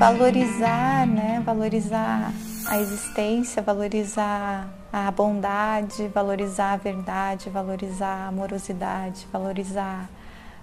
valorizar, 0.00 1.06
né? 1.06 1.42
Valorizar 1.44 2.32
a 2.66 2.78
existência, 2.78 3.60
valorizar 3.60 4.66
a 4.90 5.10
bondade, 5.10 6.08
valorizar 6.08 6.72
a 6.72 6.76
verdade, 6.78 7.50
valorizar 7.50 8.24
a 8.24 8.28
amorosidade, 8.28 9.28
valorizar 9.30 10.08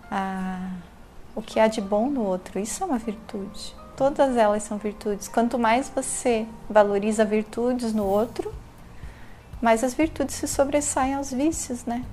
a, 0.09 0.71
o 1.35 1.41
que 1.43 1.59
há 1.59 1.67
de 1.67 1.79
bom 1.79 2.09
no 2.09 2.23
outro. 2.23 2.57
Isso 2.57 2.83
é 2.83 2.87
uma 2.87 2.97
virtude. 2.97 3.75
Todas 3.95 4.35
elas 4.35 4.63
são 4.63 4.79
virtudes. 4.79 5.27
Quanto 5.27 5.59
mais 5.59 5.87
você 5.87 6.47
valoriza 6.67 7.23
virtudes 7.23 7.93
no 7.93 8.05
outro, 8.05 8.51
mais 9.61 9.83
as 9.83 9.93
virtudes 9.93 10.33
se 10.33 10.47
sobressaem 10.47 11.13
aos 11.13 11.31
vícios, 11.31 11.85
né? 11.85 12.03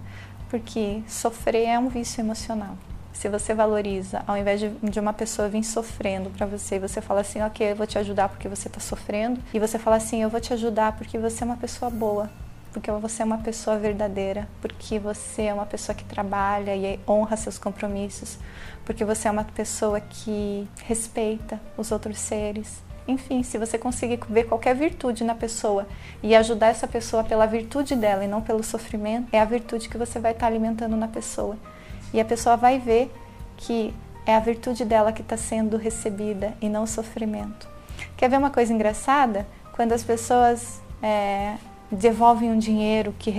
Porque 0.50 1.02
sofrer 1.08 1.68
é 1.68 1.78
um 1.78 1.88
vício 1.88 2.20
emocional. 2.20 2.76
Se 3.14 3.28
você 3.28 3.54
valoriza, 3.54 4.22
ao 4.26 4.36
invés 4.36 4.60
de, 4.60 4.68
de 4.68 5.00
uma 5.00 5.12
pessoa 5.12 5.48
vir 5.48 5.64
sofrendo 5.64 6.28
para 6.30 6.44
você, 6.44 6.78
você 6.78 7.00
fala 7.00 7.20
assim, 7.20 7.40
ok, 7.40 7.70
eu 7.70 7.76
vou 7.76 7.86
te 7.86 7.96
ajudar 7.96 8.28
porque 8.28 8.48
você 8.48 8.68
está 8.68 8.80
sofrendo, 8.80 9.40
e 9.54 9.58
você 9.58 9.78
fala 9.78 9.96
assim, 9.96 10.22
eu 10.22 10.28
vou 10.28 10.40
te 10.40 10.52
ajudar 10.52 10.92
porque 10.96 11.16
você 11.16 11.44
é 11.44 11.46
uma 11.46 11.56
pessoa 11.56 11.90
boa, 11.90 12.28
porque 12.72 12.90
você 12.90 13.22
é 13.22 13.24
uma 13.24 13.38
pessoa 13.38 13.78
verdadeira, 13.78 14.48
porque 14.60 14.98
você 14.98 15.42
é 15.42 15.54
uma 15.54 15.64
pessoa 15.64 15.94
que 15.94 16.04
trabalha 16.04 16.74
e 16.74 16.98
honra 17.08 17.36
seus 17.36 17.56
compromissos, 17.56 18.36
porque 18.84 19.04
você 19.04 19.28
é 19.28 19.30
uma 19.30 19.44
pessoa 19.44 20.00
que 20.00 20.68
respeita 20.84 21.60
os 21.78 21.92
outros 21.92 22.18
seres. 22.18 22.82
Enfim, 23.06 23.42
se 23.42 23.58
você 23.58 23.78
conseguir 23.78 24.18
ver 24.28 24.44
qualquer 24.44 24.74
virtude 24.74 25.22
na 25.22 25.34
pessoa 25.34 25.86
e 26.22 26.34
ajudar 26.34 26.68
essa 26.68 26.88
pessoa 26.88 27.22
pela 27.22 27.46
virtude 27.46 27.94
dela 27.94 28.24
e 28.24 28.28
não 28.28 28.42
pelo 28.42 28.64
sofrimento, 28.64 29.28
é 29.30 29.40
a 29.40 29.44
virtude 29.44 29.88
que 29.88 29.96
você 29.96 30.18
vai 30.18 30.32
estar 30.32 30.46
alimentando 30.46 30.96
na 30.96 31.06
pessoa. 31.06 31.56
E 32.14 32.20
a 32.20 32.24
pessoa 32.24 32.56
vai 32.56 32.78
ver 32.78 33.12
que 33.56 33.92
é 34.24 34.36
a 34.36 34.40
virtude 34.40 34.84
dela 34.84 35.12
que 35.12 35.20
está 35.20 35.36
sendo 35.36 35.76
recebida 35.76 36.54
e 36.62 36.68
não 36.68 36.84
o 36.84 36.86
sofrimento. 36.86 37.68
Quer 38.16 38.30
ver 38.30 38.38
uma 38.38 38.50
coisa 38.50 38.72
engraçada? 38.72 39.46
Quando 39.72 39.92
as 39.92 40.04
pessoas 40.04 40.80
é, 41.02 41.56
devolvem 41.90 42.52
um 42.52 42.58
dinheiro 42.58 43.12
que, 43.18 43.36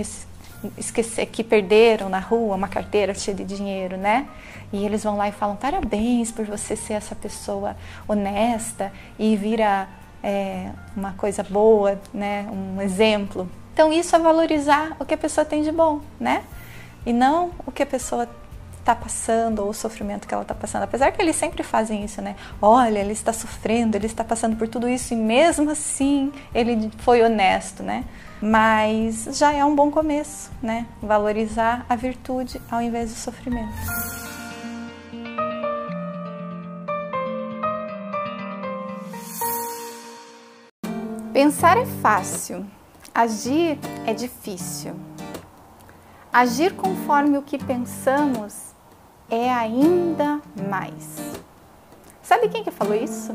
esquecer, 0.76 1.26
que 1.26 1.42
perderam 1.42 2.10
na 2.10 2.18
rua, 2.18 2.54
uma 2.54 2.68
carteira 2.68 3.14
cheia 3.14 3.34
de 3.34 3.44
dinheiro, 3.44 3.96
né? 3.96 4.28
E 4.70 4.84
eles 4.84 5.02
vão 5.02 5.16
lá 5.16 5.26
e 5.28 5.32
falam: 5.32 5.56
parabéns 5.56 6.30
por 6.30 6.44
você 6.44 6.76
ser 6.76 6.92
essa 6.92 7.14
pessoa 7.14 7.74
honesta 8.06 8.92
e 9.18 9.34
vira 9.36 9.88
é, 10.22 10.70
uma 10.94 11.14
coisa 11.14 11.42
boa, 11.42 11.98
né? 12.12 12.46
Um 12.52 12.82
exemplo. 12.82 13.48
Então, 13.72 13.90
isso 13.90 14.14
é 14.14 14.18
valorizar 14.18 14.96
o 14.98 15.04
que 15.04 15.14
a 15.14 15.18
pessoa 15.18 15.44
tem 15.44 15.62
de 15.62 15.72
bom, 15.72 16.00
né? 16.20 16.44
E 17.04 17.12
não 17.12 17.52
o 17.66 17.72
que 17.72 17.82
a 17.82 17.86
pessoa 17.86 18.28
está 18.86 18.94
passando 18.94 19.64
ou 19.64 19.70
o 19.70 19.74
sofrimento 19.74 20.28
que 20.28 20.32
ela 20.32 20.44
está 20.44 20.54
passando. 20.54 20.84
Apesar 20.84 21.10
que 21.10 21.20
eles 21.20 21.34
sempre 21.34 21.64
fazem 21.64 22.04
isso, 22.04 22.22
né? 22.22 22.36
Olha, 22.62 23.00
ele 23.00 23.12
está 23.12 23.32
sofrendo, 23.32 23.96
ele 23.96 24.06
está 24.06 24.22
passando 24.22 24.56
por 24.56 24.68
tudo 24.68 24.88
isso 24.88 25.12
e 25.12 25.16
mesmo 25.16 25.68
assim 25.68 26.32
ele 26.54 26.88
foi 26.98 27.20
honesto, 27.20 27.82
né? 27.82 28.04
Mas 28.40 29.28
já 29.32 29.52
é 29.52 29.64
um 29.64 29.74
bom 29.74 29.90
começo, 29.90 30.52
né? 30.62 30.86
Valorizar 31.02 31.84
a 31.88 31.96
virtude 31.96 32.62
ao 32.70 32.80
invés 32.80 33.10
do 33.10 33.16
sofrimento. 33.16 33.74
Pensar 41.32 41.76
é 41.76 41.86
fácil, 41.86 42.64
agir 43.12 43.78
é 44.06 44.14
difícil. 44.14 44.94
Agir 46.32 46.74
conforme 46.74 47.36
o 47.36 47.42
que 47.42 47.58
pensamos 47.58 48.65
é 49.30 49.50
ainda 49.52 50.40
mais. 50.68 51.20
Sabe 52.22 52.48
quem 52.48 52.62
que 52.62 52.70
falou 52.70 52.94
isso? 52.94 53.34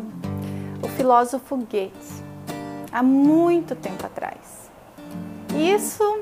O 0.82 0.88
filósofo 0.88 1.58
Goethe, 1.58 2.24
há 2.92 3.04
muito 3.04 3.76
tempo 3.76 4.06
atrás. 4.06 4.70
E 5.56 5.72
isso 5.72 6.22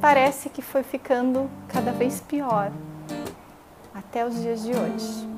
parece 0.00 0.48
que 0.48 0.62
foi 0.62 0.82
ficando 0.82 1.50
cada 1.68 1.92
vez 1.92 2.20
pior 2.20 2.70
até 3.94 4.24
os 4.24 4.40
dias 4.40 4.62
de 4.62 4.70
hoje. 4.70 5.28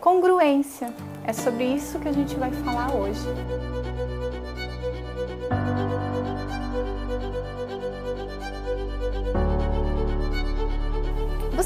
Congruência, 0.00 0.92
é 1.24 1.32
sobre 1.32 1.64
isso 1.64 1.98
que 1.98 2.08
a 2.08 2.12
gente 2.12 2.34
vai 2.36 2.50
falar 2.50 2.94
hoje. 2.94 3.20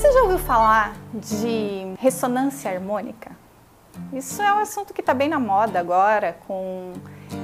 Você 0.04 0.12
já 0.12 0.20
ouviu 0.20 0.38
falar 0.38 0.94
de 1.15 1.94
ressonância 1.98 2.70
harmônica? 2.70 3.31
Isso 4.12 4.42
é 4.42 4.53
um 4.53 4.59
assunto 4.59 4.92
que 4.92 5.00
está 5.00 5.15
bem 5.15 5.31
na 5.31 5.41
moda 5.41 5.81
agora, 5.81 6.37
com 6.47 6.92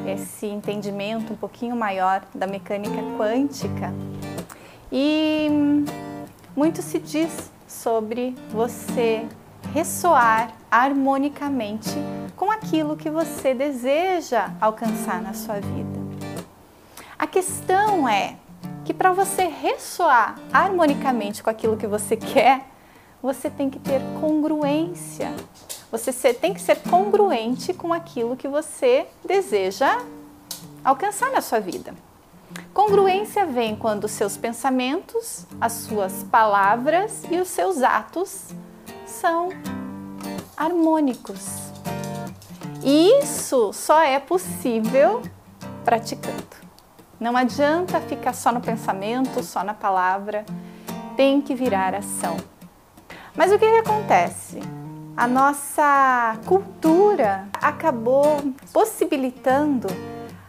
esse 0.06 0.44
entendimento 0.44 1.32
um 1.32 1.36
pouquinho 1.36 1.74
maior 1.74 2.22
da 2.34 2.46
mecânica 2.46 3.00
quântica. 3.16 3.94
E 4.92 5.48
muito 6.54 6.82
se 6.82 6.98
diz 6.98 7.50
sobre 7.66 8.36
você 8.50 9.26
ressoar 9.72 10.52
harmonicamente 10.70 11.96
com 12.36 12.50
aquilo 12.50 12.94
que 12.94 13.08
você 13.08 13.54
deseja 13.54 14.50
alcançar 14.60 15.22
na 15.22 15.32
sua 15.32 15.60
vida. 15.60 15.98
A 17.18 17.26
questão 17.26 18.06
é 18.06 18.34
que 18.84 18.94
para 18.94 19.12
você 19.12 19.44
ressoar 19.44 20.38
harmonicamente 20.52 21.42
com 21.42 21.50
aquilo 21.50 21.76
que 21.76 21.86
você 21.86 22.16
quer, 22.16 22.66
você 23.22 23.50
tem 23.50 23.68
que 23.68 23.78
ter 23.78 24.00
congruência. 24.20 25.34
Você 25.90 26.32
tem 26.32 26.54
que 26.54 26.60
ser 26.60 26.80
congruente 26.82 27.74
com 27.74 27.92
aquilo 27.92 28.36
que 28.36 28.48
você 28.48 29.06
deseja 29.24 30.00
alcançar 30.84 31.30
na 31.30 31.40
sua 31.40 31.60
vida. 31.60 31.94
Congruência 32.72 33.44
vem 33.46 33.76
quando 33.76 34.04
os 34.04 34.12
seus 34.12 34.36
pensamentos, 34.36 35.46
as 35.60 35.72
suas 35.72 36.24
palavras 36.24 37.22
e 37.30 37.38
os 37.38 37.48
seus 37.48 37.82
atos 37.82 38.48
são 39.06 39.50
harmônicos. 40.56 41.70
E 42.82 43.20
isso 43.22 43.72
só 43.72 44.02
é 44.02 44.18
possível 44.18 45.22
praticando. 45.84 46.69
Não 47.20 47.36
adianta 47.36 48.00
ficar 48.00 48.32
só 48.32 48.50
no 48.50 48.62
pensamento, 48.62 49.42
só 49.42 49.62
na 49.62 49.74
palavra, 49.74 50.42
tem 51.14 51.42
que 51.42 51.54
virar 51.54 51.94
ação. 51.94 52.38
Mas 53.36 53.52
o 53.52 53.58
que, 53.58 53.70
que 53.70 53.76
acontece? 53.76 54.58
A 55.14 55.28
nossa 55.28 56.38
cultura 56.46 57.46
acabou 57.60 58.42
possibilitando 58.72 59.88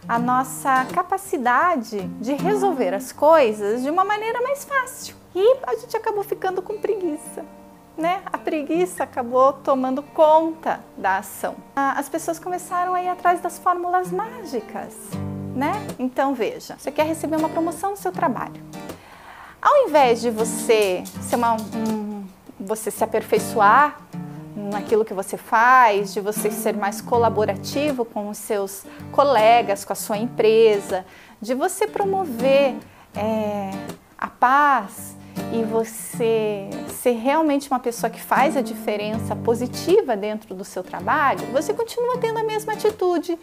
a 0.08 0.18
nossa 0.18 0.86
capacidade 0.86 2.08
de 2.22 2.36
resolver 2.36 2.94
as 2.94 3.12
coisas 3.12 3.84
de 3.84 3.90
uma 3.90 4.06
maneira 4.06 4.42
mais 4.42 4.64
fácil. 4.64 5.14
E 5.36 5.58
a 5.68 5.76
gente 5.76 5.98
acabou 5.98 6.24
ficando 6.24 6.62
com 6.62 6.78
preguiça. 6.78 7.46
Né? 7.98 8.22
A 8.32 8.38
preguiça 8.38 9.04
acabou 9.04 9.52
tomando 9.52 10.02
conta 10.02 10.80
da 10.98 11.18
ação. 11.18 11.56
As 11.76 12.08
pessoas 12.08 12.40
começaram 12.40 12.94
a 12.94 13.04
ir 13.04 13.10
atrás 13.10 13.42
das 13.42 13.60
fórmulas 13.60 14.10
mágicas 14.10 14.96
né? 15.56 15.86
Então 16.00 16.34
veja, 16.34 16.76
você 16.78 16.92
quer 16.92 17.06
receber 17.06 17.36
uma 17.36 17.50
promoção 17.50 17.92
no 17.92 17.98
seu 17.98 18.12
trabalho. 18.12 18.62
Ao 19.62 19.88
invés 19.88 20.22
de 20.22 20.30
você 20.30 21.04
ser 21.22 21.36
uma, 21.36 21.54
um, 21.54 22.26
você 22.60 22.90
se 22.90 23.04
aperfeiçoar 23.04 24.00
naquilo 24.56 25.06
que 25.06 25.14
você 25.14 25.38
faz, 25.38 26.14
de 26.14 26.20
você 26.20 26.50
ser 26.50 26.76
mais 26.76 27.02
colaborativo 27.02 28.04
com 28.04 28.30
os 28.30 28.38
seus 28.38 28.86
colegas, 29.12 29.86
com 29.86 29.94
a 29.94 29.96
sua 29.96 30.18
empresa, 30.18 31.06
de 31.42 31.54
você 31.54 31.88
promover 31.88 32.76
é, 33.16 33.72
a 34.18 34.28
paz 34.28 35.16
e 35.54 35.64
você 35.64 36.70
ser 36.90 37.12
realmente 37.12 37.70
uma 37.70 37.80
pessoa 37.80 38.10
que 38.10 38.22
faz 38.22 38.56
a 38.56 38.62
diferença 38.62 39.36
positiva 39.36 40.16
dentro 40.16 40.54
do 40.54 40.64
seu 40.64 40.84
trabalho, 40.84 41.46
você 41.52 41.74
continua 41.74 42.18
tendo 42.18 42.40
a 42.40 42.44
mesma 42.44 42.74
atitude 42.74 43.38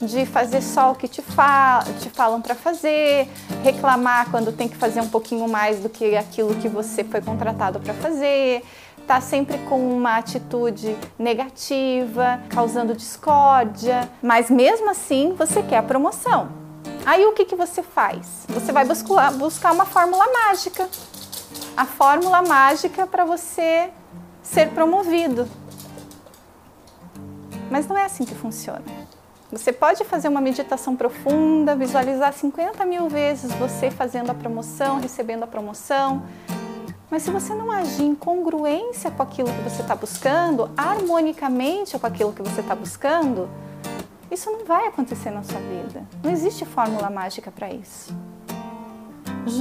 de 0.00 0.26
fazer 0.26 0.60
só 0.60 0.92
o 0.92 0.94
que 0.94 1.08
te, 1.08 1.22
fal 1.22 1.82
te 2.00 2.10
falam 2.10 2.40
para 2.40 2.54
fazer, 2.54 3.28
reclamar 3.62 4.30
quando 4.30 4.52
tem 4.52 4.68
que 4.68 4.76
fazer 4.76 5.00
um 5.00 5.08
pouquinho 5.08 5.48
mais 5.48 5.80
do 5.80 5.88
que 5.88 6.16
aquilo 6.16 6.54
que 6.56 6.68
você 6.68 7.04
foi 7.04 7.20
contratado 7.20 7.80
para 7.80 7.94
fazer, 7.94 8.62
tá 9.06 9.20
sempre 9.20 9.58
com 9.68 9.78
uma 9.94 10.16
atitude 10.16 10.96
negativa, 11.18 12.40
causando 12.48 12.94
discórdia, 12.94 14.08
mas 14.22 14.50
mesmo 14.50 14.90
assim 14.90 15.34
você 15.36 15.62
quer 15.62 15.78
a 15.78 15.82
promoção. 15.82 16.64
Aí 17.06 17.24
o 17.26 17.32
que, 17.32 17.44
que 17.44 17.54
você 17.54 17.82
faz? 17.82 18.46
Você 18.48 18.72
vai 18.72 18.84
buscar, 18.84 19.32
buscar 19.32 19.72
uma 19.72 19.84
fórmula 19.84 20.24
mágica. 20.32 20.88
A 21.76 21.84
fórmula 21.84 22.40
mágica 22.42 23.06
para 23.06 23.24
você 23.24 23.90
ser 24.42 24.70
promovido. 24.70 25.46
Mas 27.70 27.86
não 27.86 27.98
é 27.98 28.04
assim 28.04 28.24
que 28.24 28.34
funciona. 28.34 29.03
Você 29.54 29.72
pode 29.72 30.04
fazer 30.04 30.26
uma 30.26 30.40
meditação 30.40 30.96
profunda, 30.96 31.76
visualizar 31.76 32.32
50 32.32 32.84
mil 32.84 33.08
vezes 33.08 33.52
você 33.52 33.88
fazendo 33.88 34.30
a 34.30 34.34
promoção, 34.34 34.98
recebendo 35.00 35.44
a 35.44 35.46
promoção. 35.46 36.24
Mas 37.08 37.22
se 37.22 37.30
você 37.30 37.54
não 37.54 37.70
agir 37.70 38.02
em 38.02 38.16
congruência 38.16 39.12
com 39.12 39.22
aquilo 39.22 39.48
que 39.48 39.62
você 39.62 39.82
está 39.82 39.94
buscando, 39.94 40.68
harmonicamente 40.76 41.96
com 41.96 42.06
aquilo 42.06 42.32
que 42.32 42.42
você 42.42 42.62
está 42.62 42.74
buscando, 42.74 43.48
Isso 44.34 44.50
não 44.50 44.64
vai 44.64 44.88
acontecer 44.88 45.30
na 45.30 45.44
sua 45.44 45.60
vida. 45.60 46.02
Não 46.20 46.30
existe 46.32 46.64
fórmula 46.64 47.08
mágica 47.08 47.52
para 47.52 47.70
isso. 47.72 48.12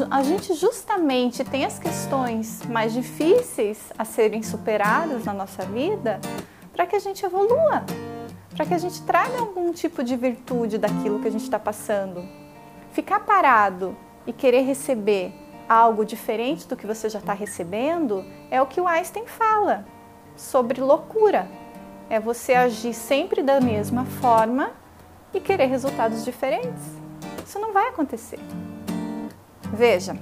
A 0.10 0.24
gente 0.24 0.54
justamente 0.56 1.44
tem 1.44 1.64
as 1.64 1.78
questões 1.78 2.64
mais 2.68 2.92
difíceis 2.92 3.92
a 3.98 4.04
serem 4.04 4.42
superadas 4.42 5.26
na 5.26 5.34
nossa 5.34 5.64
vida 5.64 6.20
para 6.72 6.88
que 6.88 6.96
a 6.96 7.00
gente 7.00 7.24
evolua, 7.24 7.84
para 8.56 8.66
que 8.66 8.74
a 8.74 8.78
gente 8.78 9.02
traga 9.02 9.40
algum 9.40 9.72
tipo 9.72 10.04
de 10.04 10.16
virtude 10.16 10.78
daquilo 10.78 11.20
que 11.20 11.28
a 11.28 11.32
gente 11.32 11.44
está 11.44 11.60
passando. 11.60 12.28
Ficar 12.92 13.22
parado 13.22 13.98
e 14.26 14.34
querer 14.34 14.62
receber 14.62 15.34
algo 15.68 16.06
diferente 16.06 16.68
do 16.68 16.76
que 16.76 16.86
você 16.86 17.10
já 17.10 17.20
está 17.20 17.34
recebendo 17.34 18.24
é 18.52 18.62
o 18.62 18.68
que 18.68 18.80
o 18.80 18.88
Einstein 18.88 19.26
fala 19.26 19.86
sobre 20.36 20.82
loucura. 20.82 21.48
É 22.10 22.20
você 22.20 22.54
agir 22.54 22.94
sempre 22.94 23.42
da 23.42 23.60
mesma 23.60 24.06
forma 24.06 24.72
e 25.34 25.40
querer 25.40 25.66
resultados 25.66 26.24
diferentes. 26.24 26.84
Isso 27.46 27.60
não 27.60 27.74
vai 27.74 27.90
acontecer. 27.90 28.40
Veja, 29.72 30.16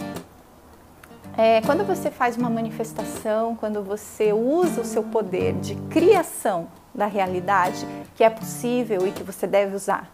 é, 1.37 1.61
quando 1.61 1.85
você 1.85 2.11
faz 2.11 2.37
uma 2.37 2.49
manifestação, 2.49 3.55
quando 3.55 3.83
você 3.83 4.33
usa 4.33 4.81
o 4.81 4.85
seu 4.85 5.03
poder 5.03 5.53
de 5.53 5.75
criação 5.89 6.67
da 6.93 7.05
realidade, 7.05 7.87
que 8.15 8.23
é 8.23 8.29
possível 8.29 9.07
e 9.07 9.11
que 9.11 9.23
você 9.23 9.47
deve 9.47 9.75
usar 9.75 10.11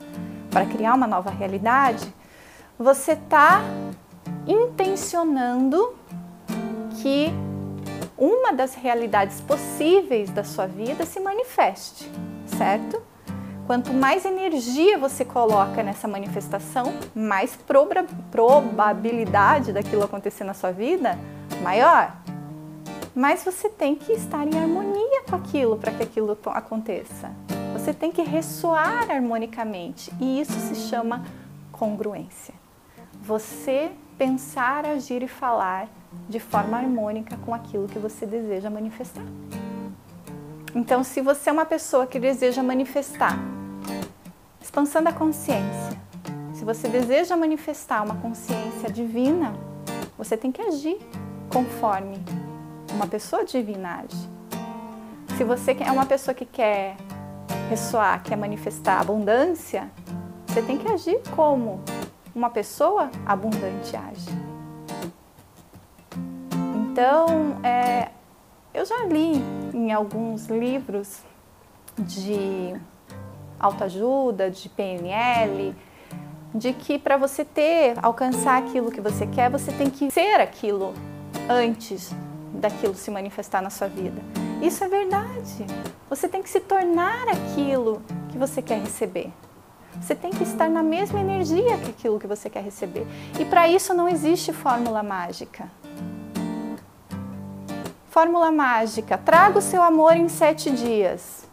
para 0.51 0.65
criar 0.65 0.93
uma 0.93 1.07
nova 1.07 1.29
realidade, 1.29 2.13
você 2.77 3.13
está 3.13 3.61
intencionando 4.47 5.95
que 7.01 7.31
uma 8.17 8.53
das 8.53 8.75
realidades 8.75 9.41
possíveis 9.41 10.29
da 10.29 10.43
sua 10.43 10.67
vida 10.67 11.05
se 11.05 11.19
manifeste, 11.19 12.09
certo? 12.45 13.01
Quanto 13.67 13.93
mais 13.93 14.23
energia 14.23 14.97
você 14.97 15.25
coloca 15.25 15.83
nessa 15.83 16.07
manifestação, 16.07 16.93
mais 17.13 17.53
proba 17.53 18.05
probabilidade 18.31 19.73
daquilo 19.73 20.05
acontecer 20.05 20.45
na 20.45 20.53
sua 20.53 20.71
vida, 20.71 21.19
maior. 21.61 22.15
Mas 23.13 23.43
você 23.43 23.67
tem 23.67 23.93
que 23.93 24.13
estar 24.13 24.47
em 24.47 24.57
harmonia 24.57 25.23
com 25.29 25.35
aquilo 25.35 25.75
para 25.77 25.91
que 25.91 26.01
aquilo 26.01 26.37
aconteça. 26.45 27.29
Você 27.73 27.93
tem 27.93 28.09
que 28.09 28.21
ressoar 28.21 29.11
harmonicamente 29.11 30.13
e 30.17 30.39
isso 30.39 30.53
se 30.53 30.87
chama 30.87 31.25
congruência. 31.69 32.53
Você 33.21 33.91
pensar, 34.17 34.85
agir 34.85 35.21
e 35.23 35.27
falar 35.27 35.89
de 36.29 36.39
forma 36.39 36.77
harmônica 36.77 37.37
com 37.45 37.53
aquilo 37.53 37.89
que 37.89 37.99
você 37.99 38.25
deseja 38.25 38.69
manifestar. 38.69 39.25
Então, 40.73 41.03
se 41.03 41.19
você 41.19 41.49
é 41.49 41.53
uma 41.53 41.65
pessoa 41.65 42.07
que 42.07 42.17
deseja 42.17 42.63
manifestar 42.63 43.56
expansão 44.67 45.01
da 45.01 45.13
consciência, 45.13 45.97
se 46.53 46.65
você 46.65 46.89
deseja 46.89 47.37
manifestar 47.37 48.03
uma 48.03 48.15
consciência 48.15 48.91
divina, 48.91 49.55
você 50.17 50.35
tem 50.35 50.51
que 50.51 50.61
agir 50.61 50.97
conforme 51.49 52.17
uma 52.91 53.07
pessoa 53.07 53.45
divina 53.45 54.01
age. 54.01 54.29
Se 55.37 55.45
você 55.45 55.71
é 55.79 55.89
uma 55.89 56.05
pessoa 56.05 56.35
que 56.35 56.45
quer 56.45 56.97
ressoar, 57.69 58.21
quer 58.21 58.35
manifestar 58.35 58.99
abundância, 58.99 59.89
você 60.45 60.61
tem 60.61 60.77
que 60.77 60.91
agir 60.91 61.21
como 61.33 61.81
uma 62.35 62.49
pessoa 62.49 63.09
abundante 63.25 63.95
age. 63.95 64.29
Então, 66.91 67.57
é, 67.63 68.11
eu 68.73 68.85
já 68.85 69.05
li 69.05 69.41
em 69.73 69.93
alguns 69.93 70.47
livros 70.47 71.21
de 71.97 72.75
autoajuda, 73.59 74.50
de 74.50 74.69
PNL, 74.69 75.75
de 76.54 76.74
que 76.74 76.98
para 76.98 77.18
você 77.18 77.44
ter, 77.44 77.95
alcançar 78.01 78.57
aquilo 78.57 78.92
que 78.92 79.01
você 79.01 79.27
quer, 79.27 79.50
você 79.50 79.71
tem 79.71 79.89
que 79.89 80.09
ser 80.12 80.39
aquilo 80.39 80.94
antes 81.50 82.13
daquilo 82.54 82.95
se 82.95 83.12
manifestar 83.12 83.62
na 83.62 83.69
sua 83.69 83.88
vida. 83.88 84.21
Isso 84.62 84.83
é 84.83 84.88
verdade. 84.88 85.65
Você 86.09 86.27
tem 86.27 86.42
que 86.42 86.50
se 86.50 86.59
tornar 86.59 87.27
aquilo 87.27 88.01
que 88.30 88.38
você 88.38 88.62
quer 88.62 88.80
receber. 88.80 89.31
Você 90.01 90.15
tem 90.15 90.31
que 90.31 90.44
estar 90.44 90.69
na 90.69 90.83
mesma 90.83 91.19
energia 91.19 91.77
que 91.77 91.89
aquilo 91.89 92.19
que 92.19 92.27
você 92.27 92.50
quer 92.50 92.63
receber. 92.63 93.06
E 93.39 93.45
para 93.45 93.68
isso 93.68 93.94
não 93.94 94.07
existe 94.07 94.53
fórmula 94.53 95.03
mágica. 95.03 95.69
Fórmula 98.10 98.51
mágica: 98.51 99.18
traga 99.18 99.60
o 99.60 99.62
seu 99.62 99.81
amor 99.81 100.15
em 100.15 100.30
sete 100.30 100.71
dias. 100.71 101.46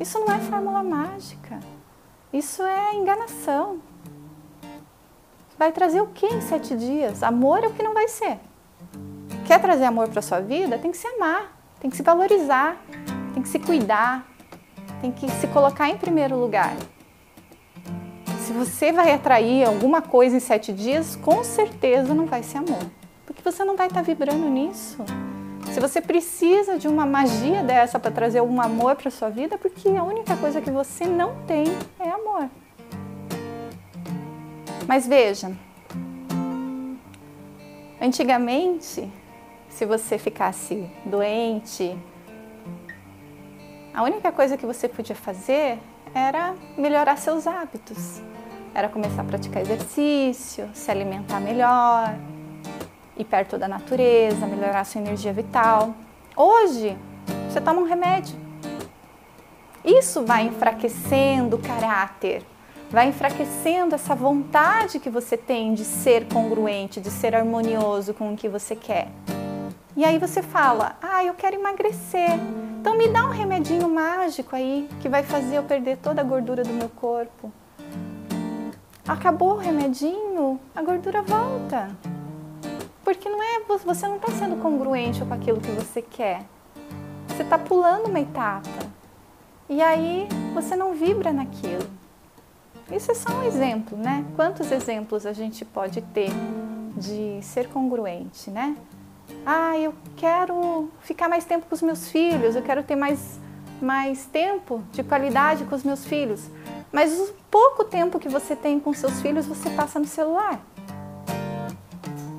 Isso 0.00 0.18
não 0.18 0.34
é 0.34 0.38
fórmula 0.38 0.82
mágica. 0.82 1.60
Isso 2.32 2.62
é 2.62 2.94
enganação. 2.94 3.80
Vai 5.58 5.70
trazer 5.70 6.00
o 6.00 6.06
que 6.06 6.26
em 6.26 6.40
sete 6.40 6.74
dias? 6.76 7.22
Amor 7.22 7.62
é 7.62 7.68
o 7.68 7.72
que 7.72 7.82
não 7.82 7.94
vai 7.94 8.08
ser. 8.08 8.38
Quer 9.46 9.60
trazer 9.60 9.84
amor 9.84 10.08
para 10.08 10.22
sua 10.22 10.40
vida? 10.40 10.78
Tem 10.78 10.90
que 10.90 10.96
se 10.96 11.06
amar, 11.06 11.56
tem 11.78 11.90
que 11.90 11.96
se 11.96 12.02
valorizar, 12.02 12.76
tem 13.34 13.42
que 13.42 13.48
se 13.48 13.58
cuidar, 13.58 14.26
tem 15.00 15.12
que 15.12 15.30
se 15.30 15.46
colocar 15.48 15.88
em 15.88 15.98
primeiro 15.98 16.36
lugar. 16.36 16.74
Se 18.38 18.52
você 18.52 18.92
vai 18.92 19.12
atrair 19.12 19.64
alguma 19.66 20.00
coisa 20.02 20.36
em 20.36 20.40
sete 20.40 20.72
dias, 20.72 21.16
com 21.16 21.44
certeza 21.44 22.14
não 22.14 22.26
vai 22.26 22.42
ser 22.42 22.58
amor, 22.58 22.84
porque 23.26 23.42
você 23.42 23.64
não 23.64 23.76
vai 23.76 23.86
estar 23.86 24.02
vibrando 24.02 24.48
nisso. 24.48 25.04
Se 25.72 25.80
você 25.80 26.02
precisa 26.02 26.78
de 26.78 26.86
uma 26.86 27.06
magia 27.06 27.62
dessa 27.62 27.98
para 27.98 28.10
trazer 28.10 28.40
algum 28.40 28.60
amor 28.60 28.94
para 28.94 29.10
sua 29.10 29.30
vida, 29.30 29.56
porque 29.56 29.88
a 29.88 30.04
única 30.04 30.36
coisa 30.36 30.60
que 30.60 30.70
você 30.70 31.06
não 31.06 31.34
tem 31.46 31.64
é 31.98 32.10
amor. 32.10 32.50
Mas 34.86 35.06
veja, 35.06 35.50
antigamente, 37.98 39.10
se 39.70 39.86
você 39.86 40.18
ficasse 40.18 40.90
doente, 41.06 41.98
a 43.94 44.02
única 44.02 44.30
coisa 44.30 44.58
que 44.58 44.66
você 44.66 44.86
podia 44.86 45.16
fazer 45.16 45.78
era 46.14 46.54
melhorar 46.76 47.16
seus 47.16 47.46
hábitos. 47.46 48.20
Era 48.74 48.90
começar 48.90 49.22
a 49.22 49.24
praticar 49.24 49.62
exercício, 49.62 50.68
se 50.74 50.90
alimentar 50.90 51.40
melhor, 51.40 52.14
ir 53.16 53.24
perto 53.24 53.58
da 53.58 53.68
natureza, 53.68 54.46
melhorar 54.46 54.84
sua 54.84 55.00
energia 55.00 55.32
vital. 55.32 55.94
Hoje, 56.36 56.96
você 57.48 57.60
toma 57.60 57.80
um 57.80 57.84
remédio. 57.84 58.36
Isso 59.84 60.24
vai 60.24 60.46
enfraquecendo 60.46 61.56
o 61.56 61.58
caráter, 61.58 62.42
vai 62.90 63.08
enfraquecendo 63.08 63.94
essa 63.94 64.14
vontade 64.14 65.00
que 65.00 65.10
você 65.10 65.36
tem 65.36 65.74
de 65.74 65.84
ser 65.84 66.26
congruente, 66.28 67.00
de 67.00 67.10
ser 67.10 67.34
harmonioso 67.34 68.14
com 68.14 68.32
o 68.32 68.36
que 68.36 68.48
você 68.48 68.76
quer. 68.76 69.08
E 69.96 70.04
aí 70.04 70.18
você 70.18 70.40
fala: 70.40 70.96
"Ah, 71.02 71.24
eu 71.24 71.34
quero 71.34 71.56
emagrecer. 71.56 72.38
Então 72.80 72.96
me 72.96 73.08
dá 73.08 73.26
um 73.26 73.30
remedinho 73.30 73.88
mágico 73.88 74.56
aí 74.56 74.88
que 75.00 75.08
vai 75.08 75.22
fazer 75.22 75.58
eu 75.58 75.64
perder 75.64 75.98
toda 75.98 76.20
a 76.20 76.24
gordura 76.24 76.62
do 76.62 76.72
meu 76.72 76.88
corpo." 76.88 77.52
Acabou 79.06 79.54
o 79.54 79.58
remedinho, 79.58 80.60
a 80.74 80.80
gordura 80.80 81.22
volta. 81.22 81.88
Porque 83.12 83.28
não 83.28 83.42
é, 83.42 83.60
você 83.84 84.08
não 84.08 84.16
está 84.16 84.32
sendo 84.32 84.56
congruente 84.56 85.22
com 85.22 85.34
aquilo 85.34 85.60
que 85.60 85.70
você 85.72 86.00
quer. 86.00 86.46
Você 87.28 87.42
está 87.42 87.58
pulando 87.58 88.06
uma 88.06 88.18
etapa. 88.18 88.70
E 89.68 89.82
aí 89.82 90.26
você 90.54 90.74
não 90.74 90.94
vibra 90.94 91.30
naquilo. 91.30 91.84
Isso 92.90 93.12
é 93.12 93.14
só 93.14 93.30
um 93.34 93.42
exemplo, 93.42 93.98
né? 93.98 94.24
Quantos 94.34 94.72
exemplos 94.72 95.26
a 95.26 95.34
gente 95.34 95.62
pode 95.62 96.00
ter 96.00 96.30
de 96.96 97.38
ser 97.42 97.68
congruente, 97.68 98.50
né? 98.50 98.78
Ah, 99.44 99.78
eu 99.78 99.92
quero 100.16 100.88
ficar 101.02 101.28
mais 101.28 101.44
tempo 101.44 101.66
com 101.66 101.74
os 101.74 101.82
meus 101.82 102.08
filhos, 102.08 102.56
eu 102.56 102.62
quero 102.62 102.82
ter 102.82 102.96
mais, 102.96 103.38
mais 103.78 104.24
tempo 104.24 104.82
de 104.90 105.02
qualidade 105.02 105.64
com 105.64 105.74
os 105.74 105.84
meus 105.84 106.06
filhos. 106.06 106.48
Mas 106.90 107.12
o 107.12 107.34
pouco 107.50 107.84
tempo 107.84 108.18
que 108.18 108.28
você 108.28 108.56
tem 108.56 108.80
com 108.80 108.94
seus 108.94 109.20
filhos, 109.20 109.44
você 109.44 109.68
passa 109.68 109.98
no 109.98 110.06
celular. 110.06 110.58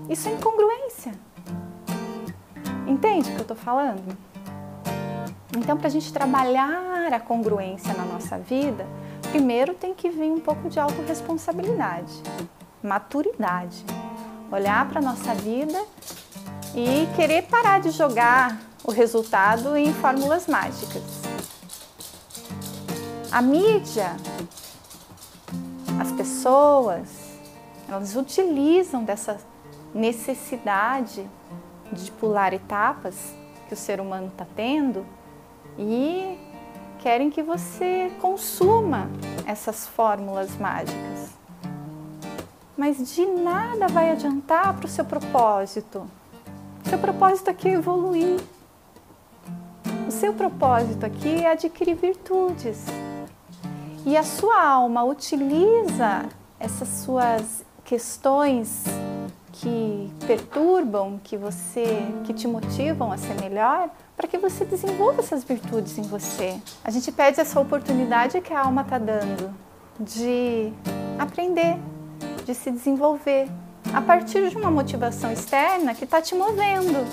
Isso 0.09 0.27
é 0.27 0.31
incongruência. 0.33 1.13
Entende 2.87 3.29
o 3.29 3.33
que 3.33 3.39
eu 3.39 3.41
estou 3.41 3.57
falando? 3.57 4.17
Então, 5.57 5.77
para 5.77 5.87
a 5.87 5.89
gente 5.89 6.11
trabalhar 6.11 7.13
a 7.13 7.19
congruência 7.19 7.93
na 7.93 8.03
nossa 8.05 8.37
vida, 8.37 8.85
primeiro 9.31 9.73
tem 9.73 9.93
que 9.93 10.09
vir 10.09 10.31
um 10.31 10.39
pouco 10.39 10.69
de 10.69 10.79
autorresponsabilidade, 10.79 12.11
maturidade. 12.81 13.85
Olhar 14.51 14.87
para 14.89 14.99
a 14.99 15.01
nossa 15.01 15.33
vida 15.33 15.81
e 16.75 17.07
querer 17.15 17.43
parar 17.43 17.79
de 17.79 17.91
jogar 17.91 18.59
o 18.83 18.91
resultado 18.91 19.77
em 19.77 19.93
fórmulas 19.93 20.47
mágicas. 20.47 21.03
A 23.31 23.41
mídia, 23.41 24.15
as 25.99 26.11
pessoas, 26.11 27.09
elas 27.87 28.15
utilizam 28.15 29.03
dessa 29.03 29.39
necessidade 29.93 31.27
de 31.91 32.11
pular 32.11 32.53
etapas 32.53 33.33
que 33.67 33.73
o 33.73 33.77
ser 33.77 33.99
humano 33.99 34.27
está 34.27 34.45
tendo 34.55 35.05
e 35.77 36.37
querem 36.99 37.29
que 37.29 37.43
você 37.43 38.11
consuma 38.21 39.09
essas 39.45 39.87
fórmulas 39.87 40.55
mágicas. 40.57 41.31
Mas 42.77 43.13
de 43.13 43.25
nada 43.25 43.87
vai 43.87 44.11
adiantar 44.11 44.73
para 44.75 44.85
o 44.85 44.89
seu 44.89 45.05
propósito. 45.05 46.09
Seu 46.85 46.97
propósito 46.97 47.49
aqui 47.49 47.69
é 47.69 47.73
evoluir. 47.73 48.39
O 50.07 50.11
seu 50.11 50.33
propósito 50.33 51.05
aqui 51.05 51.43
é 51.43 51.51
adquirir 51.51 51.95
virtudes. 51.95 52.85
E 54.05 54.17
a 54.17 54.23
sua 54.23 54.61
alma 54.61 55.03
utiliza 55.03 56.25
essas 56.59 56.87
suas 56.87 57.63
questões 57.85 58.83
que 59.53 60.11
perturbam, 60.25 61.19
que 61.23 61.37
você, 61.37 61.85
que 62.23 62.33
te 62.33 62.47
motivam 62.47 63.11
a 63.11 63.17
ser 63.17 63.39
melhor, 63.39 63.89
para 64.17 64.27
que 64.27 64.37
você 64.37 64.65
desenvolva 64.65 65.21
essas 65.21 65.43
virtudes 65.43 65.97
em 65.97 66.01
você. 66.01 66.59
A 66.83 66.89
gente 66.89 67.11
pede 67.11 67.39
essa 67.39 67.59
oportunidade 67.59 68.41
que 68.41 68.51
a 68.51 68.61
alma 68.61 68.81
está 68.81 68.97
dando 68.97 69.53
de 69.99 70.73
aprender, 71.19 71.77
de 72.45 72.55
se 72.55 72.71
desenvolver 72.71 73.47
a 73.93 74.01
partir 74.01 74.49
de 74.49 74.57
uma 74.57 74.71
motivação 74.71 75.31
externa 75.31 75.93
que 75.93 76.03
está 76.03 76.19
te 76.19 76.33
movendo. 76.33 77.05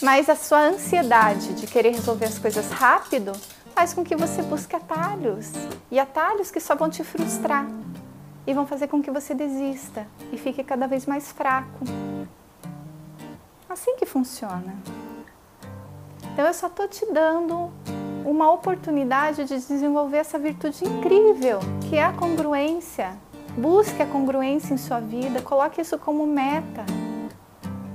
Mas 0.00 0.28
a 0.28 0.36
sua 0.36 0.60
ansiedade 0.60 1.54
de 1.54 1.66
querer 1.66 1.90
resolver 1.90 2.26
as 2.26 2.38
coisas 2.38 2.70
rápido 2.70 3.32
faz 3.74 3.92
com 3.92 4.04
que 4.04 4.14
você 4.14 4.40
busque 4.42 4.76
atalhos 4.76 5.50
e 5.90 5.98
atalhos 5.98 6.50
que 6.50 6.60
só 6.60 6.76
vão 6.76 6.88
te 6.88 7.02
frustrar 7.02 7.66
e 8.46 8.54
vão 8.54 8.66
fazer 8.66 8.88
com 8.88 9.02
que 9.02 9.10
você 9.10 9.34
desista 9.34 10.06
e 10.32 10.38
fique 10.38 10.62
cada 10.62 10.86
vez 10.86 11.04
mais 11.04 11.32
fraco. 11.32 11.84
Assim 13.68 13.96
que 13.96 14.06
funciona. 14.06 14.74
Então 16.32 16.46
eu 16.46 16.54
só 16.54 16.68
estou 16.68 16.86
te 16.86 17.04
dando 17.12 17.70
uma 18.24 18.52
oportunidade 18.52 19.44
de 19.44 19.56
desenvolver 19.58 20.18
essa 20.18 20.38
virtude 20.38 20.84
incrível, 20.84 21.60
que 21.88 21.96
é 21.96 22.04
a 22.04 22.12
congruência. 22.12 23.16
Busque 23.56 24.02
a 24.02 24.06
congruência 24.06 24.74
em 24.74 24.76
sua 24.76 25.00
vida, 25.00 25.40
coloque 25.40 25.80
isso 25.80 25.98
como 25.98 26.26
meta. 26.26 26.84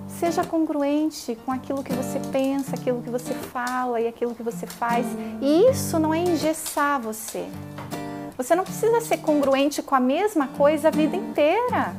Seja 0.08 0.44
congruente 0.44 1.38
com 1.46 1.52
aquilo 1.52 1.84
que 1.84 1.94
você 1.94 2.20
pensa, 2.32 2.76
aquilo 2.76 3.02
que 3.02 3.10
você 3.10 3.34
fala 3.34 4.00
e 4.00 4.08
aquilo 4.08 4.34
que 4.34 4.44
você 4.44 4.66
faz. 4.66 5.06
E 5.42 5.70
isso 5.70 6.00
não 6.00 6.14
é 6.14 6.20
engessar 6.20 7.00
você. 7.00 7.48
Você 8.42 8.56
não 8.56 8.64
precisa 8.64 9.00
ser 9.02 9.18
congruente 9.18 9.84
com 9.84 9.94
a 9.94 10.00
mesma 10.00 10.48
coisa 10.48 10.88
a 10.88 10.92
vida 10.92 11.16
inteira. 11.16 11.96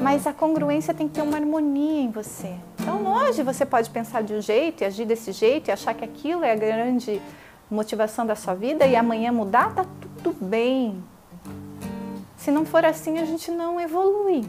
Mas 0.00 0.24
a 0.24 0.32
congruência 0.32 0.94
tem 0.94 1.08
que 1.08 1.14
ter 1.14 1.22
uma 1.22 1.36
harmonia 1.36 2.02
em 2.02 2.12
você. 2.12 2.54
Então, 2.78 3.04
hoje 3.12 3.42
você 3.42 3.66
pode 3.66 3.90
pensar 3.90 4.22
de 4.22 4.32
um 4.32 4.40
jeito 4.40 4.82
e 4.82 4.84
agir 4.84 5.04
desse 5.04 5.32
jeito 5.32 5.66
e 5.66 5.72
achar 5.72 5.94
que 5.94 6.04
aquilo 6.04 6.44
é 6.44 6.52
a 6.52 6.54
grande 6.54 7.20
motivação 7.68 8.24
da 8.24 8.36
sua 8.36 8.54
vida 8.54 8.86
e 8.86 8.94
amanhã 8.94 9.32
mudar, 9.32 9.74
tá 9.74 9.84
tudo 10.22 10.32
bem. 10.40 11.02
Se 12.36 12.52
não 12.52 12.64
for 12.64 12.84
assim, 12.84 13.18
a 13.18 13.24
gente 13.24 13.50
não 13.50 13.80
evolui. 13.80 14.44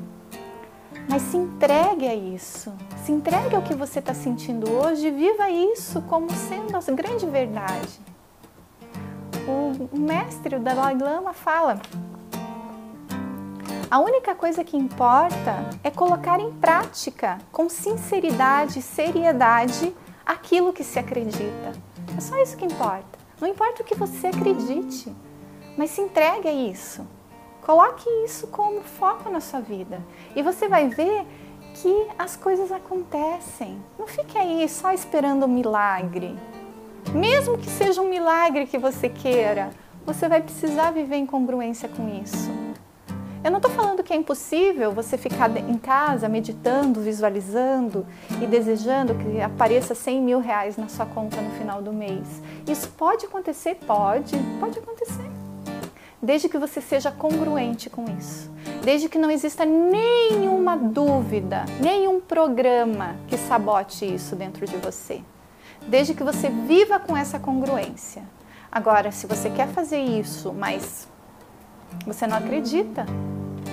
Mas 1.10 1.24
se 1.24 1.38
entregue 1.38 2.08
a 2.08 2.14
isso. 2.14 2.72
Se 3.04 3.12
entregue 3.12 3.56
ao 3.56 3.64
que 3.64 3.74
você 3.74 3.98
está 3.98 4.14
sentindo 4.14 4.72
hoje 4.72 5.08
e 5.08 5.12
viva 5.12 5.50
isso 5.50 6.04
como 6.04 6.30
sendo 6.30 6.78
a 6.78 6.92
grande 6.92 7.26
verdade. 7.26 8.11
O 9.92 10.00
mestre, 10.00 10.56
o 10.56 10.60
Dalai 10.60 10.98
Lama, 10.98 11.34
fala: 11.34 11.80
a 13.92 14.00
única 14.00 14.34
coisa 14.34 14.64
que 14.64 14.78
importa 14.78 15.70
é 15.84 15.92
colocar 15.92 16.40
em 16.40 16.50
prática, 16.54 17.38
com 17.52 17.68
sinceridade 17.68 18.80
e 18.80 18.82
seriedade, 18.82 19.94
aquilo 20.26 20.72
que 20.72 20.82
se 20.82 20.98
acredita. 20.98 21.74
É 22.18 22.22
só 22.22 22.42
isso 22.42 22.56
que 22.56 22.64
importa. 22.64 23.20
Não 23.42 23.50
importa 23.50 23.82
o 23.82 23.86
que 23.86 23.94
você 23.94 24.28
acredite, 24.28 25.14
mas 25.78 25.90
se 25.90 26.00
entregue 26.00 26.48
a 26.48 26.54
isso. 26.54 27.06
Coloque 27.62 28.10
isso 28.24 28.48
como 28.48 28.82
foco 28.82 29.30
na 29.30 29.42
sua 29.42 29.60
vida 29.60 30.02
e 30.36 30.42
você 30.42 30.70
vai 30.70 30.88
ver 30.88 31.26
que 31.74 32.08
as 32.18 32.38
coisas 32.38 32.72
acontecem. 32.72 33.82
Não 34.00 34.08
fique 34.08 34.38
aí 34.38 34.70
só 34.70 34.94
esperando 34.94 35.46
um 35.46 35.50
milagre. 35.50 36.38
Mesmo 37.14 37.58
que 37.58 37.70
seja 37.70 38.02
um 38.02 38.10
milagre 38.10 38.66
que 38.66 38.78
você 38.78 39.10
queira, 39.10 39.70
você 40.06 40.30
vai 40.30 40.42
precisar 40.42 40.92
viver 40.92 41.16
em 41.16 41.26
congruência 41.26 41.90
com 41.90 42.08
isso. 42.22 42.50
Eu 43.44 43.50
não 43.50 43.58
estou 43.58 43.72
falando 43.72 44.04
que 44.04 44.14
é 44.14 44.16
impossível 44.16 44.92
você 44.92 45.18
ficar 45.18 45.50
em 45.58 45.78
casa 45.78 46.30
meditando, 46.30 47.02
visualizando 47.02 48.06
e 48.42 48.46
desejando 48.46 49.16
que 49.16 49.42
apareça 49.42 49.96
100 49.96 50.22
mil 50.22 50.40
reais 50.40 50.78
na 50.78 50.88
sua 50.88 51.08
conta 51.08 51.42
no 51.42 51.50
final 51.52 51.82
do 51.82 51.92
mês. 51.92 52.42
Isso 52.68 52.88
pode 52.90 53.26
acontecer? 53.26 53.76
Pode, 53.88 54.38
pode 54.60 54.78
acontecer 54.78 55.26
desde 56.22 56.48
que 56.48 56.58
você 56.58 56.80
seja 56.80 57.12
congruente 57.12 57.90
com 57.90 58.06
isso, 58.18 58.52
desde 58.84 59.10
que 59.10 59.18
não 59.18 59.32
exista 59.32 59.66
nenhuma 59.66 60.78
dúvida, 60.78 61.66
nenhum 61.80 62.22
programa 62.22 63.16
que 63.28 63.38
sabote 63.38 64.06
isso 64.06 64.36
dentro 64.36 64.66
de 64.68 64.78
você, 64.78 65.22
desde 65.88 66.14
que 66.14 66.24
você 66.24 66.50
viva 66.50 67.00
com 67.00 67.16
essa 67.16 67.40
congruência. 67.40 68.24
Agora, 68.72 69.12
se 69.12 69.28
você 69.28 69.50
quer 69.50 69.68
fazer 69.68 70.00
isso, 70.00 70.54
mas 70.54 71.08
você 72.06 72.26
não 72.26 72.38
acredita, 72.38 73.06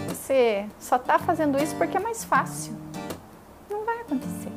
você 0.08 0.66
só 0.78 0.96
está 0.96 1.18
fazendo 1.18 1.62
isso 1.62 1.74
porque 1.76 1.96
é 1.96 2.00
mais 2.00 2.24
fácil, 2.24 2.74
não 3.70 3.84
vai 3.84 4.00
acontecer, 4.00 4.52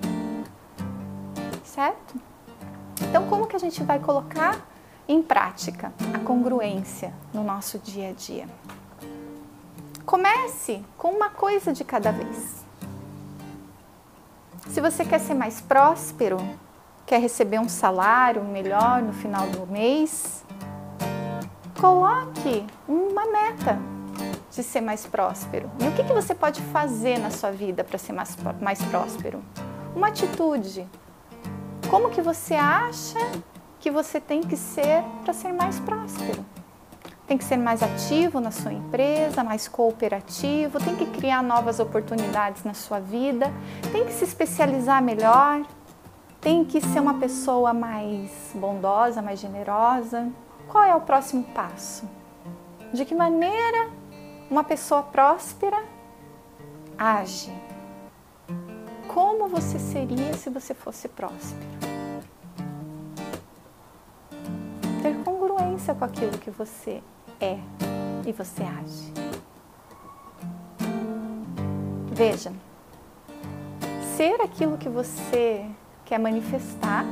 certo? 1.63 2.19
Então, 3.01 3.27
como 3.27 3.45
que 3.45 3.55
a 3.55 3.59
gente 3.59 3.83
vai 3.83 3.99
colocar 3.99 4.59
em 5.11 5.21
prática 5.21 5.91
a 6.13 6.19
congruência 6.19 7.13
no 7.33 7.43
nosso 7.43 7.77
dia 7.79 8.09
a 8.09 8.13
dia. 8.13 8.47
Comece 10.05 10.83
com 10.97 11.09
uma 11.09 11.29
coisa 11.29 11.73
de 11.73 11.83
cada 11.83 12.11
vez. 12.11 12.65
Se 14.69 14.79
você 14.79 15.03
quer 15.03 15.19
ser 15.19 15.33
mais 15.33 15.59
próspero, 15.59 16.37
quer 17.11 17.19
receber 17.19 17.59
um 17.59 17.67
salário 17.67 18.41
melhor 18.41 19.01
no 19.01 19.11
final 19.11 19.45
do 19.47 19.67
mês, 19.67 20.45
coloque 21.77 22.65
uma 22.87 23.25
meta 23.25 23.77
de 24.49 24.63
ser 24.63 24.79
mais 24.79 25.05
próspero. 25.05 25.69
E 25.81 25.89
o 25.89 25.91
que, 25.91 26.05
que 26.05 26.13
você 26.13 26.33
pode 26.33 26.61
fazer 26.61 27.19
na 27.19 27.29
sua 27.29 27.51
vida 27.51 27.83
para 27.83 27.97
ser 27.97 28.13
mais, 28.13 28.37
mais 28.61 28.81
próspero? 28.83 29.43
Uma 29.93 30.07
atitude. 30.07 30.87
Como 31.89 32.11
que 32.11 32.21
você 32.21 32.53
acha 32.53 33.19
que 33.81 33.91
você 33.91 34.21
tem 34.21 34.39
que 34.39 34.55
ser 34.55 35.03
para 35.25 35.33
ser 35.33 35.51
mais 35.51 35.81
próspero. 35.81 36.45
Tem 37.27 37.37
que 37.37 37.43
ser 37.43 37.57
mais 37.57 37.83
ativo 37.83 38.39
na 38.39 38.51
sua 38.51 38.71
empresa, 38.71 39.43
mais 39.43 39.67
cooperativo, 39.67 40.79
tem 40.79 40.95
que 40.95 41.05
criar 41.07 41.43
novas 41.43 41.81
oportunidades 41.81 42.63
na 42.63 42.73
sua 42.73 43.01
vida, 43.01 43.51
tem 43.91 44.05
que 44.05 44.13
se 44.13 44.23
especializar 44.23 45.01
melhor, 45.01 45.65
tem 46.41 46.65
que 46.65 46.81
ser 46.81 46.99
uma 46.99 47.19
pessoa 47.19 47.73
mais 47.73 48.51
bondosa, 48.53 49.21
mais 49.21 49.39
generosa. 49.39 50.29
Qual 50.67 50.83
é 50.83 50.95
o 50.95 51.01
próximo 51.01 51.43
passo? 51.53 52.09
De 52.91 53.05
que 53.05 53.15
maneira 53.15 53.89
uma 54.49 54.63
pessoa 54.63 55.03
próspera 55.03 55.81
age? 56.97 57.53
Como 59.07 59.47
você 59.47 59.79
seria 59.79 60.33
se 60.33 60.49
você 60.49 60.73
fosse 60.73 61.07
próspero? 61.07 61.91
ter 65.01 65.15
congruência 65.23 65.95
com 65.95 66.05
aquilo 66.05 66.37
que 66.37 66.51
você 66.51 67.01
é 67.39 67.57
e 68.25 68.31
você 68.31 68.63
age. 68.63 69.13
Veja, 72.11 72.53
ser 74.15 74.39
aquilo 74.41 74.77
que 74.77 74.87
você 74.87 75.65
quer 76.11 76.19
manifestar 76.19 77.05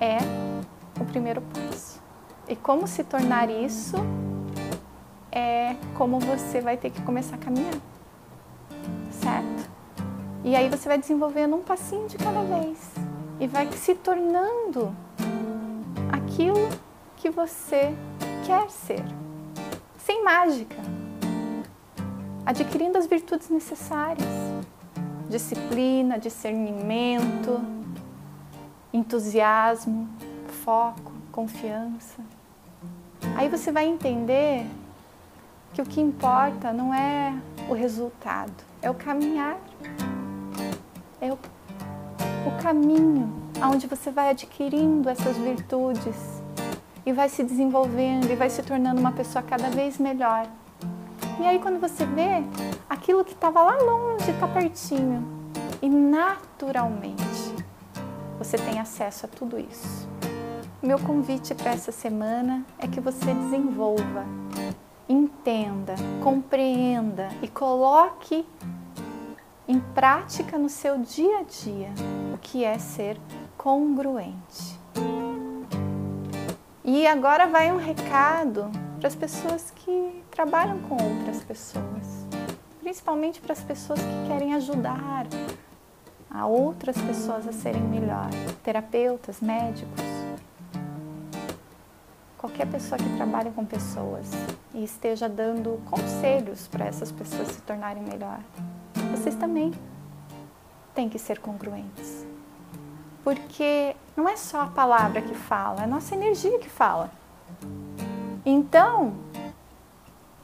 é 0.00 0.18
o 1.00 1.04
primeiro 1.04 1.40
passo. 1.42 2.02
E 2.48 2.56
como 2.56 2.88
se 2.88 3.04
tornar 3.04 3.48
isso 3.48 3.94
é 5.30 5.76
como 5.96 6.18
você 6.18 6.60
vai 6.60 6.76
ter 6.76 6.90
que 6.90 7.00
começar 7.02 7.36
a 7.36 7.38
caminhar. 7.38 7.74
Certo? 9.12 9.70
E 10.42 10.56
aí 10.56 10.68
você 10.68 10.88
vai 10.88 10.98
desenvolvendo 10.98 11.54
um 11.54 11.62
passinho 11.62 12.08
de 12.08 12.18
cada 12.18 12.42
vez 12.42 12.94
e 13.38 13.46
vai 13.46 13.70
se 13.70 13.94
tornando 13.94 14.92
aquilo 16.10 16.68
que 17.18 17.30
você 17.30 17.94
quer 18.44 18.68
ser, 18.70 19.04
sem 19.98 20.24
mágica, 20.24 20.78
adquirindo 22.44 22.98
as 22.98 23.06
virtudes 23.06 23.48
necessárias: 23.50 24.26
disciplina, 25.30 26.18
discernimento, 26.18 27.60
entusiasmo, 28.92 30.08
foco, 30.64 31.12
confiança. 31.30 32.20
Aí 33.36 33.48
você 33.48 33.70
vai 33.70 33.86
entender 33.86 34.66
que 35.72 35.80
o 35.80 35.86
que 35.86 36.00
importa 36.00 36.72
não 36.72 36.92
é 36.92 37.32
o 37.68 37.72
resultado, 37.72 38.52
é 38.82 38.90
o 38.90 38.94
caminhar, 38.94 39.56
é 41.20 41.32
o, 41.32 41.38
o 42.46 42.62
caminho 42.62 43.32
onde 43.62 43.86
você 43.86 44.10
vai 44.10 44.30
adquirindo 44.30 45.08
essas 45.08 45.36
virtudes 45.36 46.42
e 47.06 47.12
vai 47.12 47.28
se 47.28 47.44
desenvolvendo 47.44 48.28
e 48.30 48.34
vai 48.34 48.50
se 48.50 48.62
tornando 48.62 49.00
uma 49.00 49.12
pessoa 49.12 49.42
cada 49.42 49.70
vez 49.70 49.96
melhor. 49.98 50.48
E 51.40 51.46
aí 51.46 51.58
quando 51.58 51.80
você 51.80 52.04
vê, 52.04 52.44
aquilo 52.88 53.24
que 53.24 53.32
estava 53.32 53.62
lá 53.62 53.78
longe 53.78 54.30
está 54.30 54.46
pertinho 54.46 55.26
e 55.80 55.88
naturalmente 55.88 57.24
você 58.38 58.58
tem 58.58 58.78
acesso 58.78 59.24
a 59.24 59.28
tudo 59.28 59.58
isso. 59.58 60.06
Meu 60.82 60.98
convite 60.98 61.54
para 61.54 61.70
essa 61.70 61.90
semana 61.90 62.62
é 62.78 62.86
que 62.86 63.00
você 63.00 63.32
desenvolva, 63.32 64.26
entenda, 65.08 65.94
compreenda 66.22 67.30
e 67.40 67.48
coloque 67.48 68.46
em 69.66 69.80
prática 69.80 70.58
no 70.58 70.68
seu 70.68 70.98
dia 70.98 71.38
a 71.38 71.42
dia 71.42 71.88
o 72.34 72.38
que 72.38 72.64
é 72.64 72.78
ser 72.78 73.18
congruente. 73.56 74.78
E 76.84 77.06
agora 77.06 77.46
vai 77.46 77.72
um 77.72 77.78
recado 77.78 78.70
para 78.98 79.08
as 79.08 79.14
pessoas 79.14 79.70
que 79.70 80.19
trabalham 80.30 80.78
com 80.80 80.94
outras 80.94 81.42
pessoas, 81.42 82.26
principalmente 82.80 83.40
para 83.40 83.52
as 83.52 83.62
pessoas 83.62 84.00
que 84.00 84.28
querem 84.28 84.54
ajudar 84.54 85.26
a 86.30 86.46
outras 86.46 86.96
pessoas 87.00 87.46
a 87.46 87.52
serem 87.52 87.82
melhor, 87.82 88.30
terapeutas, 88.62 89.40
médicos, 89.40 90.04
qualquer 92.38 92.66
pessoa 92.66 92.96
que 92.98 93.16
trabalhe 93.16 93.50
com 93.50 93.64
pessoas 93.64 94.30
e 94.72 94.84
esteja 94.84 95.28
dando 95.28 95.82
conselhos 95.90 96.68
para 96.68 96.86
essas 96.86 97.10
pessoas 97.10 97.48
se 97.48 97.60
tornarem 97.62 98.02
melhor 98.02 98.40
vocês 99.10 99.34
também 99.34 99.72
têm 100.94 101.08
que 101.08 101.18
ser 101.18 101.40
congruentes. 101.40 102.26
Porque 103.22 103.94
não 104.16 104.28
é 104.28 104.36
só 104.36 104.62
a 104.62 104.66
palavra 104.66 105.20
que 105.20 105.34
fala, 105.34 105.82
é 105.82 105.84
a 105.84 105.86
nossa 105.86 106.14
energia 106.14 106.58
que 106.58 106.70
fala. 106.70 107.10
Então, 108.44 109.12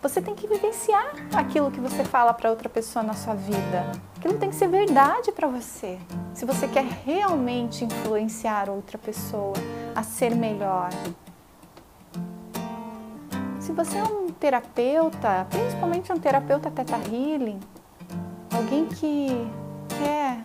você 0.09 0.23
tem 0.23 0.37
que 0.37 0.47
vivenciar 0.47 1.17
aquilo 1.35 1.69
que 1.69 1.81
você 1.81 2.05
fala 2.05 2.33
para 2.33 2.49
outra 2.49 2.69
pessoa 2.69 3.03
na 3.03 3.13
sua 3.13 3.35
vida. 3.35 3.91
Aquilo 4.17 4.39
tem 4.39 4.51
que 4.51 4.55
ser 4.55 4.69
verdade 4.69 5.33
para 5.33 5.49
você. 5.49 5.99
Se 6.33 6.45
você 6.45 6.69
quer 6.69 6.85
realmente 6.85 7.85
influenciar 7.85 8.71
outra 8.71 8.97
pessoa 8.97 9.55
a 9.97 10.05
ser 10.05 10.37
melhor. 10.37 10.91
Se 13.59 13.73
você 13.73 13.99
é 13.99 14.05
um 14.05 14.29
terapeuta, 14.29 15.45
principalmente 15.51 16.13
um 16.13 16.19
terapeuta 16.19 16.71
teta 16.71 16.99
healing, 16.99 17.59
alguém 18.55 18.87
que 18.87 19.29
quer 19.99 20.39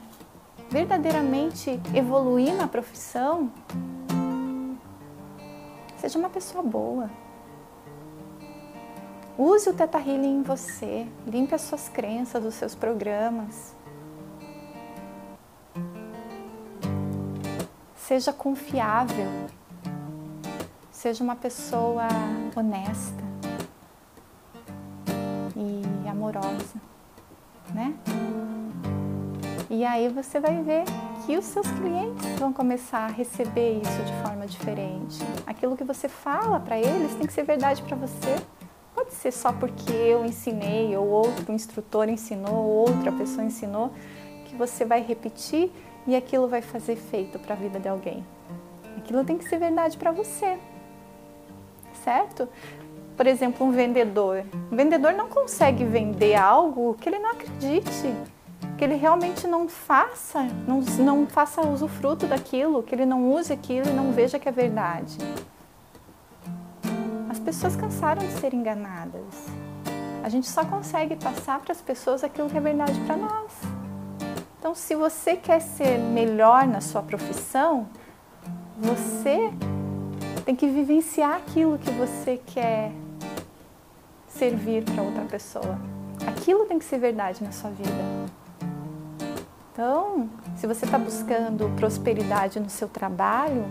verdadeiramente 0.72 1.80
evoluir 1.94 2.56
na 2.56 2.68
profissão, 2.68 3.52
seja 5.98 6.18
uma 6.18 6.30
pessoa 6.30 6.64
boa. 6.64 7.12
Use 9.44 9.68
o 9.68 9.74
Teta 9.74 9.98
Healing 9.98 10.36
em 10.36 10.44
você, 10.44 11.08
limpe 11.26 11.56
as 11.56 11.62
suas 11.62 11.90
crenças, 11.90 12.46
os 12.46 12.54
seus 12.54 12.76
programas. 12.76 13.76
Seja 17.96 18.32
confiável. 18.32 19.50
Seja 20.92 21.24
uma 21.24 21.36
pessoa 21.36 22.08
honesta 22.56 23.24
e 25.56 26.08
amorosa 26.08 26.80
né? 27.74 27.96
E 29.72 29.84
aí 29.84 30.08
você 30.10 30.40
vai 30.40 30.62
ver 30.62 30.84
que 31.26 31.36
os 31.36 31.46
seus 31.46 31.66
clientes 31.72 32.38
vão 32.38 32.54
começar 32.54 33.06
a 33.06 33.08
receber 33.08 33.82
isso 33.82 34.04
de 34.04 34.14
forma 34.22 34.46
diferente. 34.46 35.18
Aquilo 35.48 35.76
que 35.76 35.84
você 35.84 36.08
fala 36.08 36.60
para 36.60 36.78
eles 36.78 37.16
tem 37.16 37.26
que 37.26 37.34
ser 37.34 37.44
verdade 37.44 37.82
para 37.82 37.98
você. 37.98 38.36
Pode 38.94 39.14
ser 39.14 39.32
só 39.32 39.52
porque 39.54 39.92
eu 39.92 40.26
ensinei, 40.26 40.96
ou 40.96 41.08
outro 41.08 41.52
instrutor 41.52 42.10
ensinou, 42.10 42.56
ou 42.56 42.90
outra 42.90 43.12
pessoa 43.12 43.44
ensinou, 43.44 43.92
que 44.46 44.56
você 44.56 44.86
vai 44.86 45.02
repetir 45.02 45.72
e 46.06 46.16
aquilo 46.16 46.48
vai 46.48 46.62
fazer 46.62 46.94
efeito 46.94 47.40
para 47.40 47.54
a 47.54 47.58
vida 47.58 47.80
de 47.80 47.88
alguém. 47.88 48.26
Aquilo 48.98 49.24
tem 49.24 49.38
que 49.38 49.48
ser 49.48 49.58
verdade 49.58 49.98
para 49.98 50.12
você, 50.12 50.58
certo? 52.04 52.48
por 53.22 53.28
exemplo, 53.28 53.68
um 53.68 53.72
vendedor. 53.72 54.44
O 54.72 54.76
vendedor 54.76 55.14
não 55.14 55.28
consegue 55.28 55.84
vender 55.86 56.34
algo 56.34 56.96
que 57.00 57.08
ele 57.08 57.20
não 57.20 57.30
acredite, 57.30 58.12
que 58.78 58.84
ele 58.84 58.96
realmente 58.96 59.46
não 59.46 59.70
faça, 59.70 60.42
não, 60.68 60.82
não 60.82 61.28
faça 61.28 61.62
usufruto 61.62 62.26
daquilo, 62.26 62.82
que 62.82 62.96
ele 62.96 63.06
não 63.06 63.32
use 63.32 63.54
aquilo 63.54 63.88
e 63.88 63.94
não 63.94 64.12
veja 64.12 64.40
que 64.40 64.50
é 64.50 64.52
verdade. 64.52 65.20
As 67.32 67.40
pessoas 67.40 67.78
cansaram 67.78 68.22
de 68.28 68.34
ser 68.42 68.54
enganadas. 68.54 69.48
A 70.22 70.28
gente 70.28 70.50
só 70.50 70.66
consegue 70.66 71.16
passar 71.16 71.62
para 71.62 71.72
as 71.72 71.82
pessoas 71.82 72.26
aquilo 72.26 72.50
que 72.50 72.58
é 72.58 72.60
verdade 72.60 73.00
para 73.08 73.16
nós. 73.16 73.54
Então, 74.60 74.76
se 74.76 74.96
você 74.96 75.38
quer 75.38 75.62
ser 75.62 75.98
melhor 75.98 76.68
na 76.68 76.82
sua 76.82 77.02
profissão, 77.02 77.88
você 78.78 79.50
tem 80.44 80.54
que 80.54 80.68
vivenciar 80.68 81.38
aquilo 81.38 81.78
que 81.78 81.90
você 81.92 82.36
quer 82.46 82.92
servir 84.28 84.84
para 84.84 85.02
outra 85.02 85.24
pessoa. 85.24 85.80
Aquilo 86.28 86.66
tem 86.66 86.78
que 86.78 86.84
ser 86.84 86.98
verdade 86.98 87.42
na 87.42 87.54
sua 87.54 87.70
vida. 87.70 88.30
Então, 89.72 90.30
se 90.58 90.68
você 90.68 90.84
está 90.84 90.98
buscando 90.98 91.74
prosperidade 91.78 92.60
no 92.60 92.70
seu 92.70 92.90
trabalho, 92.90 93.64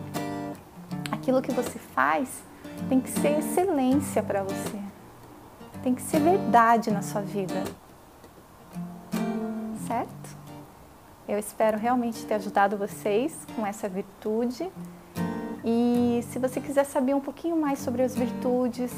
aquilo 1.13 1.43
que 1.43 1.53
você 1.53 1.79
faz 1.79 2.49
tem 2.89 3.01
que 3.01 3.11
ser 3.11 3.39
excelência 3.39 4.23
para 4.23 4.43
você. 4.43 4.79
Tem 5.83 5.95
que 5.95 6.03
ser 6.03 6.21
verdade 6.21 6.91
na 6.91 7.03
sua 7.03 7.21
vida. 7.21 7.65
Certo? 9.87 10.37
Eu 11.29 11.39
espero 11.39 11.79
realmente 11.79 12.25
ter 12.27 12.35
ajudado 12.35 12.77
vocês 12.77 13.37
com 13.55 13.67
essa 13.67 13.89
virtude. 13.89 14.71
E 15.65 16.21
se 16.31 16.39
você 16.39 16.61
quiser 16.61 16.85
saber 16.85 17.15
um 17.15 17.21
pouquinho 17.21 17.57
mais 17.57 17.79
sobre 17.79 18.03
as 18.03 18.15
virtudes, 18.15 18.93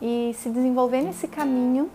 e 0.00 0.34
se 0.34 0.50
desenvolver 0.50 1.00
nesse 1.00 1.26
caminho. 1.26 1.90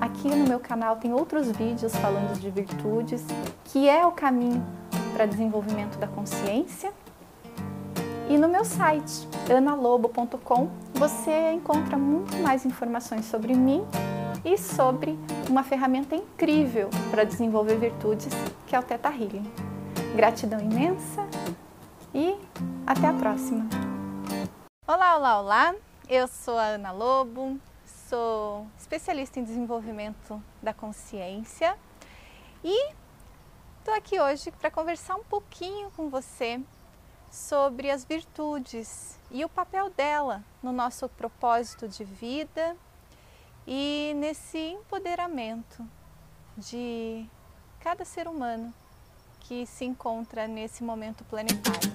Aqui 0.00 0.28
no 0.28 0.46
meu 0.46 0.58
canal 0.58 0.96
tem 0.96 1.12
outros 1.12 1.50
vídeos 1.50 1.94
falando 1.96 2.40
de 2.40 2.50
virtudes, 2.50 3.22
que 3.64 3.86
é 3.86 4.06
o 4.06 4.12
caminho 4.12 4.64
para 5.12 5.26
desenvolvimento 5.26 5.98
da 5.98 6.06
consciência. 6.06 6.90
E 8.30 8.38
no 8.38 8.46
meu 8.46 8.64
site, 8.64 9.28
analobo.com, 9.52 10.70
você 10.94 11.50
encontra 11.50 11.98
muito 11.98 12.36
mais 12.36 12.64
informações 12.64 13.24
sobre 13.24 13.54
mim 13.54 13.84
e 14.44 14.56
sobre 14.56 15.18
uma 15.48 15.64
ferramenta 15.64 16.14
incrível 16.14 16.88
para 17.10 17.24
desenvolver 17.24 17.76
virtudes, 17.76 18.32
que 18.68 18.76
é 18.76 18.78
o 18.78 18.84
Teta 18.84 19.08
Healing. 19.08 19.52
Gratidão 20.14 20.60
imensa 20.60 21.26
e 22.14 22.36
até 22.86 23.08
a 23.08 23.12
próxima! 23.12 23.68
Olá, 24.86 25.16
olá, 25.16 25.40
olá! 25.40 25.74
Eu 26.08 26.28
sou 26.28 26.56
a 26.56 26.66
Ana 26.66 26.92
Lobo, 26.92 27.58
sou 27.84 28.64
especialista 28.78 29.40
em 29.40 29.42
desenvolvimento 29.42 30.40
da 30.62 30.72
consciência 30.72 31.76
e 32.62 32.92
estou 33.80 33.92
aqui 33.92 34.20
hoje 34.20 34.52
para 34.52 34.70
conversar 34.70 35.16
um 35.16 35.24
pouquinho 35.24 35.90
com 35.96 36.08
você 36.08 36.60
sobre 37.30 37.90
as 37.90 38.04
virtudes 38.04 39.18
e 39.30 39.44
o 39.44 39.48
papel 39.48 39.88
dela 39.90 40.42
no 40.62 40.72
nosso 40.72 41.08
propósito 41.08 41.86
de 41.86 42.02
vida 42.04 42.76
e 43.66 44.12
nesse 44.16 44.58
empoderamento 44.58 45.86
de 46.56 47.24
cada 47.78 48.04
ser 48.04 48.26
humano 48.26 48.74
que 49.40 49.64
se 49.66 49.84
encontra 49.84 50.48
nesse 50.48 50.82
momento 50.82 51.24
planetário. 51.24 51.90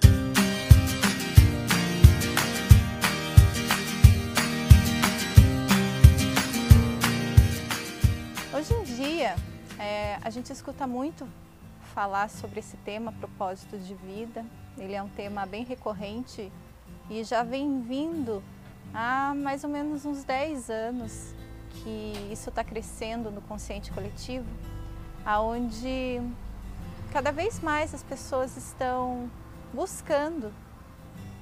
Hoje 8.54 8.74
em 8.74 8.84
dia, 8.84 9.36
é, 9.78 10.18
a 10.24 10.30
gente 10.30 10.52
escuta 10.52 10.88
muito 10.88 11.28
falar 11.96 12.30
sobre 12.30 12.60
esse 12.60 12.76
tema, 12.78 13.14
propósito 13.14 13.78
de 13.80 13.96
vida. 13.96 14.46
Ele 14.78 14.94
é 14.94 15.02
um 15.02 15.08
tema 15.08 15.46
bem 15.46 15.64
recorrente 15.64 16.52
e 17.10 17.24
já 17.24 17.42
vem 17.42 17.82
vindo 17.82 18.44
há 18.94 19.34
mais 19.34 19.64
ou 19.64 19.70
menos 19.70 20.04
uns 20.06 20.26
10 20.26 20.70
anos 20.70 21.34
que 21.72 22.14
isso 22.32 22.50
está 22.50 22.66
crescendo 22.66 23.32
no 23.32 23.42
consciente 23.42 23.92
coletivo, 23.94 24.46
aonde 25.26 26.22
cada 27.14 27.32
vez 27.32 27.62
mais 27.62 27.94
as 27.94 28.04
pessoas 28.04 28.58
estão 28.58 29.32
buscando 29.74 30.54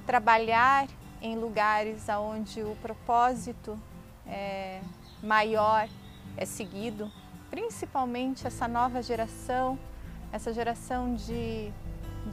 trabalhar 0.06 0.86
em 1.20 1.36
lugares 1.36 2.08
onde 2.08 2.62
o 2.62 2.76
propósito 2.76 3.78
é 4.26 4.80
maior 5.20 5.88
é 6.36 6.44
seguido, 6.44 7.10
principalmente 7.50 8.46
essa 8.46 8.66
nova 8.68 9.02
geração, 9.02 9.78
essa 10.34 10.52
geração 10.52 11.14
de 11.14 11.72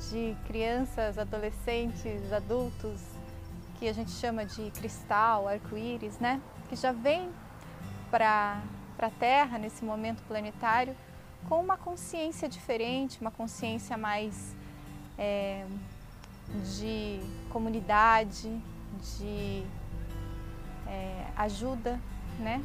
de 0.10 0.36
crianças, 0.48 1.18
adolescentes, 1.18 2.32
adultos, 2.32 3.02
que 3.78 3.88
a 3.88 3.94
gente 3.94 4.12
chama 4.12 4.46
de 4.46 4.72
cristal, 4.72 5.48
arco-íris, 5.48 6.18
né? 6.20 6.42
Que 6.70 6.76
já 6.76 6.92
vem 6.92 7.30
para 8.10 8.62
a 8.98 9.10
Terra 9.10 9.58
nesse 9.58 9.84
momento 9.84 10.24
planetário 10.28 10.96
com 11.50 11.60
uma 11.60 11.78
consciência 11.78 12.48
diferente, 12.48 13.20
uma 13.20 13.32
consciência 13.32 13.98
mais 13.98 14.56
é, 15.18 15.66
de 16.78 17.20
comunidade, 17.50 18.50
de 19.20 19.64
é, 20.88 21.26
ajuda, 21.36 22.00
né? 22.40 22.64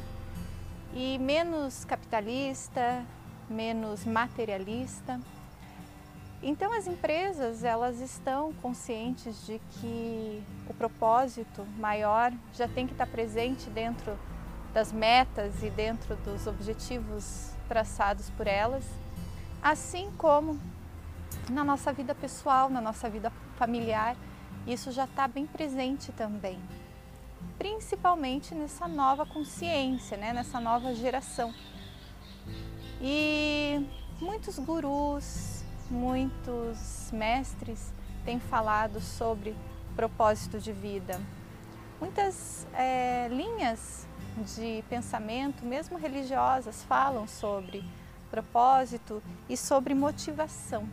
E 0.93 1.17
menos 1.19 1.83
capitalista, 1.83 3.03
menos 3.49 4.05
materialista. 4.05 5.19
Então 6.41 6.71
as 6.71 6.85
empresas 6.85 7.63
elas 7.63 7.99
estão 7.99 8.53
conscientes 8.61 9.45
de 9.45 9.59
que 9.71 10.43
o 10.69 10.73
propósito 10.73 11.65
maior 11.77 12.31
já 12.53 12.67
tem 12.67 12.85
que 12.85 12.93
estar 12.93 13.07
presente 13.07 13.69
dentro 13.69 14.17
das 14.73 14.91
metas 14.91 15.63
e 15.63 15.69
dentro 15.69 16.15
dos 16.17 16.45
objetivos 16.45 17.51
traçados 17.67 18.29
por 18.31 18.45
elas, 18.45 18.85
assim 19.61 20.11
como 20.17 20.59
na 21.49 21.63
nossa 21.63 21.91
vida 21.91 22.13
pessoal, 22.13 22.69
na 22.69 22.79
nossa 22.79 23.09
vida 23.09 23.31
familiar, 23.57 24.15
isso 24.67 24.91
já 24.91 25.05
está 25.05 25.27
bem 25.27 25.47
presente 25.47 26.11
também, 26.11 26.59
principalmente 27.57 28.53
nessa 28.53 28.87
nova 28.87 29.25
consciência, 29.25 30.17
né? 30.17 30.33
nessa 30.33 30.59
nova 30.59 30.93
geração. 30.93 31.53
E 33.01 33.85
muitos 34.19 34.57
gurus, 34.57 35.63
muitos 35.89 37.11
mestres 37.11 37.91
têm 38.25 38.39
falado 38.39 38.99
sobre 38.99 39.55
propósito 39.95 40.59
de 40.59 40.71
vida. 40.71 41.19
Muitas 41.99 42.67
é, 42.73 43.27
linhas 43.29 44.07
de 44.55 44.83
pensamento, 44.89 45.65
mesmo 45.65 45.97
religiosas, 45.97 46.83
falam 46.83 47.27
sobre 47.27 47.83
propósito 48.29 49.21
e 49.49 49.55
sobre 49.55 49.93
motivação. 49.93 50.87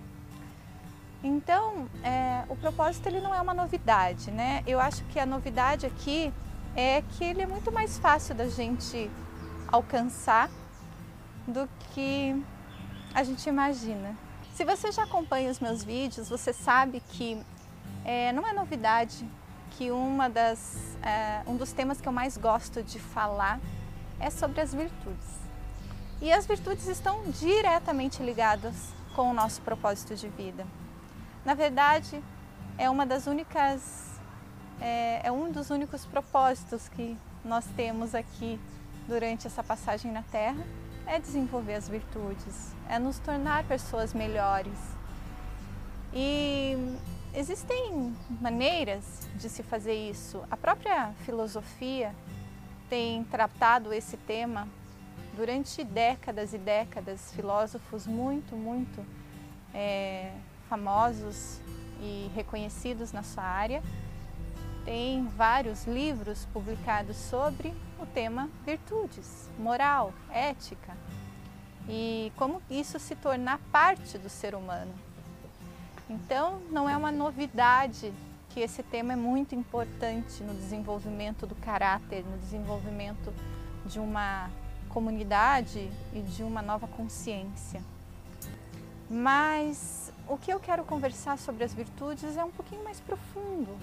Então, 1.23 1.89
é, 2.03 2.45
o 2.51 2.57
propósito 2.57 3.07
ele 3.07 3.21
não 3.21 3.35
é 3.35 3.41
uma 3.41 3.55
novidade, 3.55 4.31
né? 4.31 4.63
Eu 4.67 4.79
acho 4.79 5.03
que 5.05 5.19
a 5.19 5.25
novidade 5.25 5.87
aqui 5.87 6.33
é 6.77 7.03
que 7.03 7.25
ele 7.25 7.43
é 7.43 7.47
muito 7.47 7.73
mais 7.73 7.99
fácil 7.99 8.35
da 8.35 8.47
gente 8.49 9.11
alcançar 9.69 10.51
do 11.47 11.69
que 11.93 12.43
a 13.15 13.23
gente 13.23 13.49
imagina. 13.49 14.17
Se 14.55 14.65
você 14.65 14.93
já 14.93 15.05
acompanha 15.05 15.51
os 15.51 15.61
meus 15.61 15.83
vídeos, 15.83 16.29
você 16.29 16.53
sabe 16.53 17.01
que 17.09 17.45
é, 18.05 18.33
não 18.33 18.47
é 18.47 18.53
novidade 18.53 19.27
que 19.73 19.91
uma 19.91 20.29
das, 20.29 20.97
é, 21.03 21.43
um 21.47 21.57
dos 21.57 21.73
temas 21.73 22.01
que 22.01 22.09
eu 22.09 22.13
mais 22.13 22.37
gosto 22.37 22.83
de 22.83 22.99
falar 22.99 23.59
é 24.21 24.31
sobre 24.31 24.61
as 24.61 24.73
virtudes. 24.73 25.45
E 26.21 26.33
as 26.33 26.47
virtudes 26.47 26.87
estão 26.87 27.23
diretamente 27.31 28.23
ligadas 28.23 28.75
com 29.15 29.31
o 29.31 29.35
nosso 29.35 29.61
propósito 29.63 30.15
de 30.15 30.29
vida. 30.29 30.67
Na 31.45 31.55
verdade, 31.55 32.23
é 32.79 32.89
uma 32.89 33.05
das 33.05 33.27
únicas, 33.27 34.21
é, 34.81 35.21
é 35.25 35.33
um 35.33 35.51
dos 35.51 35.71
únicos 35.71 36.07
propósitos 36.07 36.89
que 36.89 37.17
nós 37.45 37.65
temos 37.77 38.15
aqui 38.15 38.59
durante 39.07 39.47
essa 39.47 39.63
passagem 39.63 40.11
na 40.11 40.23
Terra, 40.23 40.65
é 41.07 41.19
desenvolver 41.19 41.75
as 41.75 41.89
virtudes, 41.89 42.75
é 42.89 42.99
nos 42.99 43.19
tornar 43.19 43.65
pessoas 43.65 44.13
melhores. 44.15 44.79
E 46.13 46.77
Existem 47.37 48.15
maneiras 48.41 49.29
de 49.35 49.49
se 49.49 49.65
fazer 49.65 50.09
isso. 50.09 50.45
A 50.49 50.57
própria 50.57 51.13
filosofia 51.25 52.15
tem 52.89 53.25
tratado 53.25 53.93
esse 53.93 54.17
tema 54.17 54.69
durante 55.35 55.83
décadas 55.83 56.55
e 56.55 56.59
décadas. 56.59 57.33
Filósofos 57.33 58.07
muito, 58.07 58.55
muito 58.55 59.05
é, 59.75 60.31
famosos 60.69 61.61
e 62.01 62.31
reconhecidos 62.37 63.11
na 63.11 63.25
sua 63.25 63.43
área. 63.43 63.83
Tem 64.85 65.27
vários 65.29 65.87
livros 65.87 66.47
publicados 66.53 67.17
sobre 67.17 67.73
o 67.99 68.07
tema 68.07 68.51
virtudes, 68.67 69.49
moral, 69.59 70.13
ética 70.31 70.97
e 71.89 72.33
como 72.37 72.63
isso 72.71 72.99
se 72.99 73.15
tornar 73.15 73.59
parte 73.73 74.19
do 74.19 74.29
ser 74.29 74.55
humano. 74.55 74.93
Então, 76.09 76.61
não 76.71 76.89
é 76.89 76.97
uma 76.97 77.11
novidade 77.11 78.13
que 78.51 78.61
esse 78.61 78.83
tema 78.83 79.15
é 79.15 79.17
muito 79.17 79.55
importante 79.55 80.43
no 80.43 80.55
desenvolvimento 80.55 81.47
do 81.47 81.55
caráter, 81.55 82.25
no 82.25 82.39
desenvolvimento 82.39 83.33
de 83.87 83.99
uma 83.99 84.51
comunidade 84.89 85.91
e 86.13 86.21
de 86.21 86.43
uma 86.43 86.63
nova 86.63 86.87
consciência. 86.87 87.83
Mas 89.11 90.13
o 90.29 90.37
que 90.37 90.53
eu 90.53 90.61
quero 90.61 90.85
conversar 90.85 91.39
sobre 91.39 91.65
as 91.65 91.75
virtudes 91.75 92.37
é 92.37 92.45
um 92.45 92.51
pouquinho 92.51 92.85
mais 92.85 93.01
profundo, 93.01 93.77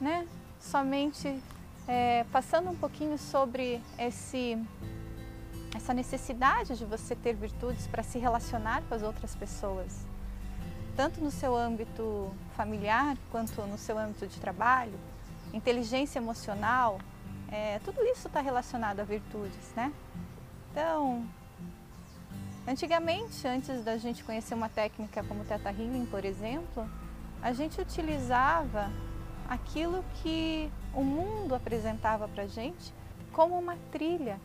né? 0.00 0.26
Somente 0.60 1.42
é, 1.86 2.24
passando 2.32 2.70
um 2.70 2.76
pouquinho 2.76 3.18
sobre 3.18 3.80
esse, 3.98 4.58
essa 5.74 5.94
necessidade 5.94 6.76
de 6.76 6.84
você 6.84 7.14
ter 7.14 7.34
virtudes 7.34 7.86
para 7.86 8.02
se 8.02 8.18
relacionar 8.18 8.82
com 8.88 8.94
as 8.94 9.02
outras 9.02 9.34
pessoas 9.34 10.06
tanto 10.98 11.20
no 11.20 11.30
seu 11.30 11.56
âmbito 11.56 12.34
familiar 12.56 13.16
quanto 13.30 13.62
no 13.62 13.78
seu 13.78 13.96
âmbito 13.96 14.26
de 14.26 14.40
trabalho, 14.40 14.98
inteligência 15.54 16.18
emocional, 16.18 16.98
é, 17.52 17.78
tudo 17.84 18.02
isso 18.02 18.26
está 18.26 18.40
relacionado 18.40 18.98
a 18.98 19.04
virtudes, 19.04 19.72
né? 19.76 19.92
Então, 20.72 21.24
antigamente, 22.66 23.46
antes 23.46 23.84
da 23.84 23.96
gente 23.96 24.24
conhecer 24.24 24.56
uma 24.56 24.68
técnica 24.68 25.22
como 25.22 25.42
o 25.42 25.44
Theta 25.44 25.70
Healing, 25.70 26.04
por 26.06 26.24
exemplo, 26.24 26.84
a 27.40 27.52
gente 27.52 27.80
utilizava 27.80 28.90
aquilo 29.48 30.04
que 30.22 30.70
o 30.94 31.02
mundo 31.02 31.54
apresentava 31.54 32.28
para 32.28 32.46
gente 32.46 32.92
como 33.32 33.58
uma 33.58 33.76
trilha 33.90 34.38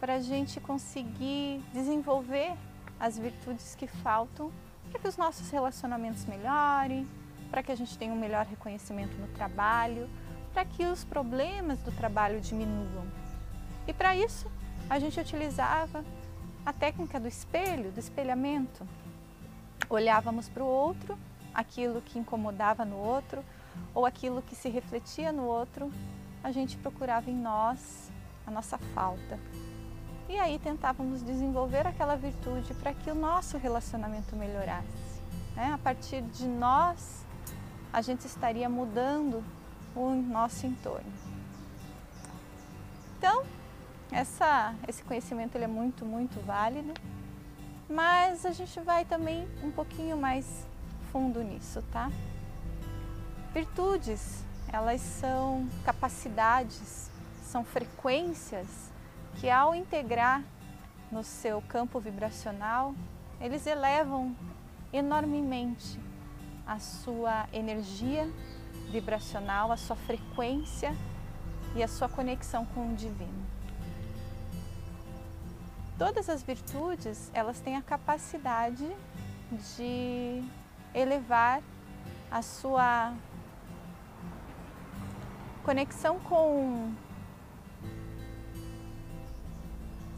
para 0.00 0.14
a 0.14 0.20
gente 0.20 0.60
conseguir 0.60 1.62
desenvolver 1.72 2.52
as 3.00 3.18
virtudes 3.18 3.74
que 3.74 3.86
faltam 3.86 4.52
para 4.90 5.00
que 5.00 5.08
os 5.08 5.16
nossos 5.16 5.50
relacionamentos 5.50 6.24
melhorem, 6.26 7.06
para 7.50 7.62
que 7.62 7.72
a 7.72 7.74
gente 7.74 7.96
tenha 7.98 8.12
um 8.12 8.18
melhor 8.18 8.46
reconhecimento 8.46 9.16
no 9.18 9.26
trabalho, 9.28 10.08
para 10.52 10.64
que 10.64 10.84
os 10.84 11.04
problemas 11.04 11.78
do 11.80 11.92
trabalho 11.92 12.40
diminuam. 12.40 13.06
E 13.86 13.92
para 13.92 14.16
isso, 14.16 14.50
a 14.88 14.98
gente 14.98 15.18
utilizava 15.18 16.04
a 16.64 16.72
técnica 16.72 17.18
do 17.18 17.28
espelho, 17.28 17.90
do 17.90 18.00
espelhamento. 18.00 18.86
Olhávamos 19.88 20.48
para 20.48 20.62
o 20.62 20.66
outro, 20.66 21.18
aquilo 21.52 22.00
que 22.02 22.18
incomodava 22.18 22.84
no 22.84 22.96
outro 22.96 23.44
ou 23.94 24.04
aquilo 24.04 24.42
que 24.42 24.54
se 24.54 24.68
refletia 24.68 25.32
no 25.32 25.44
outro, 25.44 25.90
a 26.42 26.52
gente 26.52 26.76
procurava 26.76 27.30
em 27.30 27.36
nós 27.36 28.10
a 28.46 28.50
nossa 28.50 28.78
falta. 28.78 29.38
E 30.28 30.38
aí 30.38 30.58
tentávamos 30.58 31.22
desenvolver 31.22 31.86
aquela 31.86 32.16
virtude 32.16 32.74
para 32.74 32.92
que 32.92 33.10
o 33.10 33.14
nosso 33.14 33.56
relacionamento 33.56 34.34
melhorasse. 34.34 35.22
Né? 35.54 35.72
A 35.72 35.78
partir 35.78 36.20
de 36.22 36.46
nós, 36.46 37.24
a 37.92 38.02
gente 38.02 38.26
estaria 38.26 38.68
mudando 38.68 39.42
o 39.94 40.10
nosso 40.10 40.66
entorno. 40.66 41.12
Então, 43.18 43.44
essa, 44.10 44.74
esse 44.86 45.02
conhecimento 45.02 45.56
ele 45.56 45.64
é 45.64 45.68
muito, 45.68 46.04
muito 46.04 46.44
válido, 46.44 46.92
mas 47.88 48.44
a 48.44 48.50
gente 48.50 48.78
vai 48.80 49.04
também 49.04 49.48
um 49.62 49.70
pouquinho 49.70 50.16
mais 50.16 50.66
fundo 51.10 51.42
nisso, 51.42 51.82
tá? 51.92 52.10
Virtudes, 53.56 54.44
elas 54.70 55.00
são 55.00 55.66
capacidades, 55.82 57.10
são 57.40 57.64
frequências 57.64 58.92
que 59.36 59.48
ao 59.48 59.74
integrar 59.74 60.44
no 61.10 61.24
seu 61.24 61.62
campo 61.62 61.98
vibracional, 61.98 62.94
eles 63.40 63.66
elevam 63.66 64.36
enormemente 64.92 65.98
a 66.66 66.78
sua 66.78 67.48
energia 67.50 68.30
vibracional, 68.90 69.72
a 69.72 69.78
sua 69.78 69.96
frequência 69.96 70.94
e 71.74 71.82
a 71.82 71.88
sua 71.88 72.10
conexão 72.10 72.66
com 72.66 72.92
o 72.92 72.94
divino. 72.94 73.46
Todas 75.96 76.28
as 76.28 76.42
virtudes, 76.42 77.30
elas 77.32 77.58
têm 77.58 77.74
a 77.74 77.80
capacidade 77.80 78.86
de 79.78 80.44
elevar 80.94 81.62
a 82.30 82.42
sua 82.42 83.14
conexão 85.66 86.20
com 86.20 86.94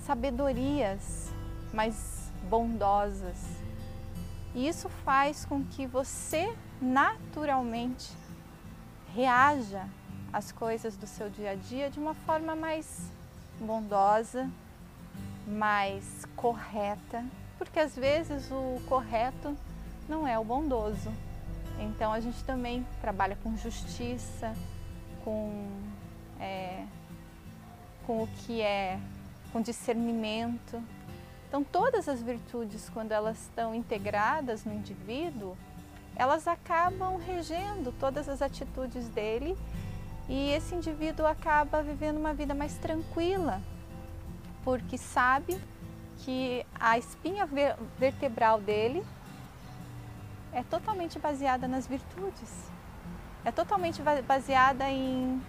sabedorias 0.01 1.33
mais 1.73 2.31
bondosas, 2.51 3.39
E 4.55 4.69
isso 4.69 4.91
faz 4.91 5.47
com 5.47 5.65
que 5.65 5.87
você 5.87 6.55
naturalmente 6.83 8.11
reaja 9.15 9.87
às 10.33 10.53
coisas 10.53 10.97
do 10.97 11.07
seu 11.07 11.31
dia 11.31 11.53
a 11.53 11.55
dia 11.55 11.89
de 11.89 11.99
uma 11.99 12.13
forma 12.13 12.55
mais 12.55 13.11
bondosa, 13.59 14.51
mais 15.47 16.27
correta, 16.37 17.25
porque 17.57 17.79
às 17.79 17.97
vezes 17.97 18.51
o 18.51 18.83
correto 18.87 19.57
não 20.09 20.27
é 20.27 20.39
o 20.39 20.45
bondoso. 20.45 21.11
Então 21.79 22.13
a 22.13 22.21
gente 22.21 22.43
também 22.45 22.87
trabalha 23.01 23.37
com 23.43 23.57
justiça, 23.57 24.55
com, 25.25 25.69
é, 26.41 26.85
com 28.07 28.23
o 28.23 28.27
que 28.27 28.61
é, 28.61 28.99
com 29.53 29.61
discernimento. 29.61 30.83
Então 31.49 31.65
todas 31.65 32.09
as 32.09 32.23
virtudes, 32.23 32.91
quando 32.91 33.13
elas 33.13 33.41
estão 33.43 33.75
integradas 33.75 34.65
no 34.65 34.73
indivíduo, 34.73 35.57
elas 36.15 36.49
acabam 36.49 37.17
regendo 37.17 37.93
todas 37.93 38.29
as 38.29 38.43
atitudes 38.43 39.09
dele 39.09 39.57
e 40.29 40.51
esse 40.51 40.75
indivíduo 40.75 41.27
acaba 41.27 41.83
vivendo 41.83 42.19
uma 42.19 42.35
vida 42.35 42.55
mais 42.55 42.77
tranquila, 42.77 43.63
porque 44.63 44.99
sabe 44.99 45.59
que 46.19 46.67
a 46.79 46.99
espinha 46.99 47.49
vertebral 47.99 48.61
dele 48.61 49.03
é 50.53 50.63
totalmente 50.63 51.19
baseada 51.19 51.69
nas 51.69 51.87
virtudes, 51.87 52.71
é 53.45 53.53
totalmente 53.53 54.03
baseada 54.27 54.89
em, 54.91 55.41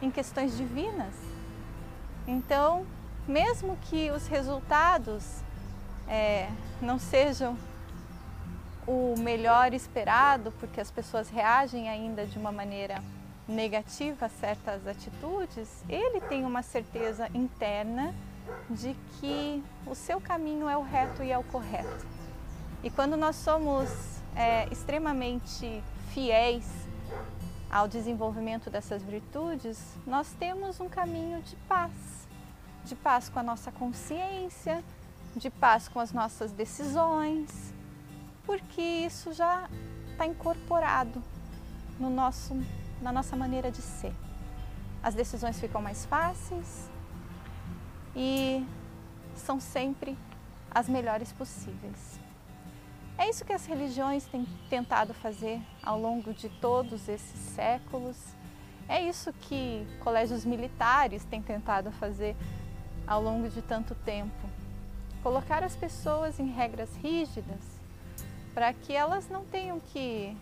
em 0.00 0.10
questões 0.10 0.56
divinas. 0.56 1.14
Então, 2.26 2.86
mesmo 3.26 3.76
que 3.82 4.10
os 4.10 4.26
resultados 4.26 5.42
é, 6.08 6.48
não 6.80 6.98
sejam 6.98 7.56
o 8.86 9.14
melhor 9.18 9.72
esperado, 9.72 10.52
porque 10.58 10.80
as 10.80 10.90
pessoas 10.90 11.30
reagem 11.30 11.88
ainda 11.88 12.26
de 12.26 12.36
uma 12.38 12.50
maneira 12.50 13.02
negativa 13.46 14.26
a 14.26 14.28
certas 14.28 14.86
atitudes, 14.86 15.84
ele 15.88 16.20
tem 16.20 16.44
uma 16.44 16.62
certeza 16.62 17.28
interna 17.34 18.14
de 18.68 18.96
que 19.18 19.62
o 19.86 19.94
seu 19.94 20.20
caminho 20.20 20.68
é 20.68 20.76
o 20.76 20.82
reto 20.82 21.22
e 21.22 21.30
é 21.30 21.38
o 21.38 21.44
correto. 21.44 22.06
E 22.82 22.90
quando 22.90 23.16
nós 23.16 23.36
somos 23.36 23.88
é, 24.34 24.66
extremamente 24.72 25.82
fiéis 26.12 26.81
ao 27.72 27.88
desenvolvimento 27.88 28.68
dessas 28.68 29.02
virtudes, 29.02 29.82
nós 30.06 30.32
temos 30.38 30.78
um 30.78 30.88
caminho 30.88 31.40
de 31.40 31.56
paz, 31.66 32.28
de 32.84 32.94
paz 32.94 33.30
com 33.30 33.38
a 33.38 33.42
nossa 33.42 33.72
consciência, 33.72 34.84
de 35.34 35.48
paz 35.48 35.88
com 35.88 35.98
as 35.98 36.12
nossas 36.12 36.52
decisões, 36.52 37.72
porque 38.44 38.82
isso 38.82 39.32
já 39.32 39.68
está 40.10 40.26
incorporado 40.26 41.22
no 41.98 42.10
nosso, 42.10 42.54
na 43.00 43.10
nossa 43.10 43.34
maneira 43.34 43.72
de 43.72 43.80
ser. 43.80 44.12
As 45.02 45.14
decisões 45.14 45.58
ficam 45.58 45.80
mais 45.80 46.04
fáceis, 46.04 46.92
e 48.14 48.66
são 49.34 49.58
sempre 49.58 50.16
as 50.70 50.88
melhores 50.88 51.32
possíveis. 51.32 52.11
É 53.18 53.28
isso 53.28 53.44
que 53.44 53.52
as 53.52 53.66
religiões 53.66 54.24
têm 54.24 54.46
tentado 54.68 55.12
fazer 55.14 55.60
ao 55.82 55.98
longo 55.98 56.32
de 56.32 56.48
todos 56.48 57.08
esses 57.08 57.38
séculos. 57.54 58.16
É 58.88 59.00
isso 59.00 59.32
que 59.32 59.86
colégios 60.00 60.44
militares 60.44 61.24
têm 61.24 61.42
tentado 61.42 61.92
fazer 61.92 62.34
ao 63.06 63.22
longo 63.22 63.48
de 63.48 63.62
tanto 63.62 63.94
tempo. 63.94 64.48
Colocar 65.22 65.62
as 65.62 65.76
pessoas 65.76 66.40
em 66.40 66.46
regras 66.46 66.94
rígidas 66.96 67.80
para 68.54 68.72
que 68.72 68.92
elas 68.92 69.28
não 69.28 69.44
tenham 69.44 69.78
que 69.78 70.36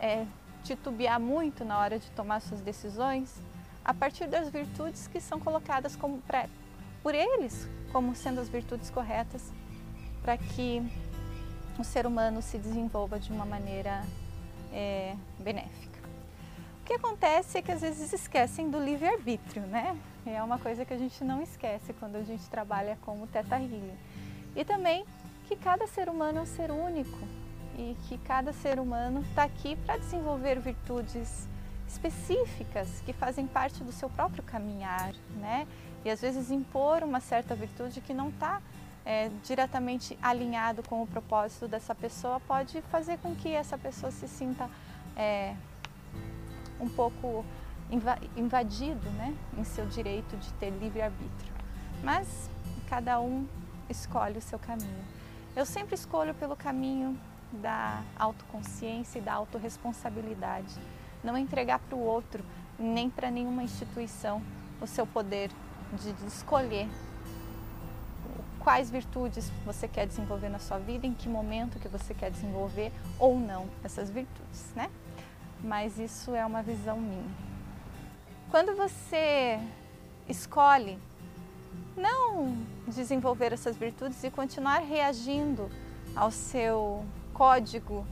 é, 0.00 0.26
titubear 0.64 1.20
muito 1.20 1.64
na 1.64 1.78
hora 1.78 1.98
de 1.98 2.10
tomar 2.10 2.40
suas 2.40 2.60
decisões, 2.60 3.40
a 3.84 3.94
partir 3.94 4.26
das 4.26 4.48
virtudes 4.50 5.06
que 5.06 5.20
são 5.20 5.38
colocadas 5.38 5.96
como 5.96 6.22
por 7.02 7.14
eles 7.14 7.68
como 7.92 8.14
sendo 8.14 8.40
as 8.40 8.48
virtudes 8.48 8.90
corretas 8.90 9.52
para 10.22 10.36
que 10.36 10.82
o 11.78 11.84
ser 11.84 12.06
humano 12.06 12.40
se 12.40 12.58
desenvolva 12.58 13.18
de 13.18 13.32
uma 13.32 13.44
maneira 13.44 14.04
é, 14.72 15.14
benéfica. 15.38 16.00
O 16.80 16.84
que 16.84 16.94
acontece 16.94 17.58
é 17.58 17.62
que 17.62 17.72
às 17.72 17.80
vezes 17.80 18.12
esquecem 18.12 18.70
do 18.70 18.78
livre-arbítrio, 18.78 19.62
né? 19.62 19.96
É 20.26 20.42
uma 20.42 20.58
coisa 20.58 20.84
que 20.84 20.92
a 20.92 20.98
gente 20.98 21.22
não 21.24 21.42
esquece 21.42 21.92
quando 21.92 22.16
a 22.16 22.22
gente 22.22 22.48
trabalha 22.48 22.98
com 23.02 23.22
o 23.22 23.26
Teta 23.26 23.56
Healing. 23.56 23.96
E 24.54 24.64
também 24.64 25.04
que 25.46 25.56
cada 25.56 25.86
ser 25.86 26.08
humano 26.08 26.38
é 26.38 26.42
um 26.42 26.46
ser 26.46 26.70
único 26.70 27.18
e 27.76 27.96
que 28.08 28.18
cada 28.18 28.52
ser 28.52 28.78
humano 28.78 29.22
está 29.22 29.44
aqui 29.44 29.76
para 29.76 29.96
desenvolver 29.96 30.60
virtudes 30.60 31.48
específicas 31.88 33.00
que 33.04 33.12
fazem 33.12 33.46
parte 33.46 33.82
do 33.82 33.92
seu 33.92 34.08
próprio 34.08 34.42
caminhar, 34.42 35.12
né? 35.36 35.66
E 36.04 36.10
às 36.10 36.20
vezes 36.20 36.50
impor 36.50 37.02
uma 37.02 37.20
certa 37.20 37.54
virtude 37.54 38.00
que 38.00 38.12
não 38.12 38.28
está 38.28 38.60
é, 39.04 39.30
diretamente 39.42 40.18
alinhado 40.22 40.82
com 40.82 41.02
o 41.02 41.06
propósito 41.06 41.66
dessa 41.66 41.94
pessoa 41.94 42.40
pode 42.40 42.80
fazer 42.82 43.18
com 43.18 43.34
que 43.34 43.48
essa 43.48 43.76
pessoa 43.76 44.10
se 44.12 44.28
sinta 44.28 44.68
é, 45.16 45.54
um 46.80 46.88
pouco 46.88 47.44
invadido, 48.36 49.10
né, 49.10 49.36
em 49.58 49.64
seu 49.64 49.86
direito 49.86 50.36
de 50.36 50.52
ter 50.54 50.70
livre 50.70 51.02
arbítrio. 51.02 51.52
Mas 52.02 52.48
cada 52.88 53.20
um 53.20 53.46
escolhe 53.90 54.38
o 54.38 54.42
seu 54.42 54.58
caminho. 54.58 55.04
Eu 55.54 55.66
sempre 55.66 55.94
escolho 55.94 56.32
pelo 56.34 56.56
caminho 56.56 57.18
da 57.52 58.02
autoconsciência 58.18 59.18
e 59.18 59.22
da 59.22 59.34
autorresponsabilidade 59.34 60.80
não 61.22 61.36
entregar 61.36 61.78
para 61.78 61.96
o 61.96 62.00
outro, 62.00 62.44
nem 62.78 63.08
para 63.08 63.30
nenhuma 63.30 63.62
instituição, 63.62 64.42
o 64.80 64.86
seu 64.86 65.06
poder 65.06 65.50
de, 65.92 66.12
de 66.12 66.26
escolher 66.26 66.88
quais 68.62 68.90
virtudes 68.90 69.50
você 69.64 69.88
quer 69.88 70.06
desenvolver 70.06 70.48
na 70.48 70.58
sua 70.58 70.78
vida, 70.78 71.06
em 71.06 71.12
que 71.12 71.28
momento 71.28 71.78
que 71.80 71.88
você 71.88 72.14
quer 72.14 72.30
desenvolver 72.30 72.92
ou 73.18 73.38
não 73.38 73.66
essas 73.82 74.08
virtudes, 74.08 74.72
né? 74.76 74.88
Mas 75.62 75.98
isso 75.98 76.34
é 76.34 76.46
uma 76.46 76.62
visão 76.62 76.98
minha. 76.98 77.30
Quando 78.50 78.76
você 78.76 79.58
escolhe 80.28 80.98
não 81.96 82.56
desenvolver 82.86 83.52
essas 83.52 83.76
virtudes 83.76 84.22
e 84.22 84.30
continuar 84.30 84.78
reagindo 84.78 85.68
ao 86.14 86.30
seu 86.30 87.04
código 87.34 88.06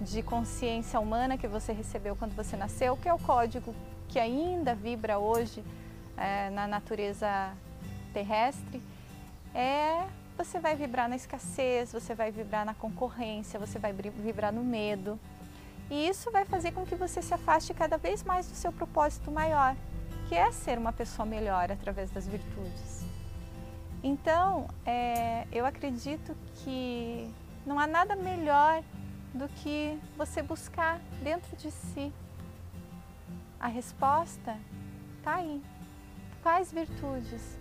de 0.00 0.22
consciência 0.22 1.00
humana 1.00 1.38
que 1.38 1.48
você 1.48 1.72
recebeu 1.72 2.14
quando 2.16 2.34
você 2.34 2.56
nasceu, 2.56 2.96
que 2.96 3.08
é 3.08 3.14
o 3.14 3.18
código 3.18 3.74
que 4.08 4.18
ainda 4.18 4.74
vibra 4.74 5.18
hoje 5.18 5.64
é, 6.16 6.50
na 6.50 6.66
natureza 6.66 7.52
terrestre, 8.12 8.82
é 9.56 10.06
você 10.36 10.60
vai 10.60 10.76
vibrar 10.76 11.08
na 11.08 11.16
escassez, 11.16 11.90
você 11.90 12.14
vai 12.14 12.30
vibrar 12.30 12.66
na 12.66 12.74
concorrência, 12.74 13.58
você 13.58 13.78
vai 13.78 13.90
vibrar 13.92 14.52
no 14.52 14.62
medo. 14.62 15.18
E 15.90 16.08
isso 16.08 16.30
vai 16.30 16.44
fazer 16.44 16.72
com 16.72 16.84
que 16.84 16.94
você 16.94 17.22
se 17.22 17.32
afaste 17.32 17.72
cada 17.72 17.96
vez 17.96 18.22
mais 18.22 18.46
do 18.46 18.54
seu 18.54 18.70
propósito 18.70 19.30
maior, 19.30 19.74
que 20.28 20.34
é 20.34 20.52
ser 20.52 20.76
uma 20.76 20.92
pessoa 20.92 21.24
melhor 21.24 21.72
através 21.72 22.10
das 22.10 22.28
virtudes. 22.28 23.06
Então, 24.02 24.68
é, 24.84 25.46
eu 25.50 25.64
acredito 25.64 26.36
que 26.56 27.32
não 27.64 27.78
há 27.78 27.86
nada 27.86 28.14
melhor 28.14 28.82
do 29.32 29.48
que 29.48 29.98
você 30.18 30.42
buscar 30.42 31.00
dentro 31.22 31.56
de 31.56 31.70
si. 31.70 32.12
A 33.58 33.68
resposta 33.68 34.56
está 35.18 35.36
aí. 35.36 35.62
Quais 36.42 36.70
virtudes 36.70 37.58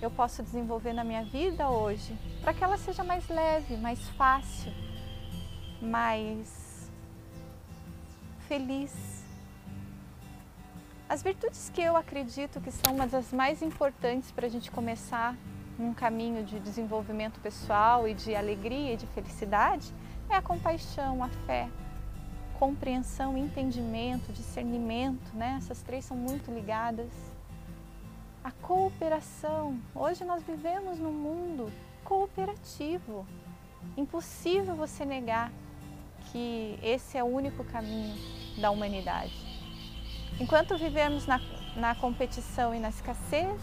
eu 0.00 0.10
posso 0.10 0.42
desenvolver 0.42 0.92
na 0.92 1.02
minha 1.02 1.24
vida 1.24 1.68
hoje 1.68 2.16
para 2.40 2.54
que 2.54 2.62
ela 2.62 2.76
seja 2.76 3.02
mais 3.02 3.28
leve, 3.28 3.76
mais 3.76 4.00
fácil, 4.10 4.72
mais 5.80 6.90
feliz? 8.46 9.18
As 11.08 11.22
virtudes 11.22 11.70
que 11.70 11.80
eu 11.80 11.96
acredito 11.96 12.60
que 12.60 12.70
são 12.70 12.94
uma 12.94 13.06
das 13.06 13.32
mais 13.32 13.62
importantes 13.62 14.30
para 14.30 14.46
a 14.46 14.50
gente 14.50 14.70
começar 14.70 15.34
num 15.78 15.94
caminho 15.94 16.44
de 16.44 16.58
desenvolvimento 16.60 17.40
pessoal 17.40 18.06
e 18.06 18.12
de 18.12 18.34
alegria 18.34 18.92
e 18.92 18.96
de 18.96 19.06
felicidade 19.08 19.92
é 20.28 20.34
a 20.34 20.42
compaixão, 20.42 21.22
a 21.22 21.28
fé, 21.46 21.68
compreensão, 22.58 23.38
entendimento, 23.38 24.32
discernimento, 24.32 25.34
né? 25.34 25.56
Essas 25.58 25.80
três 25.82 26.04
são 26.04 26.16
muito 26.16 26.52
ligadas. 26.52 27.08
A 28.48 28.52
cooperação. 28.66 29.78
Hoje 29.94 30.24
nós 30.24 30.42
vivemos 30.42 30.98
num 30.98 31.12
mundo 31.12 31.70
cooperativo. 32.02 33.26
Impossível 33.94 34.74
você 34.74 35.04
negar 35.04 35.52
que 36.32 36.78
esse 36.82 37.18
é 37.18 37.22
o 37.22 37.26
único 37.26 37.62
caminho 37.62 38.16
da 38.58 38.70
humanidade. 38.70 39.34
Enquanto 40.40 40.78
vivemos 40.78 41.26
na, 41.26 41.38
na 41.76 41.94
competição 41.94 42.74
e 42.74 42.78
na 42.80 42.88
escassez, 42.88 43.60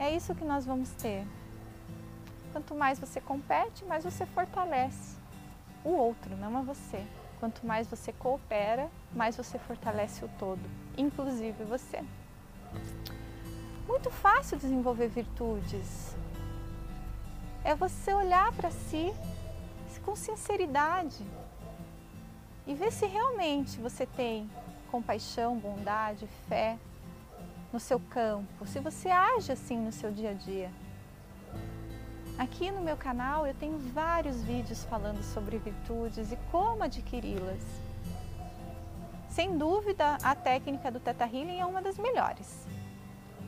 é 0.00 0.10
isso 0.12 0.34
que 0.34 0.44
nós 0.44 0.66
vamos 0.66 0.90
ter. 0.94 1.24
Quanto 2.50 2.74
mais 2.74 2.98
você 2.98 3.20
compete, 3.20 3.84
mais 3.84 4.02
você 4.02 4.26
fortalece 4.26 5.16
o 5.84 5.90
outro, 5.90 6.36
não 6.36 6.58
a 6.58 6.62
você. 6.62 7.06
Quanto 7.38 7.64
mais 7.64 7.86
você 7.86 8.12
coopera, 8.12 8.90
mais 9.12 9.36
você 9.36 9.60
fortalece 9.60 10.24
o 10.24 10.30
todo, 10.40 10.68
inclusive 10.96 11.62
você. 11.62 12.04
Muito 13.88 14.10
fácil 14.10 14.58
desenvolver 14.58 15.08
virtudes. 15.08 16.14
É 17.64 17.74
você 17.74 18.12
olhar 18.12 18.52
para 18.52 18.70
si 18.70 19.12
com 20.04 20.14
sinceridade 20.14 21.24
e 22.66 22.74
ver 22.74 22.92
se 22.92 23.06
realmente 23.06 23.78
você 23.78 24.04
tem 24.06 24.48
compaixão, 24.90 25.58
bondade, 25.58 26.28
fé 26.48 26.78
no 27.72 27.80
seu 27.80 27.98
campo, 27.98 28.66
se 28.66 28.78
você 28.78 29.08
age 29.08 29.52
assim 29.52 29.78
no 29.78 29.90
seu 29.90 30.10
dia 30.10 30.30
a 30.30 30.34
dia. 30.34 30.70
Aqui 32.38 32.70
no 32.70 32.82
meu 32.82 32.96
canal 32.96 33.46
eu 33.46 33.54
tenho 33.54 33.78
vários 33.78 34.42
vídeos 34.42 34.84
falando 34.84 35.22
sobre 35.22 35.56
virtudes 35.56 36.30
e 36.30 36.36
como 36.50 36.84
adquiri-las. 36.84 37.64
Sem 39.30 39.56
dúvida, 39.56 40.18
a 40.22 40.34
técnica 40.34 40.90
do 40.90 41.00
Teta 41.00 41.24
Healing 41.24 41.58
é 41.58 41.64
uma 41.64 41.80
das 41.80 41.96
melhores 41.98 42.67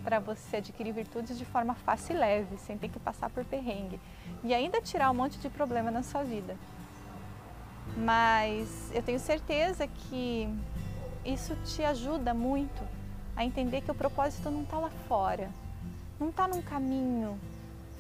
para 0.02 0.18
você 0.18 0.56
adquirir 0.56 0.92
virtudes 0.92 1.38
de 1.38 1.44
forma 1.44 1.74
fácil 1.74 2.16
e 2.16 2.18
leve, 2.18 2.56
sem 2.58 2.76
ter 2.76 2.88
que 2.88 2.98
passar 2.98 3.30
por 3.30 3.44
perrengue 3.44 4.00
e 4.42 4.54
ainda 4.54 4.80
tirar 4.80 5.10
um 5.10 5.14
monte 5.14 5.38
de 5.38 5.48
problema 5.48 5.90
na 5.90 6.02
sua 6.02 6.22
vida. 6.22 6.56
Mas 7.96 8.90
eu 8.94 9.02
tenho 9.02 9.18
certeza 9.18 9.86
que 9.86 10.48
isso 11.24 11.54
te 11.64 11.82
ajuda 11.84 12.32
muito 12.32 12.82
a 13.36 13.44
entender 13.44 13.80
que 13.82 13.90
o 13.90 13.94
propósito 13.94 14.50
não 14.50 14.62
está 14.62 14.78
lá 14.78 14.90
fora, 15.08 15.50
não 16.18 16.30
está 16.30 16.46
num 16.46 16.62
caminho 16.62 17.38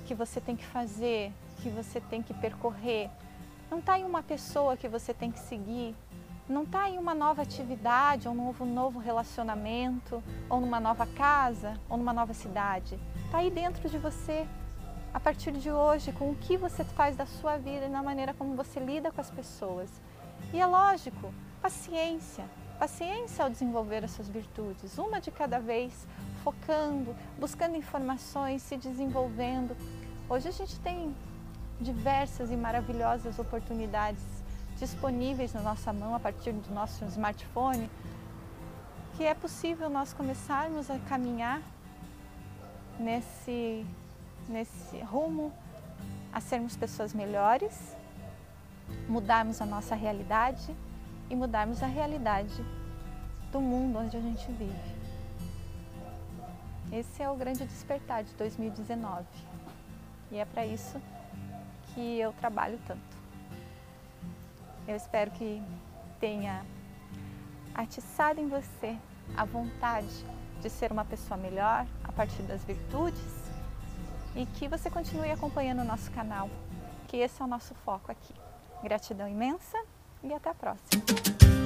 que 0.06 0.14
você 0.14 0.40
tem 0.40 0.56
que 0.56 0.64
fazer, 0.64 1.32
que 1.62 1.68
você 1.68 2.00
tem 2.00 2.22
que 2.22 2.34
percorrer. 2.34 3.10
Não 3.70 3.78
está 3.78 3.98
em 3.98 4.04
uma 4.04 4.22
pessoa 4.22 4.76
que 4.76 4.88
você 4.88 5.14
tem 5.14 5.30
que 5.30 5.38
seguir. 5.38 5.94
Não 6.50 6.64
está 6.64 6.90
em 6.90 6.98
uma 6.98 7.14
nova 7.14 7.42
atividade, 7.42 8.26
ou 8.26 8.34
um 8.34 8.36
novo, 8.36 8.64
novo 8.64 8.98
relacionamento, 8.98 10.22
ou 10.48 10.60
numa 10.60 10.80
nova 10.80 11.06
casa, 11.06 11.74
ou 11.88 11.96
numa 11.96 12.12
nova 12.12 12.34
cidade. 12.34 12.98
Está 13.24 13.38
aí 13.38 13.50
dentro 13.50 13.88
de 13.88 13.96
você. 13.96 14.46
A 15.14 15.20
partir 15.20 15.52
de 15.52 15.70
hoje, 15.70 16.12
com 16.12 16.30
o 16.30 16.34
que 16.34 16.56
você 16.56 16.82
faz 16.84 17.16
da 17.16 17.24
sua 17.24 17.56
vida 17.56 17.86
e 17.86 17.88
na 17.88 18.02
maneira 18.02 18.34
como 18.34 18.56
você 18.56 18.80
lida 18.80 19.10
com 19.12 19.20
as 19.20 19.30
pessoas. 19.30 19.90
E 20.52 20.60
é 20.60 20.66
lógico, 20.66 21.32
paciência. 21.62 22.44
Paciência 22.78 23.44
ao 23.44 23.50
desenvolver 23.50 24.04
as 24.04 24.10
suas 24.10 24.28
virtudes, 24.28 24.98
uma 24.98 25.20
de 25.20 25.30
cada 25.30 25.60
vez, 25.60 26.06
focando, 26.42 27.14
buscando 27.38 27.76
informações, 27.76 28.62
se 28.62 28.76
desenvolvendo, 28.76 29.76
Hoje 30.30 30.46
a 30.46 30.52
gente 30.52 30.78
tem 30.78 31.12
diversas 31.80 32.52
e 32.52 32.56
maravilhosas 32.56 33.36
oportunidades 33.40 34.22
disponíveis 34.80 35.52
na 35.52 35.60
nossa 35.60 35.92
mão 35.92 36.14
a 36.14 36.18
partir 36.18 36.52
do 36.52 36.74
nosso 36.74 37.04
smartphone, 37.04 37.88
que 39.16 39.24
é 39.24 39.34
possível 39.34 39.90
nós 39.90 40.14
começarmos 40.14 40.90
a 40.90 40.98
caminhar 41.00 41.60
nesse, 42.98 43.86
nesse 44.48 44.98
rumo 45.00 45.52
a 46.32 46.40
sermos 46.40 46.76
pessoas 46.76 47.12
melhores, 47.12 47.94
mudarmos 49.06 49.60
a 49.60 49.66
nossa 49.66 49.94
realidade 49.94 50.74
e 51.28 51.36
mudarmos 51.36 51.82
a 51.82 51.86
realidade 51.86 52.64
do 53.52 53.60
mundo 53.60 53.98
onde 53.98 54.16
a 54.16 54.20
gente 54.20 54.50
vive. 54.52 55.00
Esse 56.90 57.22
é 57.22 57.28
o 57.28 57.36
grande 57.36 57.64
despertar 57.66 58.24
de 58.24 58.32
2019. 58.34 59.24
E 60.32 60.38
é 60.38 60.44
para 60.44 60.64
isso 60.64 61.00
que 61.92 62.18
eu 62.18 62.32
trabalho 62.32 62.78
tanto. 62.86 63.09
Eu 64.86 64.96
espero 64.96 65.30
que 65.30 65.62
tenha 66.18 66.64
atiçado 67.74 68.40
em 68.40 68.48
você 68.48 68.96
a 69.36 69.44
vontade 69.44 70.26
de 70.60 70.68
ser 70.68 70.92
uma 70.92 71.04
pessoa 71.04 71.36
melhor 71.36 71.86
a 72.04 72.12
partir 72.12 72.42
das 72.42 72.62
virtudes 72.64 73.50
e 74.34 74.46
que 74.46 74.68
você 74.68 74.90
continue 74.90 75.30
acompanhando 75.30 75.80
o 75.80 75.84
nosso 75.84 76.10
canal, 76.10 76.48
que 77.08 77.16
esse 77.16 77.40
é 77.40 77.44
o 77.44 77.48
nosso 77.48 77.74
foco 77.74 78.10
aqui. 78.10 78.34
Gratidão 78.82 79.28
imensa 79.28 79.78
e 80.22 80.32
até 80.32 80.50
a 80.50 80.54
próxima! 80.54 81.59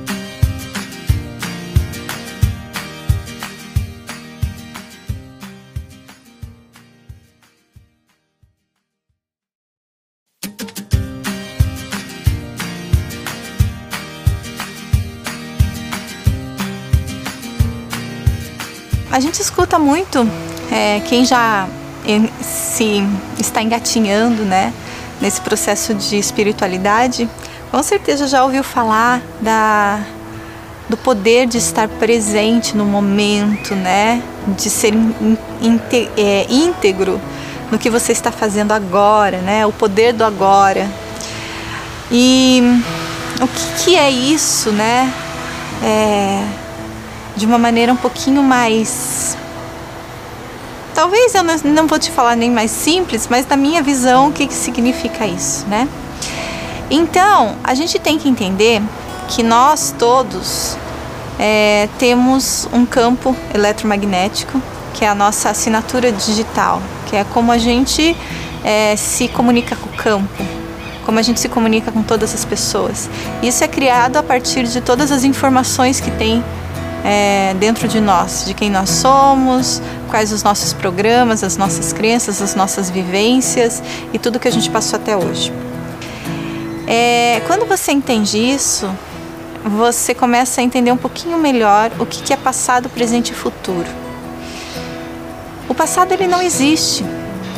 A 19.15 19.21
gente 19.21 19.41
escuta 19.41 19.79
muito 19.79 20.29
é, 20.73 20.99
quem 21.07 21.25
já 21.25 21.69
se 22.43 23.01
está 23.39 23.63
engatinhando, 23.63 24.43
né, 24.43 24.73
nesse 25.21 25.41
processo 25.41 25.95
de 25.95 26.19
espiritualidade, 26.19 27.31
com 27.71 27.81
certeza 27.81 28.27
já 28.27 28.43
ouviu 28.43 28.65
falar 28.65 29.23
da 29.41 30.01
do 30.89 30.97
poder 30.97 31.47
de 31.47 31.59
estar 31.59 31.87
presente 31.87 32.77
no 32.77 32.85
momento, 32.85 33.77
né, 33.77 34.21
de 34.49 34.69
ser 34.69 34.93
é, 36.17 36.47
íntegro 36.51 37.21
no 37.71 37.79
que 37.79 37.89
você 37.89 38.11
está 38.11 38.33
fazendo 38.33 38.73
agora, 38.73 39.39
né, 39.39 39.65
o 39.65 39.71
poder 39.71 40.13
do 40.13 40.25
agora. 40.25 40.91
E 42.11 42.61
o 43.41 43.47
que, 43.47 43.85
que 43.85 43.97
é 43.97 44.11
isso, 44.11 44.73
né? 44.73 45.15
É, 45.85 46.64
de 47.37 47.47
uma 47.47 47.59
maneira 47.59 47.93
um 47.93 47.97
pouquinho 47.97 48.43
mais. 48.43 49.37
Talvez 50.95 51.35
eu 51.35 51.43
não, 51.43 51.87
vou 51.87 51.99
te 51.99 52.11
falar 52.11 52.37
nem 52.37 52.51
mais 52.51 52.71
simples, 52.71 53.27
mas 53.29 53.47
na 53.49 53.57
minha 53.57 53.83
visão, 53.83 54.29
o 54.29 54.33
que, 54.33 54.47
que 54.47 54.55
significa 54.55 55.27
isso, 55.27 55.67
né? 55.67 55.89
Então, 56.91 57.57
a 57.65 57.75
gente 57.75 57.99
tem 57.99 58.19
que 58.19 58.29
entender 58.29 58.81
que 59.29 59.43
nós 59.43 59.93
todos 59.99 60.77
é, 61.39 61.89
temos 61.99 62.69
um 62.73 62.87
campo 62.87 63.35
eletromagnético, 63.53 64.63
que 64.93 65.05
é 65.05 65.09
a 65.09 65.15
nossa 65.15 65.51
assinatura 65.51 66.13
digital, 66.13 66.81
que 67.07 67.17
é 67.17 67.25
como 67.25 67.51
a 67.51 67.59
gente 67.59 68.17
é, 68.63 68.95
se 68.95 69.27
comunica 69.29 69.75
com 69.75 69.89
o 69.89 69.93
campo, 69.93 70.45
como 71.05 71.19
a 71.19 71.23
gente 71.23 71.41
se 71.41 71.49
comunica 71.49 71.91
com 71.91 72.03
todas 72.03 72.33
as 72.33 72.45
pessoas. 72.45 73.11
Isso 73.43 73.65
é 73.65 73.69
criado 73.69 74.17
a 74.17 74.23
partir 74.23 74.65
de 74.65 74.81
todas 74.81 75.11
as 75.11 75.25
informações 75.25 76.01
que 76.01 76.11
tem 76.13 76.45
é, 77.05 77.55
dentro 77.61 77.87
de 77.87 78.01
nós, 78.01 78.45
de 78.47 78.55
quem 78.55 78.71
nós 78.71 78.89
somos, 78.89 79.83
quais 80.09 80.33
os 80.33 80.43
nossos 80.43 80.73
programas, 80.73 81.45
as 81.45 81.59
nossas 81.59 81.93
crenças, 81.93 82.41
as 82.41 82.55
nossas 82.55 82.89
vivências 82.89 83.83
e 84.13 84.19
tudo 84.19 84.41
que 84.41 84.49
a 84.49 84.51
gente 84.51 84.71
passou 84.71 84.99
até 84.99 85.15
hoje. 85.15 85.53
É, 86.87 87.43
quando 87.47 87.67
você 87.67 87.93
entende 87.93 88.39
isso, 88.39 88.91
você 89.65 90.15
começa 90.15 90.63
a 90.63 90.65
entender 90.65 90.93
um 90.93 90.97
pouquinho 90.97 91.39
melhor 91.39 91.93
o 91.99 92.07
que 92.07 92.33
é 92.33 92.37
passado, 92.37 92.89
presente 92.89 93.33
e 93.33 93.35
futuro. 93.35 93.87
O 95.69 95.75
passado 95.75 96.13
ele 96.13 96.27
não 96.27 96.41
existe, 96.41 97.05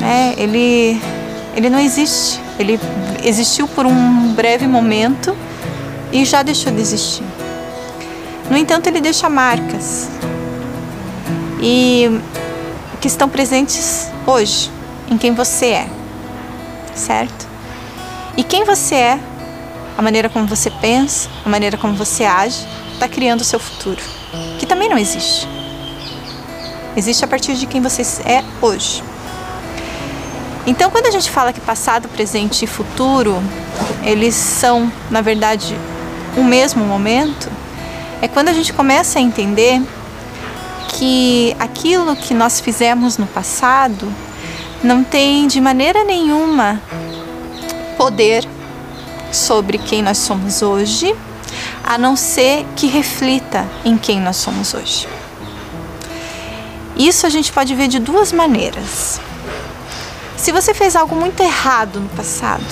né? 0.00 0.34
ele, 0.36 1.00
ele 1.54 1.70
não 1.70 1.78
existe. 1.78 2.40
Ele 2.58 2.80
existiu 3.22 3.68
por 3.68 3.84
um 3.84 4.32
breve 4.32 4.66
momento 4.66 5.36
e 6.12 6.24
já 6.24 6.42
deixou 6.42 6.72
de 6.72 6.80
existir. 6.80 7.35
No 8.50 8.56
entanto, 8.56 8.86
ele 8.86 9.00
deixa 9.00 9.28
marcas 9.28 10.08
e 11.60 12.20
que 13.00 13.08
estão 13.08 13.28
presentes 13.28 14.08
hoje 14.26 14.70
em 15.10 15.18
quem 15.18 15.34
você 15.34 15.66
é, 15.66 15.88
certo? 16.94 17.46
E 18.36 18.42
quem 18.42 18.64
você 18.64 18.94
é, 18.94 19.20
a 19.96 20.02
maneira 20.02 20.28
como 20.28 20.46
você 20.46 20.70
pensa, 20.70 21.28
a 21.44 21.48
maneira 21.48 21.76
como 21.76 21.94
você 21.94 22.24
age, 22.24 22.66
está 22.92 23.08
criando 23.08 23.40
o 23.40 23.44
seu 23.44 23.58
futuro, 23.58 24.00
que 24.58 24.66
também 24.66 24.88
não 24.88 24.98
existe. 24.98 25.48
Existe 26.96 27.24
a 27.24 27.28
partir 27.28 27.54
de 27.54 27.66
quem 27.66 27.80
você 27.80 28.02
é 28.24 28.44
hoje. 28.60 29.02
Então, 30.66 30.90
quando 30.90 31.06
a 31.06 31.10
gente 31.10 31.30
fala 31.30 31.52
que 31.52 31.60
passado, 31.60 32.08
presente 32.08 32.64
e 32.64 32.66
futuro, 32.66 33.40
eles 34.02 34.34
são, 34.34 34.90
na 35.10 35.20
verdade, 35.20 35.76
o 36.36 36.42
mesmo 36.42 36.84
momento, 36.84 37.48
é 38.20 38.28
quando 38.28 38.48
a 38.48 38.52
gente 38.52 38.72
começa 38.72 39.18
a 39.18 39.22
entender 39.22 39.82
que 40.88 41.54
aquilo 41.58 42.16
que 42.16 42.32
nós 42.32 42.60
fizemos 42.60 43.18
no 43.18 43.26
passado 43.26 44.12
não 44.82 45.04
tem 45.04 45.46
de 45.46 45.60
maneira 45.60 46.04
nenhuma 46.04 46.80
poder 47.96 48.46
sobre 49.32 49.78
quem 49.78 50.02
nós 50.02 50.18
somos 50.18 50.62
hoje, 50.62 51.14
a 51.84 51.98
não 51.98 52.16
ser 52.16 52.66
que 52.76 52.86
reflita 52.86 53.66
em 53.84 53.96
quem 53.96 54.20
nós 54.20 54.36
somos 54.36 54.74
hoje. 54.74 55.08
Isso 56.96 57.26
a 57.26 57.28
gente 57.28 57.52
pode 57.52 57.74
ver 57.74 57.88
de 57.88 57.98
duas 57.98 58.32
maneiras. 58.32 59.20
Se 60.36 60.52
você 60.52 60.72
fez 60.72 60.96
algo 60.96 61.14
muito 61.14 61.42
errado 61.42 62.00
no 62.00 62.08
passado 62.10 62.64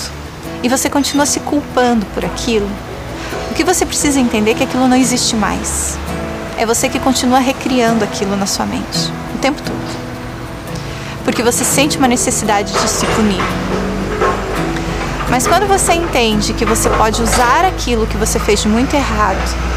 e 0.63 0.69
você 0.69 0.89
continua 0.89 1.25
se 1.25 1.39
culpando 1.41 2.05
por 2.07 2.25
aquilo, 2.25 2.69
que 3.55 3.63
você 3.63 3.85
precisa 3.85 4.19
entender 4.19 4.51
é 4.51 4.53
que 4.53 4.63
aquilo 4.65 4.87
não 4.87 4.97
existe 4.97 5.35
mais. 5.35 5.97
É 6.57 6.65
você 6.65 6.89
que 6.89 6.99
continua 6.99 7.39
recriando 7.39 8.03
aquilo 8.03 8.35
na 8.35 8.45
sua 8.45 8.65
mente 8.65 9.11
o 9.33 9.37
tempo 9.37 9.61
todo. 9.61 10.05
Porque 11.23 11.41
você 11.41 11.63
sente 11.63 11.97
uma 11.97 12.07
necessidade 12.07 12.71
de 12.73 12.89
se 12.89 13.05
punir. 13.07 13.41
Mas 15.29 15.47
quando 15.47 15.67
você 15.67 15.93
entende 15.93 16.53
que 16.53 16.65
você 16.65 16.89
pode 16.89 17.21
usar 17.21 17.65
aquilo 17.65 18.05
que 18.05 18.17
você 18.17 18.37
fez 18.39 18.61
de 18.61 18.67
muito 18.67 18.93
errado 18.93 19.75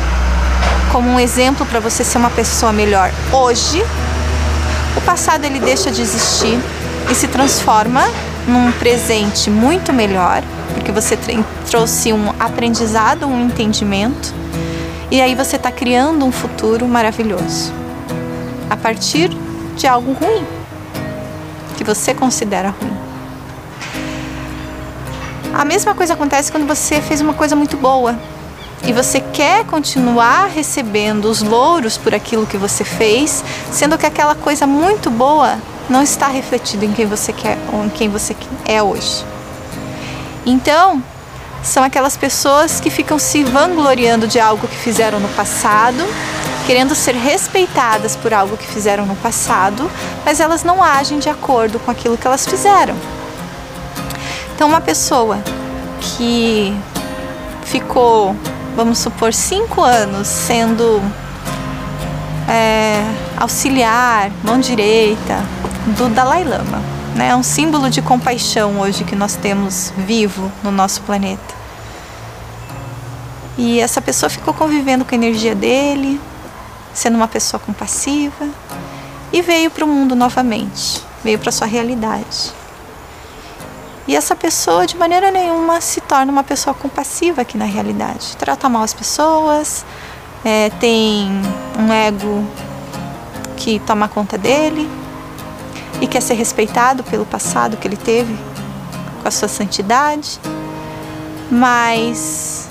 como 0.92 1.10
um 1.10 1.20
exemplo 1.20 1.64
para 1.66 1.80
você 1.80 2.02
ser 2.02 2.18
uma 2.18 2.30
pessoa 2.30 2.72
melhor 2.72 3.12
hoje, 3.32 3.84
o 4.96 5.00
passado 5.02 5.44
ele 5.44 5.60
deixa 5.60 5.90
de 5.90 6.02
existir 6.02 6.58
e 7.10 7.14
se 7.14 7.28
transforma 7.28 8.04
num 8.46 8.72
presente 8.72 9.50
muito 9.50 9.92
melhor, 9.92 10.42
porque 10.78 10.92
você 10.92 11.18
trouxe 11.68 12.12
um 12.12 12.30
aprendizado, 12.38 13.26
um 13.26 13.46
entendimento, 13.46 14.32
e 15.10 15.20
aí 15.20 15.34
você 15.34 15.56
está 15.56 15.72
criando 15.72 16.24
um 16.24 16.30
futuro 16.30 16.86
maravilhoso 16.86 17.72
a 18.70 18.76
partir 18.76 19.30
de 19.76 19.86
algo 19.86 20.12
ruim 20.12 20.44
que 21.76 21.84
você 21.84 22.14
considera 22.14 22.70
ruim. 22.70 22.96
A 25.54 25.64
mesma 25.64 25.94
coisa 25.94 26.14
acontece 26.14 26.52
quando 26.52 26.66
você 26.66 27.00
fez 27.00 27.20
uma 27.20 27.34
coisa 27.34 27.56
muito 27.56 27.76
boa 27.76 28.16
e 28.86 28.92
você 28.92 29.20
quer 29.20 29.64
continuar 29.64 30.46
recebendo 30.46 31.24
os 31.24 31.42
louros 31.42 31.96
por 31.96 32.14
aquilo 32.14 32.46
que 32.46 32.56
você 32.56 32.84
fez, 32.84 33.42
sendo 33.72 33.98
que 33.98 34.06
aquela 34.06 34.34
coisa 34.34 34.66
muito 34.66 35.10
boa 35.10 35.58
não 35.88 36.02
está 36.02 36.28
refletida 36.28 36.84
em 36.84 36.92
quem 36.92 37.06
você 37.06 37.32
quer 37.32 37.58
ou 37.72 37.84
em 37.84 37.88
quem 37.88 38.08
você 38.08 38.36
é 38.66 38.82
hoje. 38.82 39.24
Então, 40.50 41.02
são 41.62 41.84
aquelas 41.84 42.16
pessoas 42.16 42.80
que 42.80 42.88
ficam 42.88 43.18
se 43.18 43.44
vangloriando 43.44 44.26
de 44.26 44.40
algo 44.40 44.66
que 44.66 44.76
fizeram 44.76 45.20
no 45.20 45.28
passado, 45.28 46.02
querendo 46.66 46.94
ser 46.94 47.14
respeitadas 47.14 48.16
por 48.16 48.32
algo 48.32 48.56
que 48.56 48.66
fizeram 48.66 49.04
no 49.04 49.14
passado, 49.16 49.90
mas 50.24 50.40
elas 50.40 50.64
não 50.64 50.82
agem 50.82 51.18
de 51.18 51.28
acordo 51.28 51.78
com 51.78 51.90
aquilo 51.90 52.16
que 52.16 52.26
elas 52.26 52.46
fizeram. 52.46 52.96
Então, 54.54 54.68
uma 54.68 54.80
pessoa 54.80 55.38
que 56.00 56.74
ficou, 57.66 58.34
vamos 58.74 58.98
supor, 59.00 59.34
cinco 59.34 59.82
anos 59.82 60.26
sendo 60.28 61.02
é, 62.48 63.04
auxiliar, 63.36 64.30
mão 64.42 64.58
direita 64.58 65.44
do 65.88 66.08
Dalai 66.08 66.42
Lama, 66.42 66.97
né? 67.18 67.30
É 67.30 67.36
um 67.36 67.42
símbolo 67.42 67.90
de 67.90 68.00
compaixão 68.00 68.78
hoje 68.78 69.02
que 69.02 69.16
nós 69.16 69.34
temos 69.34 69.92
vivo 69.96 70.50
no 70.62 70.70
nosso 70.70 71.02
planeta. 71.02 71.58
E 73.58 73.80
essa 73.80 74.00
pessoa 74.00 74.30
ficou 74.30 74.54
convivendo 74.54 75.04
com 75.04 75.12
a 75.12 75.18
energia 75.18 75.52
dele, 75.52 76.20
sendo 76.94 77.16
uma 77.16 77.26
pessoa 77.26 77.58
compassiva, 77.58 78.48
e 79.32 79.42
veio 79.42 79.68
para 79.68 79.84
o 79.84 79.88
mundo 79.88 80.14
novamente, 80.14 81.02
veio 81.24 81.40
para 81.40 81.50
sua 81.50 81.66
realidade. 81.66 82.54
E 84.06 84.14
essa 84.14 84.36
pessoa, 84.36 84.86
de 84.86 84.96
maneira 84.96 85.32
nenhuma, 85.32 85.80
se 85.80 86.00
torna 86.00 86.30
uma 86.30 86.44
pessoa 86.44 86.72
compassiva 86.72 87.42
aqui 87.42 87.58
na 87.58 87.64
realidade. 87.64 88.36
Trata 88.36 88.68
mal 88.68 88.84
as 88.84 88.94
pessoas, 88.94 89.84
é, 90.44 90.70
tem 90.78 91.28
um 91.76 91.92
ego 91.92 92.46
que 93.56 93.80
toma 93.80 94.06
conta 94.06 94.38
dele, 94.38 94.88
e 96.00 96.06
quer 96.06 96.20
ser 96.20 96.34
respeitado 96.34 97.02
pelo 97.04 97.26
passado 97.26 97.76
que 97.76 97.86
ele 97.86 97.96
teve 97.96 98.36
com 99.22 99.28
a 99.28 99.30
sua 99.30 99.48
santidade, 99.48 100.38
mas 101.50 102.68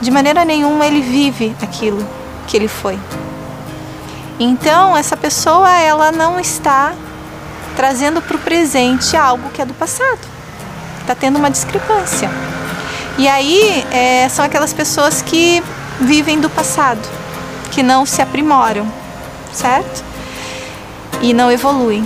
de 0.00 0.10
maneira 0.10 0.44
nenhuma 0.44 0.86
ele 0.86 1.00
vive 1.00 1.54
aquilo 1.62 2.06
que 2.46 2.56
ele 2.56 2.68
foi. 2.68 2.98
Então, 4.38 4.96
essa 4.96 5.16
pessoa 5.16 5.70
ela 5.78 6.10
não 6.10 6.40
está 6.40 6.92
trazendo 7.76 8.20
para 8.20 8.36
o 8.36 8.40
presente 8.40 9.16
algo 9.16 9.50
que 9.50 9.62
é 9.62 9.64
do 9.64 9.74
passado. 9.74 10.18
Está 11.00 11.14
tendo 11.14 11.38
uma 11.38 11.50
discrepância. 11.50 12.30
E 13.16 13.28
aí 13.28 13.86
é, 13.92 14.28
são 14.28 14.44
aquelas 14.44 14.72
pessoas 14.72 15.22
que 15.22 15.62
vivem 16.00 16.40
do 16.40 16.50
passado, 16.50 17.00
que 17.70 17.82
não 17.82 18.04
se 18.04 18.20
aprimoram, 18.20 18.86
certo? 19.52 20.02
E 21.22 21.32
não 21.32 21.50
evoluem. 21.50 22.04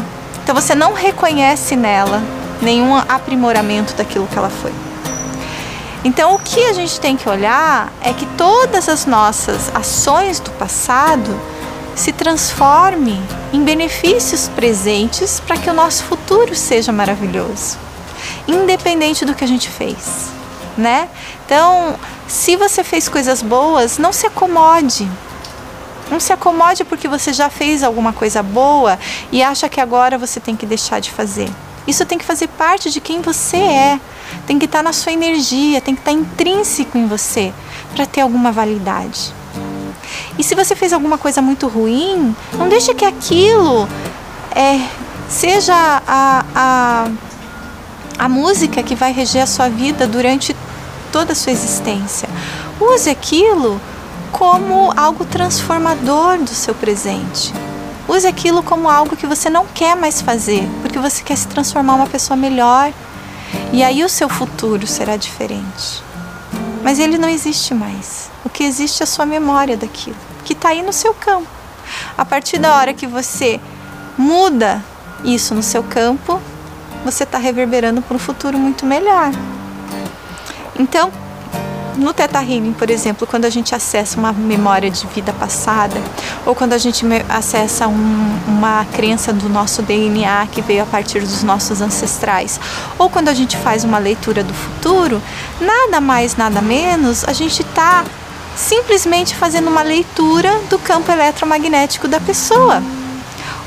Então 0.48 0.58
você 0.58 0.74
não 0.74 0.94
reconhece 0.94 1.76
nela 1.76 2.22
nenhum 2.62 2.96
aprimoramento 2.96 3.92
daquilo 3.92 4.26
que 4.26 4.38
ela 4.38 4.48
foi. 4.48 4.72
Então 6.02 6.34
o 6.34 6.38
que 6.38 6.64
a 6.64 6.72
gente 6.72 6.98
tem 6.98 7.18
que 7.18 7.28
olhar 7.28 7.92
é 8.00 8.14
que 8.14 8.24
todas 8.28 8.88
as 8.88 9.04
nossas 9.04 9.70
ações 9.76 10.40
do 10.40 10.50
passado 10.52 11.38
se 11.94 12.12
transformem 12.12 13.22
em 13.52 13.62
benefícios 13.62 14.48
presentes 14.48 15.38
para 15.38 15.58
que 15.58 15.68
o 15.68 15.74
nosso 15.74 16.04
futuro 16.04 16.54
seja 16.54 16.92
maravilhoso, 16.92 17.76
independente 18.46 19.26
do 19.26 19.34
que 19.34 19.44
a 19.44 19.48
gente 19.48 19.68
fez, 19.68 20.30
né? 20.78 21.10
Então, 21.44 21.94
se 22.26 22.56
você 22.56 22.82
fez 22.82 23.06
coisas 23.06 23.42
boas, 23.42 23.98
não 23.98 24.14
se 24.14 24.26
acomode, 24.26 25.06
não 26.10 26.20
se 26.20 26.32
acomode 26.32 26.84
porque 26.84 27.08
você 27.08 27.32
já 27.32 27.48
fez 27.50 27.82
alguma 27.82 28.12
coisa 28.12 28.42
boa 28.42 28.98
e 29.30 29.42
acha 29.42 29.68
que 29.68 29.80
agora 29.80 30.16
você 30.18 30.40
tem 30.40 30.56
que 30.56 30.66
deixar 30.66 31.00
de 31.00 31.10
fazer. 31.10 31.48
Isso 31.86 32.04
tem 32.04 32.18
que 32.18 32.24
fazer 32.24 32.48
parte 32.48 32.90
de 32.90 33.00
quem 33.00 33.20
você 33.20 33.56
é. 33.56 34.00
Tem 34.46 34.58
que 34.58 34.66
estar 34.66 34.82
na 34.82 34.92
sua 34.92 35.12
energia, 35.12 35.80
tem 35.80 35.94
que 35.94 36.02
estar 36.02 36.12
intrínseco 36.12 36.98
em 36.98 37.06
você 37.06 37.52
para 37.94 38.04
ter 38.04 38.20
alguma 38.20 38.52
validade. 38.52 39.32
E 40.38 40.44
se 40.44 40.54
você 40.54 40.76
fez 40.76 40.92
alguma 40.92 41.18
coisa 41.18 41.40
muito 41.40 41.66
ruim, 41.66 42.34
não 42.52 42.68
deixe 42.68 42.94
que 42.94 43.04
aquilo 43.04 43.88
é, 44.54 44.80
seja 45.28 45.74
a, 46.06 46.44
a, 46.54 47.08
a 48.18 48.28
música 48.28 48.82
que 48.82 48.94
vai 48.94 49.12
reger 49.12 49.42
a 49.42 49.46
sua 49.46 49.68
vida 49.68 50.06
durante 50.06 50.54
toda 51.10 51.32
a 51.32 51.34
sua 51.34 51.52
existência. 51.52 52.28
Use 52.80 53.08
aquilo 53.08 53.80
como 54.32 54.92
algo 54.96 55.24
transformador 55.24 56.38
do 56.38 56.50
seu 56.50 56.74
presente. 56.74 57.52
Use 58.08 58.26
aquilo 58.26 58.62
como 58.62 58.88
algo 58.88 59.16
que 59.16 59.26
você 59.26 59.50
não 59.50 59.66
quer 59.66 59.94
mais 59.94 60.22
fazer, 60.22 60.68
porque 60.80 60.98
você 60.98 61.22
quer 61.22 61.36
se 61.36 61.46
transformar 61.46 61.94
uma 61.94 62.06
pessoa 62.06 62.36
melhor. 62.36 62.92
E 63.72 63.82
aí 63.82 64.02
o 64.02 64.08
seu 64.08 64.28
futuro 64.28 64.86
será 64.86 65.16
diferente. 65.16 66.02
Mas 66.82 66.98
ele 66.98 67.18
não 67.18 67.28
existe 67.28 67.74
mais. 67.74 68.30
O 68.44 68.48
que 68.48 68.64
existe 68.64 69.02
é 69.02 69.04
a 69.04 69.06
sua 69.06 69.26
memória 69.26 69.76
daquilo, 69.76 70.16
que 70.44 70.54
está 70.54 70.70
aí 70.70 70.82
no 70.82 70.92
seu 70.92 71.12
campo. 71.12 71.48
A 72.16 72.24
partir 72.24 72.58
da 72.58 72.74
hora 72.76 72.94
que 72.94 73.06
você 73.06 73.60
muda 74.16 74.82
isso 75.24 75.54
no 75.54 75.62
seu 75.62 75.82
campo, 75.82 76.40
você 77.04 77.24
está 77.24 77.38
reverberando 77.38 78.00
para 78.00 78.16
um 78.16 78.20
futuro 78.20 78.58
muito 78.58 78.86
melhor. 78.86 79.32
Então, 80.78 81.10
no 81.98 82.14
Teta 82.14 82.40
Healing, 82.40 82.72
por 82.72 82.88
exemplo, 82.90 83.26
quando 83.26 83.44
a 83.44 83.50
gente 83.50 83.74
acessa 83.74 84.16
uma 84.18 84.32
memória 84.32 84.88
de 84.88 85.04
vida 85.08 85.32
passada, 85.32 86.00
ou 86.46 86.54
quando 86.54 86.72
a 86.72 86.78
gente 86.78 87.04
acessa 87.28 87.88
um, 87.88 88.38
uma 88.46 88.86
crença 88.92 89.32
do 89.32 89.48
nosso 89.48 89.82
DNA 89.82 90.46
que 90.52 90.62
veio 90.62 90.84
a 90.84 90.86
partir 90.86 91.20
dos 91.20 91.42
nossos 91.42 91.82
ancestrais, 91.82 92.60
ou 92.96 93.10
quando 93.10 93.28
a 93.28 93.34
gente 93.34 93.56
faz 93.56 93.82
uma 93.82 93.98
leitura 93.98 94.44
do 94.44 94.54
futuro, 94.54 95.20
nada 95.60 96.00
mais, 96.00 96.36
nada 96.36 96.62
menos, 96.62 97.24
a 97.24 97.32
gente 97.32 97.62
está 97.62 98.04
simplesmente 98.56 99.34
fazendo 99.34 99.68
uma 99.68 99.82
leitura 99.82 100.60
do 100.70 100.78
campo 100.78 101.10
eletromagnético 101.10 102.06
da 102.06 102.20
pessoa. 102.20 102.82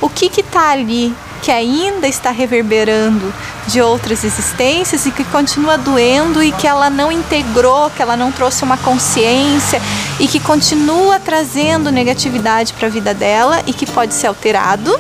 O 0.02 0.10
que 0.10 0.26
está 0.40 0.70
ali 0.70 1.14
que 1.42 1.52
ainda 1.52 2.08
está 2.08 2.30
reverberando 2.30 3.34
de 3.68 3.82
outras 3.82 4.24
existências 4.24 5.06
e 5.06 5.12
que 5.12 5.24
continua 5.26 5.78
doendo 5.78 6.44
e 6.44 6.52
que 6.52 6.68
ela 6.68 6.89
não 6.89 7.12
integrou, 7.12 7.89
que 7.89 8.02
ela 8.02 8.16
não 8.16 8.32
trouxe 8.32 8.64
uma 8.64 8.78
consciência 8.78 9.82
e 10.20 10.28
que 10.28 10.39
continua 10.39 11.20
trazendo 11.20 11.92
negatividade 11.92 12.74
para 12.74 12.88
a 12.88 12.92
vida 12.92 13.14
dela 13.14 13.64
e 13.66 13.74
que 13.74 13.86
pode 13.86 14.14
ser 14.14 14.28
alterado. 14.28 14.98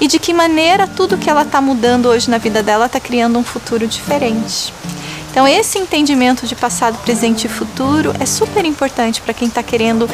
E 0.00 0.08
de 0.08 0.18
que 0.18 0.34
maneira 0.34 0.86
tudo 0.86 1.16
que 1.16 1.30
ela 1.30 1.42
está 1.42 1.60
mudando 1.60 2.06
hoje 2.06 2.28
na 2.28 2.38
vida 2.38 2.62
dela 2.62 2.86
está 2.86 2.98
criando 2.98 3.38
um 3.38 3.44
futuro 3.44 3.86
diferente. 3.86 4.72
Então, 5.32 5.48
esse 5.48 5.78
entendimento 5.78 6.46
de 6.46 6.54
passado, 6.54 6.98
presente 6.98 7.46
e 7.46 7.48
futuro 7.48 8.14
é 8.20 8.26
super 8.26 8.66
importante 8.66 9.22
para 9.22 9.32
quem 9.32 9.48
está 9.48 9.62
querendo 9.62 10.06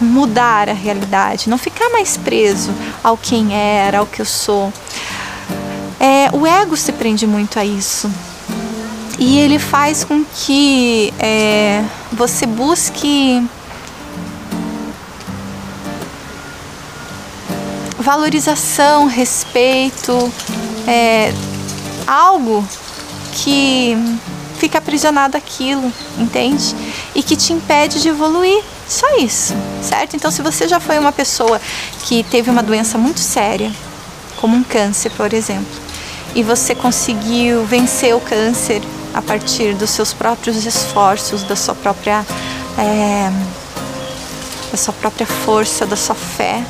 mudar 0.00 0.68
a 0.68 0.72
realidade, 0.72 1.48
não 1.48 1.56
ficar 1.56 1.90
mais 1.90 2.16
preso 2.16 2.72
ao 3.02 3.16
quem 3.16 3.54
era, 3.54 4.00
ao 4.00 4.06
que 4.06 4.20
eu 4.20 4.24
sou. 4.26 4.72
É, 6.00 6.28
o 6.32 6.44
ego 6.44 6.76
se 6.76 6.90
prende 6.90 7.24
muito 7.24 7.56
a 7.56 7.64
isso. 7.64 8.10
E 9.16 9.38
ele 9.38 9.60
faz 9.60 10.02
com 10.02 10.24
que 10.24 11.14
é, 11.20 11.84
você 12.12 12.44
busque 12.44 13.48
valorização, 17.96 19.06
respeito, 19.06 20.32
é, 20.88 21.32
algo 22.08 22.66
que 23.32 23.96
fica 24.56 24.78
aprisionado 24.78 25.36
aquilo, 25.36 25.92
entende? 26.18 26.74
E 27.14 27.22
que 27.22 27.36
te 27.36 27.52
impede 27.52 28.00
de 28.00 28.08
evoluir. 28.08 28.62
Só 28.88 29.16
isso, 29.16 29.54
certo? 29.82 30.14
Então, 30.14 30.30
se 30.30 30.42
você 30.42 30.68
já 30.68 30.78
foi 30.78 30.98
uma 30.98 31.12
pessoa 31.12 31.60
que 32.04 32.22
teve 32.24 32.50
uma 32.50 32.62
doença 32.62 32.98
muito 32.98 33.20
séria, 33.20 33.72
como 34.36 34.56
um 34.56 34.62
câncer, 34.62 35.10
por 35.12 35.32
exemplo, 35.32 35.80
e 36.34 36.42
você 36.42 36.74
conseguiu 36.74 37.64
vencer 37.64 38.14
o 38.14 38.20
câncer 38.20 38.82
a 39.14 39.22
partir 39.22 39.74
dos 39.74 39.90
seus 39.90 40.12
próprios 40.12 40.66
esforços, 40.66 41.44
da 41.44 41.56
sua 41.56 41.74
própria 41.74 42.26
é, 42.76 43.30
da 44.70 44.76
sua 44.76 44.92
própria 44.92 45.26
força, 45.26 45.86
da 45.86 45.96
sua 45.96 46.16
fé. 46.16 46.62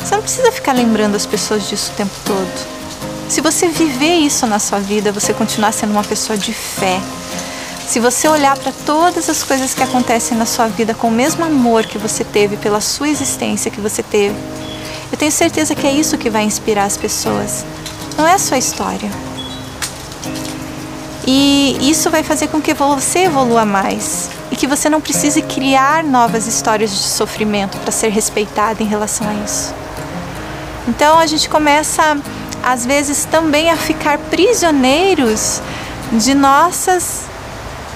Você 0.00 0.16
não 0.16 0.22
precisa 0.22 0.50
ficar 0.50 0.72
lembrando 0.72 1.14
as 1.14 1.24
pessoas 1.24 1.68
disso 1.68 1.92
o 1.92 1.96
tempo 1.96 2.12
todo. 2.24 2.81
Se 3.32 3.40
você 3.40 3.66
viver 3.66 4.16
isso 4.16 4.46
na 4.46 4.58
sua 4.58 4.78
vida, 4.78 5.10
você 5.10 5.32
continuar 5.32 5.72
sendo 5.72 5.92
uma 5.92 6.04
pessoa 6.04 6.36
de 6.36 6.52
fé. 6.52 7.00
Se 7.88 7.98
você 7.98 8.28
olhar 8.28 8.58
para 8.58 8.70
todas 8.84 9.26
as 9.30 9.42
coisas 9.42 9.72
que 9.72 9.82
acontecem 9.82 10.36
na 10.36 10.44
sua 10.44 10.68
vida 10.68 10.92
com 10.92 11.08
o 11.08 11.10
mesmo 11.10 11.42
amor 11.42 11.86
que 11.86 11.96
você 11.96 12.24
teve 12.24 12.58
pela 12.58 12.78
sua 12.82 13.08
existência 13.08 13.70
que 13.70 13.80
você 13.80 14.02
teve, 14.02 14.36
eu 15.10 15.16
tenho 15.16 15.32
certeza 15.32 15.74
que 15.74 15.86
é 15.86 15.90
isso 15.90 16.18
que 16.18 16.28
vai 16.28 16.42
inspirar 16.44 16.84
as 16.84 16.98
pessoas. 16.98 17.64
Não 18.18 18.28
é 18.28 18.34
a 18.34 18.38
sua 18.38 18.58
história. 18.58 19.10
E 21.26 21.78
isso 21.80 22.10
vai 22.10 22.22
fazer 22.22 22.48
com 22.48 22.60
que 22.60 22.74
você 22.74 23.20
evolua 23.20 23.64
mais 23.64 24.28
e 24.50 24.56
que 24.56 24.66
você 24.66 24.90
não 24.90 25.00
precise 25.00 25.40
criar 25.40 26.04
novas 26.04 26.46
histórias 26.46 26.90
de 26.90 26.98
sofrimento 26.98 27.78
para 27.78 27.92
ser 27.92 28.10
respeitada 28.10 28.82
em 28.82 28.86
relação 28.86 29.26
a 29.26 29.32
isso. 29.42 29.74
Então 30.86 31.18
a 31.18 31.24
gente 31.24 31.48
começa 31.48 32.20
às 32.62 32.86
vezes 32.86 33.24
também 33.24 33.70
a 33.70 33.76
ficar 33.76 34.18
prisioneiros 34.18 35.60
de 36.12 36.34
nossas 36.34 37.22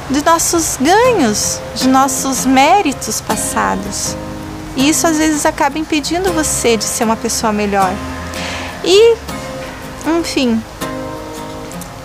de 0.08 0.24
nossos 0.24 0.78
ganhos, 0.80 1.60
de 1.74 1.88
nossos 1.88 2.46
méritos 2.46 3.20
passados. 3.20 4.16
E 4.76 4.88
isso 4.88 5.06
às 5.06 5.16
vezes 5.16 5.44
acaba 5.44 5.78
impedindo 5.78 6.32
você 6.32 6.76
de 6.76 6.84
ser 6.84 7.04
uma 7.04 7.16
pessoa 7.16 7.52
melhor. 7.52 7.92
E, 8.84 9.16
enfim, 10.06 10.62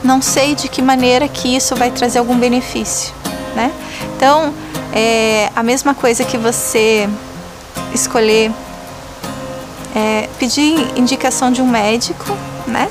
não 0.03 0.21
sei 0.21 0.55
de 0.55 0.67
que 0.67 0.81
maneira 0.81 1.27
que 1.27 1.55
isso 1.55 1.75
vai 1.75 1.91
trazer 1.91 2.19
algum 2.19 2.37
benefício, 2.37 3.13
né? 3.55 3.71
Então, 4.15 4.51
é 4.93 5.51
a 5.55 5.61
mesma 5.61 5.93
coisa 5.93 6.23
que 6.23 6.37
você 6.37 7.07
escolher 7.93 8.51
é, 9.95 10.27
pedir 10.39 10.97
indicação 10.97 11.51
de 11.51 11.61
um 11.61 11.67
médico, 11.67 12.35
né? 12.67 12.89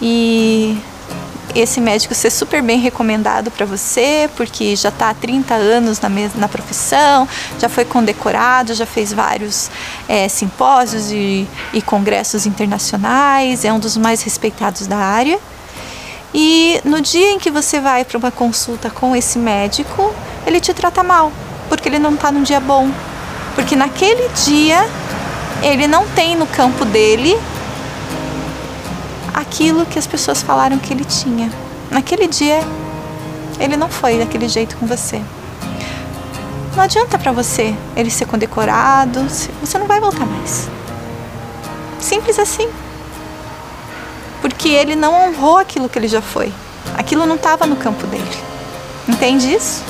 E 0.00 0.78
esse 1.54 1.80
médico 1.80 2.14
ser 2.14 2.30
super 2.30 2.62
bem 2.62 2.78
recomendado 2.78 3.50
para 3.50 3.64
você, 3.66 4.28
porque 4.36 4.76
já 4.76 4.90
está 4.90 5.10
há 5.10 5.14
30 5.14 5.54
anos 5.54 6.00
na, 6.00 6.08
na 6.36 6.48
profissão, 6.48 7.28
já 7.58 7.68
foi 7.68 7.84
condecorado, 7.84 8.74
já 8.74 8.86
fez 8.86 9.12
vários 9.12 9.70
é, 10.08 10.28
simpósios 10.28 11.10
e, 11.10 11.48
e 11.72 11.82
congressos 11.82 12.46
internacionais, 12.46 13.64
é 13.64 13.72
um 13.72 13.78
dos 13.78 13.96
mais 13.96 14.22
respeitados 14.22 14.86
da 14.86 14.98
área. 14.98 15.38
E 16.34 16.80
no 16.84 17.00
dia 17.00 17.32
em 17.32 17.38
que 17.38 17.50
você 17.50 17.80
vai 17.80 18.04
para 18.04 18.18
uma 18.18 18.30
consulta 18.30 18.90
com 18.90 19.16
esse 19.16 19.38
médico, 19.38 20.12
ele 20.46 20.60
te 20.60 20.74
trata 20.74 21.02
mal, 21.02 21.32
porque 21.68 21.88
ele 21.88 21.98
não 21.98 22.14
está 22.14 22.30
num 22.30 22.42
dia 22.42 22.60
bom. 22.60 22.90
Porque 23.54 23.74
naquele 23.74 24.28
dia 24.44 24.86
ele 25.62 25.88
não 25.88 26.06
tem 26.08 26.36
no 26.36 26.46
campo 26.46 26.84
dele 26.84 27.36
aquilo 29.38 29.86
que 29.86 29.98
as 29.98 30.06
pessoas 30.06 30.42
falaram 30.42 30.78
que 30.78 30.92
ele 30.92 31.04
tinha. 31.04 31.50
Naquele 31.90 32.26
dia 32.26 32.60
ele 33.60 33.76
não 33.76 33.88
foi 33.88 34.18
daquele 34.18 34.48
jeito 34.48 34.76
com 34.76 34.86
você. 34.86 35.22
Não 36.76 36.82
adianta 36.82 37.18
para 37.18 37.32
você 37.32 37.74
ele 37.96 38.10
ser 38.10 38.26
condecorado, 38.26 39.24
você 39.60 39.78
não 39.78 39.86
vai 39.86 40.00
voltar 40.00 40.26
mais. 40.26 40.68
Simples 42.00 42.38
assim 42.38 42.68
porque 44.40 44.68
ele 44.68 44.94
não 44.94 45.28
honrou 45.28 45.58
aquilo 45.58 45.88
que 45.88 45.98
ele 45.98 46.08
já 46.08 46.22
foi. 46.22 46.52
Aquilo 46.96 47.26
não 47.26 47.36
estava 47.36 47.66
no 47.66 47.76
campo 47.76 48.06
dele. 48.06 48.24
Entende 49.08 49.52
isso? 49.52 49.82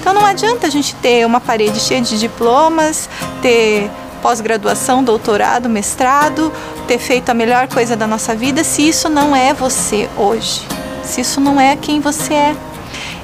Então 0.00 0.12
não 0.12 0.24
adianta 0.24 0.66
a 0.66 0.70
gente 0.70 0.94
ter 0.96 1.26
uma 1.26 1.40
parede 1.40 1.80
cheia 1.80 2.00
de 2.00 2.18
diplomas, 2.18 3.08
ter 3.42 3.90
pós-graduação, 4.16 5.04
doutorado, 5.04 5.68
mestrado, 5.68 6.52
ter 6.86 6.98
feito 6.98 7.30
a 7.30 7.34
melhor 7.34 7.68
coisa 7.68 7.96
da 7.96 8.06
nossa 8.06 8.34
vida 8.34 8.64
se 8.64 8.88
isso 8.88 9.08
não 9.08 9.34
é 9.34 9.54
você 9.54 10.08
hoje. 10.16 10.62
Se 11.04 11.20
isso 11.20 11.40
não 11.40 11.60
é 11.60 11.76
quem 11.76 12.00
você 12.00 12.34
é. 12.34 12.56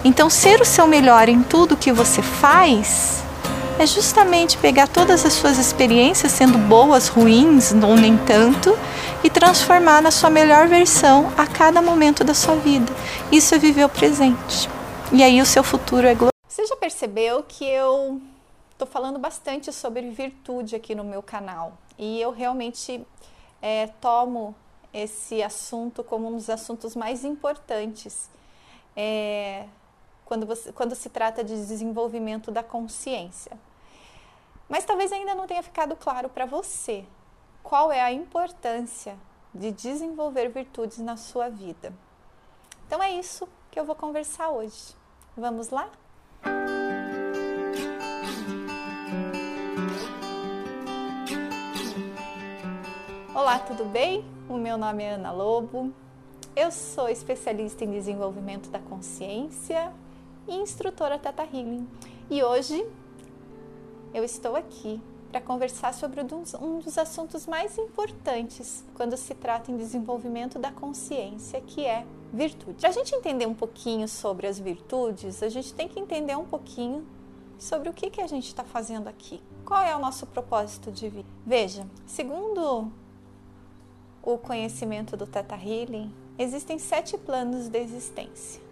Então 0.05 0.28
ser 0.30 0.61
o 0.61 0.64
seu 0.64 0.86
melhor 0.86 1.28
em 1.28 1.43
tudo 1.43 1.76
que 1.76 1.93
você 1.93 2.22
faz 2.22 3.22
é 3.78 3.86
justamente 3.86 4.57
pegar 4.59 4.86
todas 4.86 5.24
as 5.24 5.32
suas 5.32 5.59
experiências, 5.59 6.32
sendo 6.32 6.59
boas, 6.59 7.09
ruins 7.09 7.72
ou 7.72 7.97
nem 7.97 8.16
tanto, 8.16 8.76
e 9.24 9.30
transformar 9.30 10.03
na 10.03 10.11
sua 10.11 10.30
melhor 10.30 10.68
versão 10.68 11.32
a 11.36 11.47
cada 11.47 11.80
momento 11.80 12.24
da 12.24 12.34
sua 12.34 12.55
vida. 12.57 12.93
Isso 13.30 13.55
é 13.55 13.59
viver 13.59 13.84
o 13.84 13.88
presente. 13.88 14.68
E 15.11 15.22
aí 15.22 15.40
o 15.40 15.47
seu 15.47 15.62
futuro 15.62 16.07
é 16.07 16.14
glorioso. 16.14 16.32
Você 16.49 16.66
já 16.66 16.76
percebeu 16.76 17.45
que 17.47 17.64
eu 17.64 18.20
estou 18.73 18.87
falando 18.87 19.18
bastante 19.18 19.73
sobre 19.73 20.11
virtude 20.11 20.75
aqui 20.75 20.95
no 20.95 21.05
meu 21.05 21.23
canal 21.23 21.79
e 21.99 22.20
eu 22.20 22.31
realmente 22.31 23.07
é, 23.61 23.87
tomo 24.01 24.55
esse 24.93 25.43
assunto 25.43 26.03
como 26.05 26.29
um 26.29 26.37
dos 26.37 26.51
assuntos 26.51 26.95
mais 26.97 27.25
importantes 27.25 28.31
é, 28.97 29.66
quando, 30.25 30.47
você, 30.47 30.73
quando 30.73 30.95
se 30.95 31.09
trata 31.09 31.43
de 31.43 31.55
desenvolvimento 31.55 32.51
da 32.51 32.62
consciência. 32.62 33.59
Mas 34.68 34.85
talvez 34.85 35.12
ainda 35.12 35.35
não 35.35 35.47
tenha 35.47 35.62
ficado 35.62 35.95
claro 35.97 36.29
para 36.29 36.47
você 36.47 37.05
qual 37.62 37.93
é 37.93 38.01
a 38.01 38.12
importância 38.12 39.16
de 39.55 39.70
desenvolver 39.70 40.49
virtudes 40.49 40.99
na 40.99 41.16
sua 41.16 41.49
vida. 41.49 41.93
Então 42.87 43.03
é 43.03 43.12
isso 43.12 43.49
que 43.70 43.79
eu 43.79 43.85
vou 43.85 43.95
conversar 43.95 44.51
hoje. 44.51 44.97
Vamos 45.37 45.68
lá? 45.70 45.89
Olá, 53.35 53.59
tudo 53.59 53.87
bem? 53.87 54.22
O 54.47 54.59
meu 54.59 54.76
nome 54.76 55.03
é 55.03 55.12
Ana 55.12 55.33
Lobo. 55.33 55.91
Eu 56.55 56.70
sou 56.70 57.09
especialista 57.09 57.83
em 57.83 57.91
desenvolvimento 57.91 58.68
da 58.68 58.78
consciência 58.78 59.91
e 60.47 60.55
instrutora 60.55 61.18
Teta 61.18 61.43
Healing. 61.43 61.89
E 62.28 62.43
hoje 62.43 62.87
eu 64.12 64.22
estou 64.22 64.55
aqui 64.55 65.01
para 65.30 65.41
conversar 65.41 65.95
sobre 65.95 66.20
um 66.20 66.78
dos 66.78 66.99
assuntos 66.99 67.47
mais 67.47 67.78
importantes 67.78 68.85
quando 68.93 69.16
se 69.16 69.35
trata 69.35 69.72
em 69.72 69.78
desenvolvimento 69.78 70.59
da 70.59 70.70
consciência, 70.70 71.59
que 71.62 71.87
é 71.87 72.05
virtude. 72.35 72.80
Para 72.80 72.91
a 72.91 72.93
gente 72.93 73.14
entender 73.14 73.47
um 73.47 73.55
pouquinho 73.55 74.07
sobre 74.09 74.47
as 74.47 74.59
virtudes, 74.59 75.43
a 75.43 75.49
gente 75.49 75.72
tem 75.72 75.89
que 75.89 75.99
entender 75.99 76.37
um 76.37 76.45
pouquinho 76.45 77.07
sobre 77.59 77.89
o 77.89 77.95
que, 77.95 78.11
que 78.11 78.20
a 78.20 78.26
gente 78.26 78.49
está 78.49 78.62
fazendo 78.62 79.09
aqui. 79.09 79.43
Qual 79.64 79.80
é 79.80 79.97
o 79.97 79.99
nosso 79.99 80.26
propósito 80.26 80.93
de 80.93 81.09
vida? 81.09 81.28
Veja, 81.47 81.87
segundo 82.05 82.93
o 84.23 84.39
conhecimento 84.39 85.16
do 85.16 85.27
Teta 85.27 85.57
Healing, 85.57 86.14
existem 86.39 86.79
sete 86.79 87.18
planos 87.18 87.68
de 87.68 87.79
existência. 87.79 88.62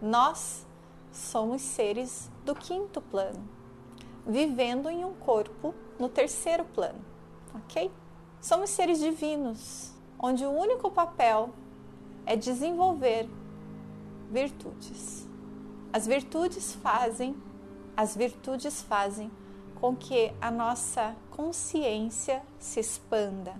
Nós 0.00 0.66
somos 1.10 1.62
seres 1.62 2.30
do 2.44 2.54
quinto 2.54 3.00
plano, 3.00 3.48
vivendo 4.26 4.90
em 4.90 5.04
um 5.04 5.14
corpo 5.14 5.74
no 5.98 6.08
terceiro 6.08 6.64
plano, 6.64 7.00
ok? 7.54 7.90
Somos 8.40 8.70
seres 8.70 8.98
divinos, 8.98 9.92
onde 10.18 10.44
o 10.44 10.50
único 10.50 10.90
papel 10.90 11.50
é 12.26 12.36
desenvolver 12.36 13.28
virtudes. 14.30 15.26
As 15.92 16.06
virtudes 16.06 16.74
fazem, 16.74 17.36
as 17.96 18.16
virtudes 18.16 18.82
fazem 18.82 19.30
com 19.80 19.94
que 19.94 20.32
a 20.40 20.50
nossa 20.50 21.14
consciência 21.30 22.42
se 22.58 22.80
expanda. 22.80 23.54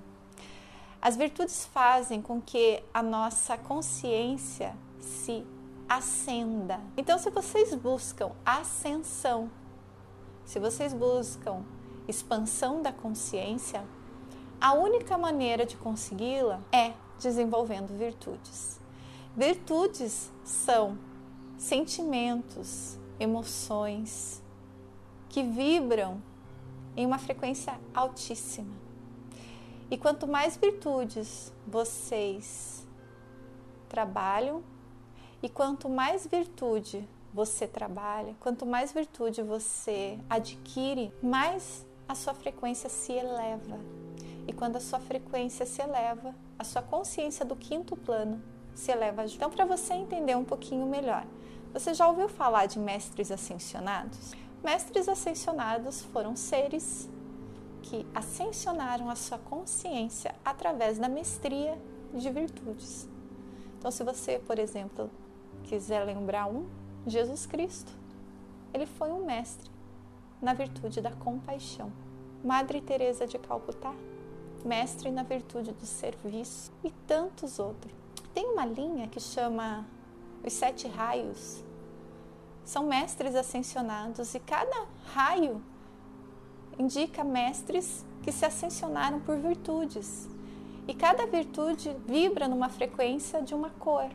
As 1.05 1.17
virtudes 1.17 1.67
fazem 1.67 2.21
com 2.21 2.41
que 2.41 2.83
a 2.93 3.03
nossa 3.03 3.57
consciência 3.57 4.75
se 4.99 5.47
ascenda. 5.89 6.81
Então, 6.97 7.19
se 7.19 7.31
vocês 7.31 7.75
buscam 7.75 8.33
ascensão 8.45 9.51
se 10.45 10.59
vocês 10.59 10.93
buscam 10.93 11.63
expansão 12.07 12.83
da 12.83 12.93
consciência, 12.93 13.83
a 14.61 14.75
única 14.75 15.17
maneira 15.17 15.65
de 15.65 15.77
consegui-la 15.77 16.61
é 16.71 16.93
desenvolvendo 17.19 17.97
virtudes. 17.97 18.79
Virtudes 19.35 20.31
são 20.45 20.99
sentimentos, 21.57 22.99
emoções 23.19 24.43
que 25.29 25.43
vibram 25.43 26.23
em 26.97 27.07
uma 27.07 27.19
frequência 27.19 27.75
altíssima. 27.95 28.84
E 29.91 29.99
quanto 29.99 30.27
mais 30.27 30.57
virtudes 30.57 31.53
vocês 31.67 32.87
trabalham 33.89 34.63
e 35.43 35.49
quanto 35.49 35.89
mais 35.89 36.27
virtude 36.27 37.07
você 37.33 37.67
trabalha, 37.67 38.35
quanto 38.41 38.65
mais 38.65 38.93
virtude 38.93 39.43
você 39.43 40.19
adquire, 40.31 41.13
mais 41.23 41.85
a 42.09 42.15
sua 42.15 42.33
frequência 42.33 42.89
se 42.89 43.13
eleva. 43.13 43.79
E 44.47 44.53
quando 44.53 44.77
a 44.77 44.81
sua 44.81 45.01
frequência 45.01 45.67
se 45.67 45.83
eleva, 45.83 46.35
a 46.59 46.65
sua 46.65 46.83
consciência 46.83 47.45
do 47.45 47.57
quinto 47.57 47.97
plano 47.97 48.43
se 48.75 48.91
eleva. 48.91 49.25
Então, 49.25 49.51
para 49.51 49.65
você 49.65 49.95
entender 49.95 50.37
um 50.37 50.45
pouquinho 50.45 50.87
melhor, 50.87 51.27
você 51.73 51.93
já 51.93 52.09
ouviu 52.09 52.29
falar 52.29 52.67
de 52.67 52.79
mestres 52.79 53.31
ascensionados? 53.31 54.33
Mestres 54.63 55.09
ascensionados 55.09 56.03
foram 56.03 56.37
seres 56.37 57.09
que 57.85 58.07
ascensionaram 58.15 59.11
a 59.11 59.15
sua 59.15 59.39
consciência 59.39 60.35
através 60.43 60.99
da 60.99 61.07
mestria 61.07 61.79
de 62.15 62.31
virtudes. 62.31 63.07
Então, 63.79 63.91
se 63.91 64.03
você, 64.03 64.39
por 64.39 64.59
exemplo, 64.59 65.11
quiser 65.65 66.03
lembrar 66.05 66.47
um, 66.47 66.67
Jesus 67.07 67.45
Cristo, 67.45 67.93
ele 68.73 68.87
foi 68.87 69.13
um 69.13 69.27
mestre 69.27 69.71
na 70.41 70.55
virtude 70.55 71.03
da 71.03 71.13
compaixão. 71.13 71.93
Madre 72.43 72.81
Teresa 72.81 73.27
de 73.27 73.39
Calcutá, 73.39 73.95
mestre 74.65 75.11
na 75.11 75.23
virtude 75.23 75.73
do 75.73 75.85
serviço 75.85 76.73
e 76.83 76.91
tantos 77.07 77.59
outros. 77.59 77.93
Tem 78.33 78.47
uma 78.47 78.65
linha 78.65 79.09
que 79.09 79.21
chama 79.21 79.87
os 80.43 80.55
sete 80.55 80.89
raios. 80.89 81.63
São 82.65 82.87
mestres 82.87 83.35
ascensionados 83.35 84.35
e 84.35 84.41
cada 84.41 84.87
raio 85.13 85.63
indica 86.79 87.23
mestres 87.23 88.05
que 88.23 88.33
se 88.33 88.45
ascensionaram 88.45 89.21
por 89.21 89.37
virtudes. 89.37 90.29
E 90.87 90.95
cada 90.95 91.27
virtude 91.27 91.95
vibra 92.07 92.49
numa 92.49 92.69
frequência 92.69 93.43
de 93.43 93.55
uma 93.55 93.71
cor. 93.71 94.11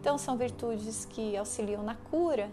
Então, 0.00 0.18
são 0.18 0.36
virtudes 0.36 1.04
que 1.04 1.36
auxiliam 1.36 1.82
na 1.82 1.94
cura, 1.94 2.50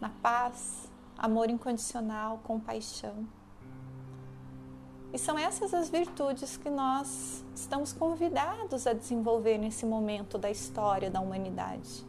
na 0.00 0.08
paz, 0.08 0.88
amor 1.16 1.50
incondicional, 1.50 2.40
compaixão. 2.44 3.26
E 5.12 5.18
são 5.18 5.38
essas 5.38 5.72
as 5.72 5.88
virtudes 5.88 6.56
que 6.56 6.68
nós 6.68 7.42
estamos 7.54 7.92
convidados 7.92 8.86
a 8.86 8.92
desenvolver 8.92 9.56
nesse 9.56 9.86
momento 9.86 10.36
da 10.36 10.50
história 10.50 11.10
da 11.10 11.20
humanidade. 11.20 12.07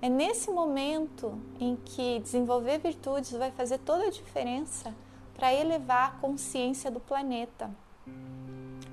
É 0.00 0.08
nesse 0.08 0.48
momento 0.50 1.36
em 1.58 1.74
que 1.74 2.20
desenvolver 2.20 2.78
virtudes 2.78 3.32
vai 3.32 3.50
fazer 3.50 3.78
toda 3.78 4.04
a 4.04 4.10
diferença 4.10 4.94
para 5.34 5.52
elevar 5.52 6.08
a 6.08 6.20
consciência 6.20 6.88
do 6.88 7.00
planeta. 7.00 7.68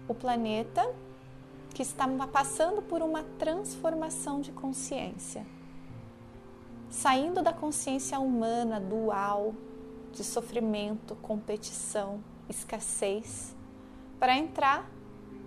O 0.08 0.16
planeta 0.16 0.92
que 1.76 1.84
está 1.84 2.08
passando 2.28 2.82
por 2.82 3.04
uma 3.04 3.24
transformação 3.38 4.42
de 4.42 4.52
consciência, 4.52 5.46
saindo 6.90 7.44
da 7.44 7.54
consciência 7.54 8.20
humana 8.20 8.80
dual, 8.80 9.54
de 10.12 10.24
sofrimento, 10.24 11.16
competição, 11.18 12.24
escassez, 12.50 13.54
para 14.20 14.36
entrar 14.36 14.90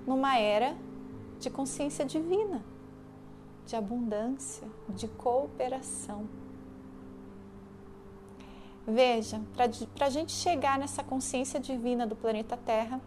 numa 0.06 0.38
era 0.38 0.76
de 1.40 1.50
consciência 1.50 2.04
divina, 2.04 2.62
de 3.68 3.76
abundância, 3.76 4.66
de 4.88 5.06
cooperação. 5.06 6.26
Veja, 8.86 9.42
para 9.94 10.06
a 10.06 10.10
gente 10.10 10.32
chegar 10.32 10.78
nessa 10.78 11.04
consciência 11.04 11.60
divina 11.60 12.06
do 12.06 12.16
planeta 12.16 12.56
Terra, 12.56 12.98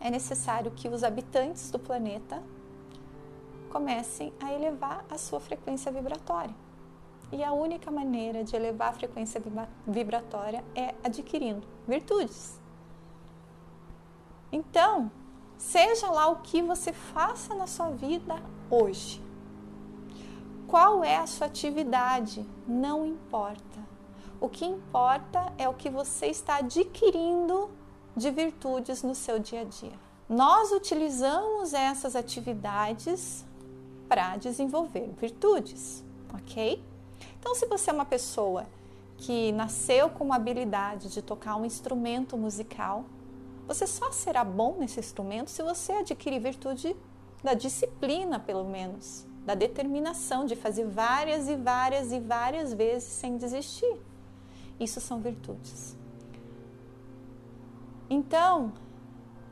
é 0.00 0.10
necessário 0.10 0.70
que 0.70 0.88
os 0.88 1.04
habitantes 1.04 1.70
do 1.70 1.78
planeta 1.78 2.42
comecem 3.68 4.32
a 4.40 4.50
elevar 4.50 5.04
a 5.10 5.18
sua 5.18 5.38
frequência 5.38 5.92
vibratória. 5.92 6.54
E 7.30 7.44
a 7.44 7.52
única 7.52 7.90
maneira 7.90 8.42
de 8.42 8.56
elevar 8.56 8.88
a 8.88 8.92
frequência 8.94 9.42
vibratória 9.86 10.64
é 10.74 10.94
adquirindo 11.04 11.68
virtudes. 11.86 12.58
Então, 14.50 15.12
seja 15.58 16.10
lá 16.10 16.28
o 16.28 16.36
que 16.36 16.62
você 16.62 16.94
faça 16.94 17.54
na 17.54 17.66
sua 17.66 17.90
vida 17.90 18.42
hoje. 18.70 19.29
Qual 20.70 21.02
é 21.02 21.16
a 21.16 21.26
sua 21.26 21.48
atividade? 21.48 22.46
Não 22.64 23.04
importa. 23.04 23.80
O 24.40 24.48
que 24.48 24.64
importa 24.64 25.52
é 25.58 25.68
o 25.68 25.74
que 25.74 25.90
você 25.90 26.26
está 26.26 26.58
adquirindo 26.58 27.68
de 28.16 28.30
virtudes 28.30 29.02
no 29.02 29.12
seu 29.12 29.40
dia 29.40 29.62
a 29.62 29.64
dia. 29.64 29.98
Nós 30.28 30.70
utilizamos 30.70 31.74
essas 31.74 32.14
atividades 32.14 33.44
para 34.08 34.36
desenvolver 34.36 35.12
virtudes, 35.20 36.04
ok? 36.32 36.80
Então, 37.40 37.52
se 37.56 37.66
você 37.66 37.90
é 37.90 37.92
uma 37.92 38.04
pessoa 38.04 38.64
que 39.16 39.50
nasceu 39.50 40.08
com 40.08 40.22
uma 40.22 40.36
habilidade 40.36 41.08
de 41.08 41.20
tocar 41.20 41.56
um 41.56 41.64
instrumento 41.64 42.38
musical, 42.38 43.06
você 43.66 43.88
só 43.88 44.12
será 44.12 44.44
bom 44.44 44.76
nesse 44.78 45.00
instrumento 45.00 45.50
se 45.50 45.64
você 45.64 45.94
adquirir 45.94 46.38
virtude 46.38 46.94
da 47.42 47.54
disciplina, 47.54 48.38
pelo 48.38 48.64
menos, 48.64 49.26
da 49.44 49.54
determinação 49.54 50.44
de 50.44 50.54
fazer 50.54 50.84
várias 50.86 51.48
e 51.48 51.56
várias 51.56 52.12
e 52.12 52.20
várias 52.20 52.72
vezes 52.72 53.08
sem 53.08 53.36
desistir. 53.36 54.00
Isso 54.78 55.00
são 55.00 55.20
virtudes. 55.20 55.96
Então, 58.08 58.72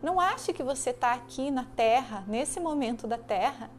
não 0.03 0.21
ache 0.21 0.53
que 0.53 0.63
você 0.63 0.91
está 0.91 1.13
aqui 1.13 1.51
na 1.51 1.65
Terra, 1.65 2.25
nesse 2.27 2.61
momento 2.61 3.07
da 3.07 3.19
Terra, 3.19 3.71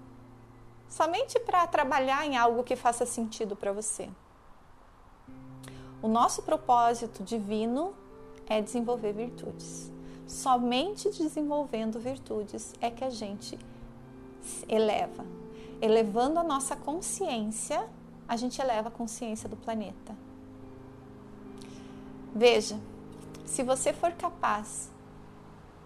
somente 0.87 1.39
para 1.39 1.65
trabalhar 1.67 2.25
em 2.25 2.37
algo 2.37 2.63
que 2.63 2.75
faça 2.75 3.05
sentido 3.05 3.55
para 3.55 3.71
você. 3.71 4.09
O 6.01 6.07
nosso 6.07 6.41
propósito 6.43 7.23
divino 7.23 7.93
é 8.47 8.61
desenvolver 8.61 9.13
virtudes. 9.13 9.91
Somente 10.25 11.09
desenvolvendo 11.09 11.99
virtudes 11.99 12.73
é 12.79 12.89
que 12.89 13.03
a 13.03 13.09
gente 13.09 13.57
eleva. 14.67 15.25
Elevando 15.81 16.39
a 16.39 16.43
nossa 16.43 16.75
consciência, 16.75 17.87
a 18.27 18.35
gente 18.35 18.61
eleva 18.61 18.89
a 18.89 18.91
consciência 18.91 19.47
do 19.47 19.55
planeta. 19.55 20.15
Veja, 22.35 22.79
se 23.45 23.63
você 23.63 23.91
for 23.91 24.11
capaz 24.11 24.91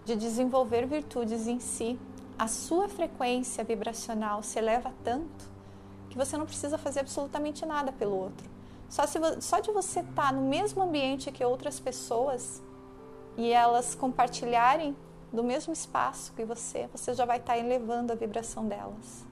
de 0.04 0.14
desenvolver 0.14 0.86
virtudes 0.86 1.46
em 1.46 1.58
si, 1.58 1.98
a 2.38 2.46
sua 2.46 2.88
frequência 2.88 3.64
vibracional 3.64 4.42
se 4.42 4.58
eleva 4.58 4.92
tanto 5.02 5.54
que 6.10 6.16
você 6.16 6.36
não 6.36 6.46
precisa 6.46 6.76
fazer 6.76 7.00
absolutamente 7.00 7.64
nada 7.64 7.90
pelo 7.90 8.16
outro. 8.16 8.48
Só, 8.88 9.06
se, 9.06 9.18
só 9.40 9.60
de 9.60 9.72
você 9.72 10.00
estar 10.00 10.14
tá 10.14 10.32
no 10.32 10.42
mesmo 10.42 10.82
ambiente 10.82 11.32
que 11.32 11.44
outras 11.44 11.80
pessoas, 11.80 12.62
e 13.36 13.50
elas 13.50 13.94
compartilharem 13.94 14.96
do 15.32 15.42
mesmo 15.42 15.72
espaço 15.72 16.32
que 16.34 16.44
você, 16.44 16.88
você 16.92 17.14
já 17.14 17.24
vai 17.24 17.38
estar 17.38 17.58
elevando 17.58 18.12
a 18.12 18.14
vibração 18.14 18.68
delas. 18.68 19.23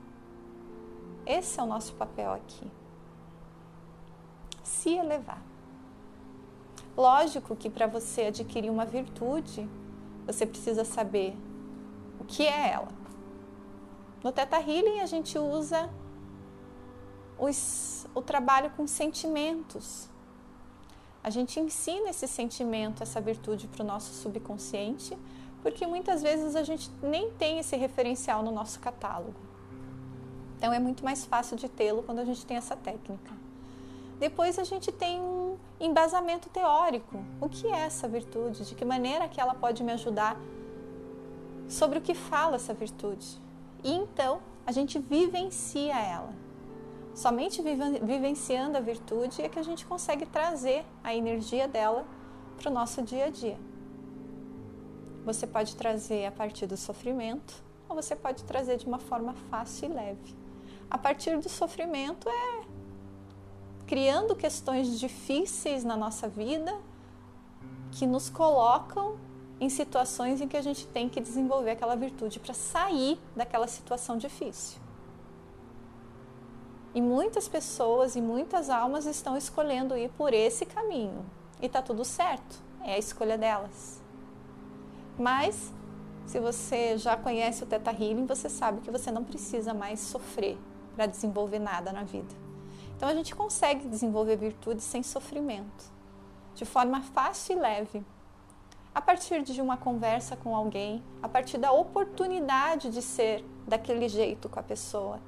Esse 1.27 1.61
é 1.61 1.63
o 1.63 1.67
nosso 1.67 1.95
papel 1.95 2.33
aqui. 2.33 2.71
Se 4.63 4.91
elevar. 4.91 5.43
Lógico 6.97 7.57
que 7.57 7.71
para 7.71 7.87
você 7.87 8.23
adquirir 8.25 8.71
uma 8.71 8.85
virtude, 8.85 9.69
você 10.27 10.45
precisa 10.45 10.85
saber 10.85 11.37
o 12.21 12.25
que 12.25 12.47
é 12.47 12.73
ela. 12.73 12.89
No 14.23 14.31
Teta 14.31 14.59
Healing 14.59 15.01
a 15.01 15.07
gente 15.07 15.39
usa 15.39 15.91
os, 17.39 18.07
o 18.15 18.23
trabalho 18.23 18.71
com 18.71 18.87
sentimentos, 18.87 20.09
a 21.25 21.31
gente 21.31 21.59
ensina 21.61 22.11
esse 22.11 22.27
sentimento, 22.27 23.03
essa 23.03 23.21
virtude 23.21 23.69
para 23.69 23.85
o 23.85 23.87
nosso 23.87 24.13
subconsciente, 24.13 25.17
porque 25.63 25.87
muitas 25.87 26.21
vezes 26.21 26.57
a 26.57 26.65
gente 26.65 26.91
nem 27.01 27.31
tem 27.33 27.61
esse 27.61 27.77
referencial 27.77 28.43
no 28.43 28.51
nosso 28.51 28.81
catálogo. 28.81 29.52
Então 30.63 30.73
é 30.73 30.79
muito 30.79 31.05
mais 31.05 31.25
fácil 31.25 31.57
de 31.57 31.69
tê-lo 31.69 32.05
quando 32.05 32.21
a 32.21 32.25
gente 32.25 32.47
tem 32.47 32.57
essa 32.57 32.77
técnica. 32.77 33.33
Depois 34.21 34.61
a 34.61 34.63
gente 34.63 34.93
tem 34.93 35.21
um 35.21 35.57
embasamento 35.81 36.49
teórico. 36.51 37.19
O 37.41 37.49
que 37.49 37.67
é 37.67 37.81
essa 37.81 38.07
virtude? 38.07 38.65
De 38.65 38.77
que 38.77 38.85
maneira 38.85 39.29
que 39.29 39.41
ela 39.41 39.57
pode 39.57 39.83
me 39.83 39.91
ajudar? 39.91 40.37
Sobre 41.69 41.99
o 41.99 42.01
que 42.01 42.15
fala 42.15 42.55
essa 42.55 42.73
virtude? 42.73 43.41
E 43.83 43.93
então 43.93 44.41
a 44.65 44.71
gente 44.71 45.01
vivencia 45.01 45.99
ela. 45.99 46.33
Somente 47.13 47.61
vivenciando 47.61 48.79
a 48.79 48.81
virtude 48.81 49.43
é 49.43 49.49
que 49.49 49.59
a 49.59 49.65
gente 49.65 49.85
consegue 49.85 50.27
trazer 50.27 50.85
a 51.03 51.13
energia 51.13 51.67
dela 51.67 52.07
para 52.57 52.71
o 52.71 52.73
nosso 52.73 53.03
dia 53.03 53.25
a 53.25 53.31
dia. 53.31 53.59
Você 55.25 55.45
pode 55.45 55.75
trazer 55.75 56.25
a 56.25 56.31
partir 56.31 56.67
do 56.67 56.77
sofrimento 56.77 57.53
ou 57.89 57.97
você 57.97 58.15
pode 58.15 58.45
trazer 58.45 58.77
de 58.77 58.87
uma 58.87 59.01
forma 59.01 59.35
fácil 59.51 59.91
e 59.91 59.93
leve. 59.93 60.42
A 60.93 60.99
partir 60.99 61.39
do 61.39 61.49
sofrimento 61.49 62.29
é 62.29 62.65
criando 63.87 64.37
questões 64.37 65.01
difíceis 65.01 65.85
na 65.85 65.97
nossa 65.97 66.29
vida 66.29 66.79
que 67.93 68.07
nos 68.07 68.29
colocam 68.29 69.17
em 69.59 69.71
situações 69.71 70.43
em 70.43 70.49
que 70.49 70.57
a 70.57 70.61
gente 70.61 70.87
tem 70.87 71.09
que 71.09 71.19
desenvolver 71.19 71.71
aquela 71.71 71.97
virtude 71.97 72.39
para 72.39 72.53
sair 72.53 73.19
daquela 73.35 73.67
situação 73.67 74.19
difícil. 74.19 74.79
E 76.95 77.01
muitas 77.01 77.49
pessoas 77.49 78.15
e 78.15 78.21
muitas 78.21 78.69
almas 78.69 79.07
estão 79.07 79.35
escolhendo 79.35 79.97
ir 79.97 80.11
por 80.11 80.35
esse 80.35 80.67
caminho. 80.67 81.25
E 81.59 81.71
tá 81.71 81.81
tudo 81.81 82.05
certo, 82.05 82.63
é 82.83 82.97
a 82.97 82.99
escolha 82.99 83.39
delas. 83.39 83.99
Mas 85.19 85.73
se 86.27 86.39
você 86.39 86.99
já 86.99 87.17
conhece 87.17 87.65
o 87.65 87.67
Teta 87.67 87.93
Healing, 87.93 88.27
você 88.27 88.51
sabe 88.51 88.83
que 88.83 88.91
você 88.91 89.11
não 89.11 89.25
precisa 89.25 89.73
mais 89.73 89.99
sofrer 89.99 90.59
para 90.95 91.07
desenvolver 91.07 91.59
nada 91.59 91.93
na 91.93 92.05
vida. 92.05 92.35
Então 92.97 93.09
a 93.09 93.15
gente 93.15 93.35
consegue 93.35 93.89
desenvolver 93.89 94.37
virtudes 94.37 94.85
sem 94.85 95.03
sofrimento, 95.03 95.91
de 96.55 96.65
forma 96.65 97.03
fácil 97.03 97.57
e 97.57 97.61
leve. 97.61 98.07
A 98.95 99.01
partir 99.01 99.43
de 99.43 99.61
uma 99.61 99.77
conversa 99.77 100.37
com 100.37 100.55
alguém, 100.55 101.03
a 101.23 101.29
partir 101.29 101.59
da 101.59 101.73
oportunidade 101.73 102.91
de 102.91 103.01
ser 103.01 103.45
daquele 103.67 104.09
jeito 104.09 104.49
com 104.49 104.61
a 104.61 104.63
pessoa. 104.63 105.19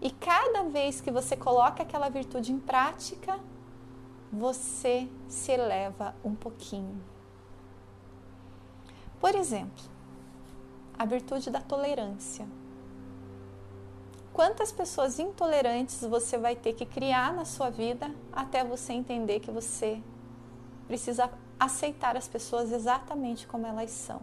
E 0.00 0.10
cada 0.10 0.62
vez 0.62 1.00
que 1.00 1.10
você 1.10 1.36
coloca 1.36 1.82
aquela 1.82 2.08
virtude 2.08 2.52
em 2.52 2.58
prática, 2.58 3.38
você 4.32 5.08
se 5.28 5.52
eleva 5.52 6.14
um 6.24 6.34
pouquinho. 6.34 7.02
Por 9.20 9.34
exemplo, 9.34 9.84
a 10.98 11.04
virtude 11.04 11.50
da 11.50 11.60
tolerância. 11.60 12.46
Quantas 14.32 14.70
pessoas 14.70 15.18
intolerantes 15.18 16.00
você 16.02 16.38
vai 16.38 16.54
ter 16.54 16.72
que 16.72 16.86
criar 16.86 17.32
na 17.34 17.44
sua 17.44 17.68
vida 17.68 18.10
até 18.32 18.64
você 18.64 18.92
entender 18.92 19.40
que 19.40 19.50
você 19.50 20.00
precisa 20.86 21.30
aceitar 21.58 22.16
as 22.16 22.28
pessoas 22.28 22.70
exatamente 22.70 23.46
como 23.46 23.66
elas 23.66 23.90
são? 23.90 24.20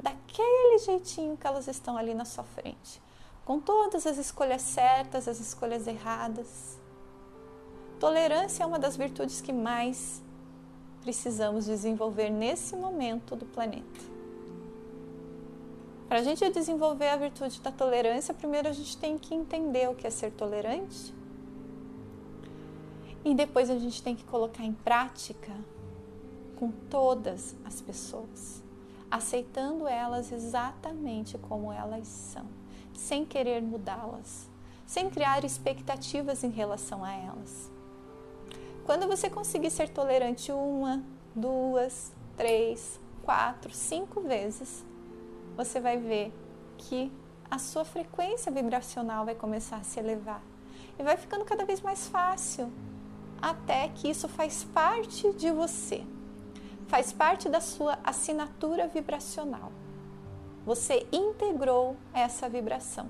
Daquele 0.00 0.78
jeitinho 0.78 1.36
que 1.36 1.46
elas 1.46 1.66
estão 1.66 1.96
ali 1.96 2.12
na 2.12 2.24
sua 2.24 2.44
frente, 2.44 3.00
com 3.44 3.58
todas 3.58 4.06
as 4.06 4.18
escolhas 4.18 4.62
certas, 4.62 5.26
as 5.26 5.40
escolhas 5.40 5.86
erradas. 5.86 6.78
Tolerância 7.98 8.64
é 8.64 8.66
uma 8.66 8.78
das 8.78 8.96
virtudes 8.96 9.40
que 9.40 9.52
mais 9.52 10.22
precisamos 11.00 11.64
desenvolver 11.66 12.30
nesse 12.30 12.76
momento 12.76 13.34
do 13.34 13.46
planeta. 13.46 14.11
Para 16.12 16.20
a 16.20 16.24
gente 16.24 16.46
desenvolver 16.50 17.08
a 17.08 17.16
virtude 17.16 17.58
da 17.62 17.72
tolerância, 17.72 18.34
primeiro 18.34 18.68
a 18.68 18.72
gente 18.72 18.98
tem 18.98 19.16
que 19.16 19.34
entender 19.34 19.88
o 19.88 19.94
que 19.94 20.06
é 20.06 20.10
ser 20.10 20.30
tolerante. 20.30 21.14
E 23.24 23.34
depois 23.34 23.70
a 23.70 23.78
gente 23.78 24.02
tem 24.02 24.14
que 24.14 24.22
colocar 24.24 24.62
em 24.62 24.74
prática 24.74 25.50
com 26.56 26.70
todas 26.70 27.56
as 27.64 27.80
pessoas, 27.80 28.62
aceitando 29.10 29.88
elas 29.88 30.30
exatamente 30.30 31.38
como 31.38 31.72
elas 31.72 32.08
são, 32.08 32.44
sem 32.92 33.24
querer 33.24 33.62
mudá-las, 33.62 34.50
sem 34.84 35.08
criar 35.08 35.46
expectativas 35.46 36.44
em 36.44 36.50
relação 36.50 37.02
a 37.02 37.14
elas. 37.14 37.72
Quando 38.84 39.08
você 39.08 39.30
conseguir 39.30 39.70
ser 39.70 39.88
tolerante 39.88 40.52
uma, 40.52 41.02
duas, 41.34 42.12
três, 42.36 43.00
quatro, 43.22 43.72
cinco 43.72 44.20
vezes, 44.20 44.84
você 45.56 45.80
vai 45.80 45.96
ver 45.96 46.32
que 46.78 47.12
a 47.50 47.58
sua 47.58 47.84
frequência 47.84 48.50
vibracional 48.50 49.24
vai 49.24 49.34
começar 49.34 49.76
a 49.76 49.82
se 49.82 50.00
elevar 50.00 50.42
e 50.98 51.02
vai 51.02 51.16
ficando 51.16 51.44
cada 51.44 51.64
vez 51.64 51.80
mais 51.80 52.08
fácil, 52.08 52.72
até 53.40 53.88
que 53.88 54.08
isso 54.08 54.28
faz 54.28 54.64
parte 54.64 55.32
de 55.32 55.50
você, 55.50 56.04
faz 56.86 57.12
parte 57.12 57.48
da 57.48 57.60
sua 57.60 57.98
assinatura 58.04 58.86
vibracional. 58.88 59.72
Você 60.64 61.06
integrou 61.12 61.96
essa 62.14 62.48
vibração. 62.48 63.08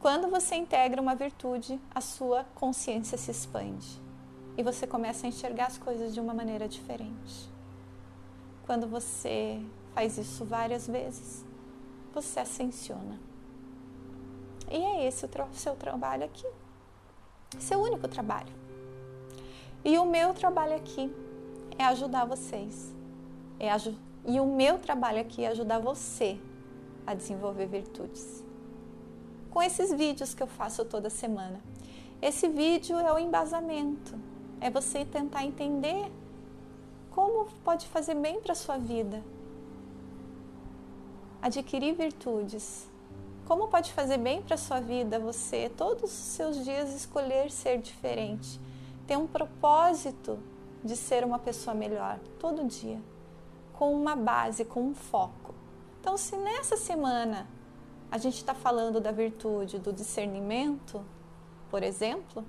Quando 0.00 0.28
você 0.28 0.54
integra 0.54 1.02
uma 1.02 1.14
virtude, 1.14 1.80
a 1.94 2.00
sua 2.00 2.44
consciência 2.54 3.18
se 3.18 3.30
expande 3.30 4.00
e 4.56 4.62
você 4.62 4.86
começa 4.86 5.26
a 5.26 5.28
enxergar 5.28 5.66
as 5.66 5.76
coisas 5.76 6.14
de 6.14 6.20
uma 6.20 6.32
maneira 6.32 6.68
diferente. 6.68 7.50
Quando 8.64 8.86
você 8.86 9.60
faz 9.96 10.18
isso 10.18 10.44
várias 10.44 10.86
vezes, 10.86 11.42
você 12.12 12.40
ascensiona. 12.40 13.18
E 14.70 14.76
é 14.76 15.06
esse 15.06 15.24
o 15.24 15.54
seu 15.54 15.74
trabalho 15.74 16.22
aqui. 16.22 16.46
Seu 17.58 17.80
único 17.80 18.06
trabalho. 18.06 18.52
E 19.82 19.96
o 19.98 20.04
meu 20.04 20.34
trabalho 20.34 20.76
aqui 20.76 21.10
é 21.78 21.84
ajudar 21.86 22.26
vocês. 22.26 22.94
É 23.58 23.70
aj 23.70 23.96
e 24.26 24.38
o 24.38 24.44
meu 24.44 24.78
trabalho 24.78 25.18
aqui 25.18 25.44
é 25.44 25.48
ajudar 25.48 25.78
você 25.78 26.38
a 27.06 27.14
desenvolver 27.14 27.66
virtudes. 27.66 28.44
Com 29.50 29.62
esses 29.62 29.90
vídeos 29.94 30.34
que 30.34 30.42
eu 30.42 30.46
faço 30.46 30.84
toda 30.84 31.08
semana. 31.08 31.58
Esse 32.20 32.48
vídeo 32.48 32.98
é 32.98 33.10
o 33.14 33.18
embasamento. 33.18 34.14
É 34.60 34.68
você 34.68 35.06
tentar 35.06 35.46
entender 35.46 36.12
como 37.12 37.46
pode 37.64 37.86
fazer 37.86 38.14
bem 38.14 38.42
para 38.42 38.54
sua 38.54 38.76
vida 38.76 39.24
adquirir 41.46 41.94
virtudes. 41.94 42.88
Como 43.46 43.68
pode 43.68 43.92
fazer 43.92 44.18
bem 44.18 44.42
para 44.42 44.56
a 44.56 44.58
sua 44.58 44.80
vida 44.80 45.20
você, 45.20 45.68
todos 45.68 46.02
os 46.02 46.10
seus 46.10 46.64
dias, 46.64 46.92
escolher 46.92 47.52
ser 47.52 47.80
diferente? 47.80 48.60
Ter 49.06 49.16
um 49.16 49.28
propósito 49.28 50.40
de 50.82 50.96
ser 50.96 51.24
uma 51.24 51.38
pessoa 51.38 51.72
melhor 51.72 52.18
todo 52.40 52.64
dia, 52.64 53.00
com 53.72 53.94
uma 53.94 54.16
base, 54.16 54.64
com 54.64 54.82
um 54.82 54.94
foco. 54.94 55.54
Então, 56.00 56.16
se 56.16 56.36
nessa 56.36 56.76
semana 56.76 57.46
a 58.10 58.18
gente 58.18 58.38
está 58.38 58.52
falando 58.52 59.00
da 59.00 59.12
virtude 59.12 59.78
do 59.78 59.92
discernimento, 59.92 61.04
por 61.70 61.84
exemplo, 61.84 62.44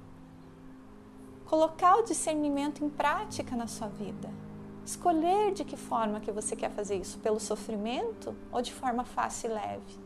colocar 1.46 1.98
o 1.98 2.04
discernimento 2.04 2.84
em 2.84 2.90
prática 2.90 3.56
na 3.56 3.68
sua 3.68 3.88
vida 3.88 4.47
escolher 4.88 5.52
de 5.52 5.66
que 5.66 5.76
forma 5.76 6.22
que 6.22 6.32
você 6.32 6.56
quer 6.56 6.72
fazer 6.72 6.96
isso, 6.96 7.20
pelo 7.20 7.42
sofrimento 7.42 8.34
ou 8.54 8.62
de 8.62 8.74
forma 8.74 9.04
fácil 9.04 9.52
e 9.52 9.54
leve. 9.54 10.00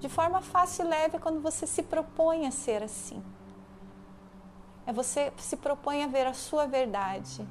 De 0.00 0.08
forma 0.08 0.40
fácil 0.40 0.86
e 0.86 0.88
leve 0.88 1.16
é 1.16 1.20
quando 1.20 1.42
você 1.42 1.66
se 1.66 1.82
propõe 1.82 2.46
a 2.46 2.50
ser 2.50 2.82
assim. 2.82 3.22
É 4.86 4.92
você 4.92 5.30
se 5.36 5.58
propõe 5.58 6.02
a 6.02 6.06
ver 6.06 6.26
a 6.26 6.32
sua 6.32 6.66
verdade. 6.66 7.46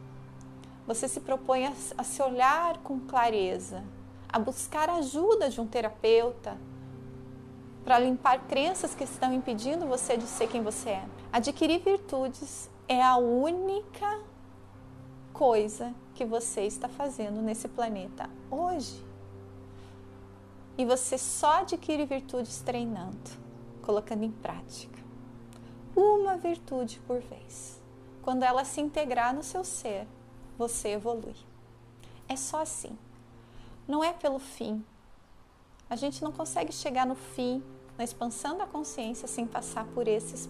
Você 0.88 1.07
se 1.07 1.19
propõe 1.19 1.67
a, 1.67 1.74
a 1.95 2.03
se 2.03 2.21
olhar 2.24 2.80
com 2.80 2.99
clareza, 3.01 3.84
a 4.28 4.39
buscar 4.39 4.89
a 4.89 4.95
ajuda 4.95 5.49
de 5.49 5.61
um 5.61 5.67
terapeuta 5.67 6.57
para 7.84 7.99
limpar 7.99 8.47
crenças 8.47 8.95
que 8.95 9.03
estão 9.03 9.32
impedindo 9.32 9.86
você 9.86 10.17
de 10.17 10.26
ser 10.26 10.47
quem 10.47 10.63
você 10.63 10.89
é. 10.89 11.05
Adquirir 11.32 11.82
virtudes 11.82 12.67
é 12.88 13.01
a 13.01 13.17
única 13.17 14.21
coisa 15.32 15.93
que 16.14 16.26
você 16.26 16.61
está 16.61 16.88
fazendo 16.88 17.41
nesse 17.41 17.68
planeta 17.68 18.30
hoje. 18.49 19.03
E 20.78 20.86
você 20.86 21.18
só 21.18 21.61
adquire 21.61 22.05
virtudes 22.05 22.61
treinando, 22.61 23.30
colocando 23.82 24.24
em 24.24 24.32
prática. 24.32 24.99
Uma 25.95 26.38
virtude 26.38 26.99
por 27.05 27.20
vez. 27.20 27.82
Quando 28.22 28.43
ela 28.43 28.66
se 28.66 28.82
integrar 28.82 29.34
no 29.34 29.43
seu 29.43 29.64
ser, 29.64 30.07
você 30.57 30.89
evolui. 30.89 31.36
É 32.28 32.36
só 32.36 32.61
assim. 32.61 32.97
Não 33.88 34.03
é 34.03 34.14
pelo 34.14 34.39
fim. 34.39 34.84
A 35.89 35.95
gente 35.95 36.24
não 36.24 36.32
consegue 36.32 36.72
chegar 36.72 37.05
no 37.05 37.16
fim, 37.16 37.61
na 37.97 38.03
expansão 38.03 38.57
da 38.57 38.66
consciência, 38.66 39.28
sem 39.28 39.45
passar 39.45 39.86
por 39.88 40.07
esses 40.07 40.49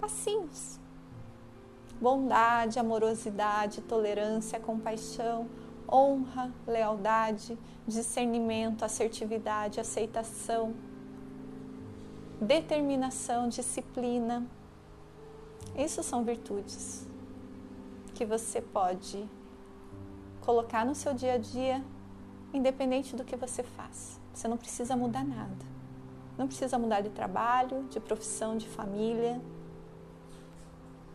passinhos 0.00 0.78
bondade, 2.00 2.78
amorosidade, 2.78 3.80
tolerância, 3.82 4.58
compaixão, 4.60 5.48
honra, 5.90 6.52
lealdade, 6.66 7.58
discernimento, 7.86 8.84
assertividade, 8.84 9.80
aceitação, 9.80 10.74
determinação, 12.40 13.48
disciplina. 13.48 14.46
Isso 15.76 16.02
são 16.02 16.24
virtudes 16.24 17.06
que 18.14 18.24
você 18.24 18.60
pode 18.60 19.28
colocar 20.40 20.84
no 20.84 20.94
seu 20.94 21.14
dia 21.14 21.34
a 21.34 21.38
dia, 21.38 21.84
independente 22.52 23.14
do 23.14 23.24
que 23.24 23.36
você 23.36 23.62
faz. 23.62 24.20
Você 24.32 24.46
não 24.48 24.56
precisa 24.56 24.96
mudar 24.96 25.24
nada. 25.24 25.66
Não 26.36 26.46
precisa 26.46 26.78
mudar 26.78 27.00
de 27.00 27.10
trabalho, 27.10 27.84
de 27.90 27.98
profissão, 27.98 28.56
de 28.56 28.68
família, 28.68 29.40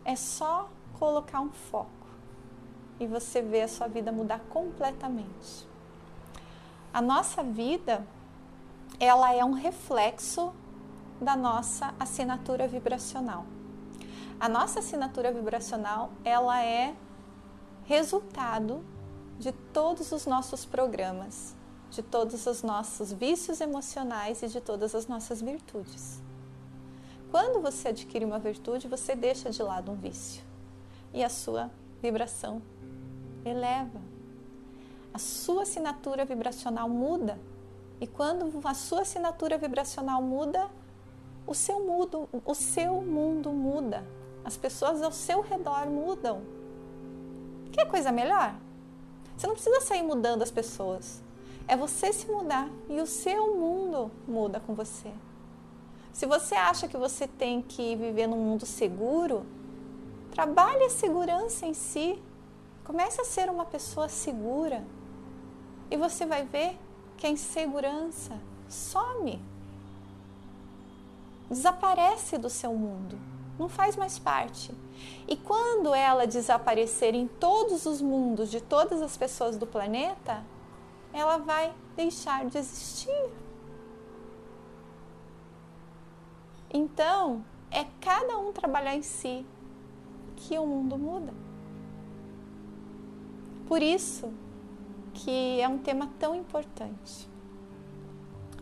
é 0.04 0.14
só 0.14 0.70
colocar 0.98 1.40
um 1.40 1.50
foco 1.50 2.04
e 2.98 3.06
você 3.06 3.42
vê 3.42 3.62
a 3.62 3.68
sua 3.68 3.88
vida 3.88 4.12
mudar 4.12 4.40
completamente. 4.48 5.66
A 6.92 7.02
nossa 7.02 7.42
vida, 7.42 8.06
ela 9.00 9.34
é 9.34 9.44
um 9.44 9.52
reflexo 9.52 10.52
da 11.20 11.36
nossa 11.36 11.94
assinatura 11.98 12.68
vibracional. 12.68 13.44
A 14.38 14.48
nossa 14.48 14.78
assinatura 14.78 15.32
vibracional, 15.32 16.10
ela 16.24 16.62
é 16.62 16.94
resultado 17.84 18.84
de 19.38 19.52
todos 19.52 20.12
os 20.12 20.26
nossos 20.26 20.64
programas, 20.64 21.56
de 21.90 22.02
todos 22.02 22.46
os 22.46 22.62
nossos 22.62 23.12
vícios 23.12 23.60
emocionais 23.60 24.42
e 24.42 24.48
de 24.48 24.60
todas 24.60 24.94
as 24.94 25.06
nossas 25.06 25.40
virtudes. 25.40 26.22
Quando 27.30 27.60
você 27.60 27.88
adquire 27.88 28.24
uma 28.24 28.38
virtude, 28.38 28.86
você 28.86 29.16
deixa 29.16 29.50
de 29.50 29.62
lado 29.62 29.90
um 29.90 29.96
vício 29.96 30.53
e 31.14 31.22
a 31.22 31.28
sua 31.28 31.70
vibração 32.02 32.60
eleva. 33.44 34.00
A 35.12 35.18
sua 35.18 35.62
assinatura 35.62 36.24
vibracional 36.24 36.88
muda. 36.88 37.38
E 38.00 38.06
quando 38.06 38.50
a 38.64 38.74
sua 38.74 39.02
assinatura 39.02 39.56
vibracional 39.56 40.20
muda, 40.20 40.68
o 41.46 41.54
seu 41.54 41.78
mundo, 41.78 42.28
o 42.44 42.54
seu 42.54 43.00
mundo 43.00 43.52
muda. 43.52 44.04
As 44.44 44.56
pessoas 44.56 45.00
ao 45.00 45.12
seu 45.12 45.40
redor 45.40 45.86
mudam. 45.86 46.42
Quer 47.70 47.88
coisa 47.88 48.10
melhor? 48.10 48.54
Você 49.36 49.46
não 49.46 49.54
precisa 49.54 49.80
sair 49.80 50.02
mudando 50.02 50.42
as 50.42 50.50
pessoas. 50.50 51.22
É 51.68 51.76
você 51.76 52.12
se 52.12 52.26
mudar 52.30 52.68
e 52.88 53.00
o 53.00 53.06
seu 53.06 53.56
mundo 53.56 54.10
muda 54.26 54.60
com 54.60 54.74
você. 54.74 55.10
Se 56.12 56.26
você 56.26 56.54
acha 56.54 56.86
que 56.86 56.96
você 56.96 57.26
tem 57.26 57.62
que 57.62 57.96
viver 57.96 58.26
num 58.26 58.36
mundo 58.36 58.66
seguro, 58.66 59.46
trabalhe 60.34 60.84
a 60.84 60.90
segurança 60.90 61.64
em 61.64 61.72
si. 61.72 62.20
Comece 62.84 63.20
a 63.20 63.24
ser 63.24 63.48
uma 63.48 63.64
pessoa 63.64 64.08
segura. 64.08 64.84
E 65.90 65.96
você 65.96 66.26
vai 66.26 66.44
ver 66.44 66.76
que 67.16 67.26
a 67.26 67.30
insegurança 67.30 68.38
some. 68.68 69.40
Desaparece 71.48 72.36
do 72.36 72.50
seu 72.50 72.74
mundo. 72.74 73.16
Não 73.58 73.68
faz 73.68 73.94
mais 73.96 74.18
parte. 74.18 74.74
E 75.28 75.36
quando 75.36 75.94
ela 75.94 76.26
desaparecer 76.26 77.14
em 77.14 77.28
todos 77.28 77.86
os 77.86 78.02
mundos 78.02 78.50
de 78.50 78.60
todas 78.60 79.00
as 79.00 79.16
pessoas 79.16 79.56
do 79.56 79.66
planeta, 79.66 80.44
ela 81.12 81.38
vai 81.38 81.72
deixar 81.94 82.44
de 82.46 82.58
existir. 82.58 83.30
Então, 86.72 87.44
é 87.70 87.86
cada 88.00 88.36
um 88.36 88.52
trabalhar 88.52 88.96
em 88.96 89.02
si 89.02 89.46
que 90.46 90.58
o 90.58 90.66
mundo 90.66 90.98
muda. 90.98 91.32
Por 93.66 93.82
isso 93.82 94.32
que 95.14 95.60
é 95.60 95.68
um 95.68 95.78
tema 95.78 96.10
tão 96.18 96.34
importante. 96.34 97.28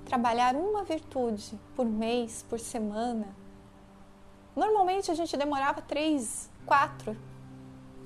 Trabalhar 0.04 0.54
uma 0.54 0.84
virtude 0.84 1.58
por 1.74 1.86
mês, 1.86 2.44
por 2.48 2.60
semana. 2.60 3.34
Normalmente 4.54 5.10
a 5.10 5.14
gente 5.14 5.36
demorava 5.36 5.82
três, 5.82 6.48
quatro 6.64 7.16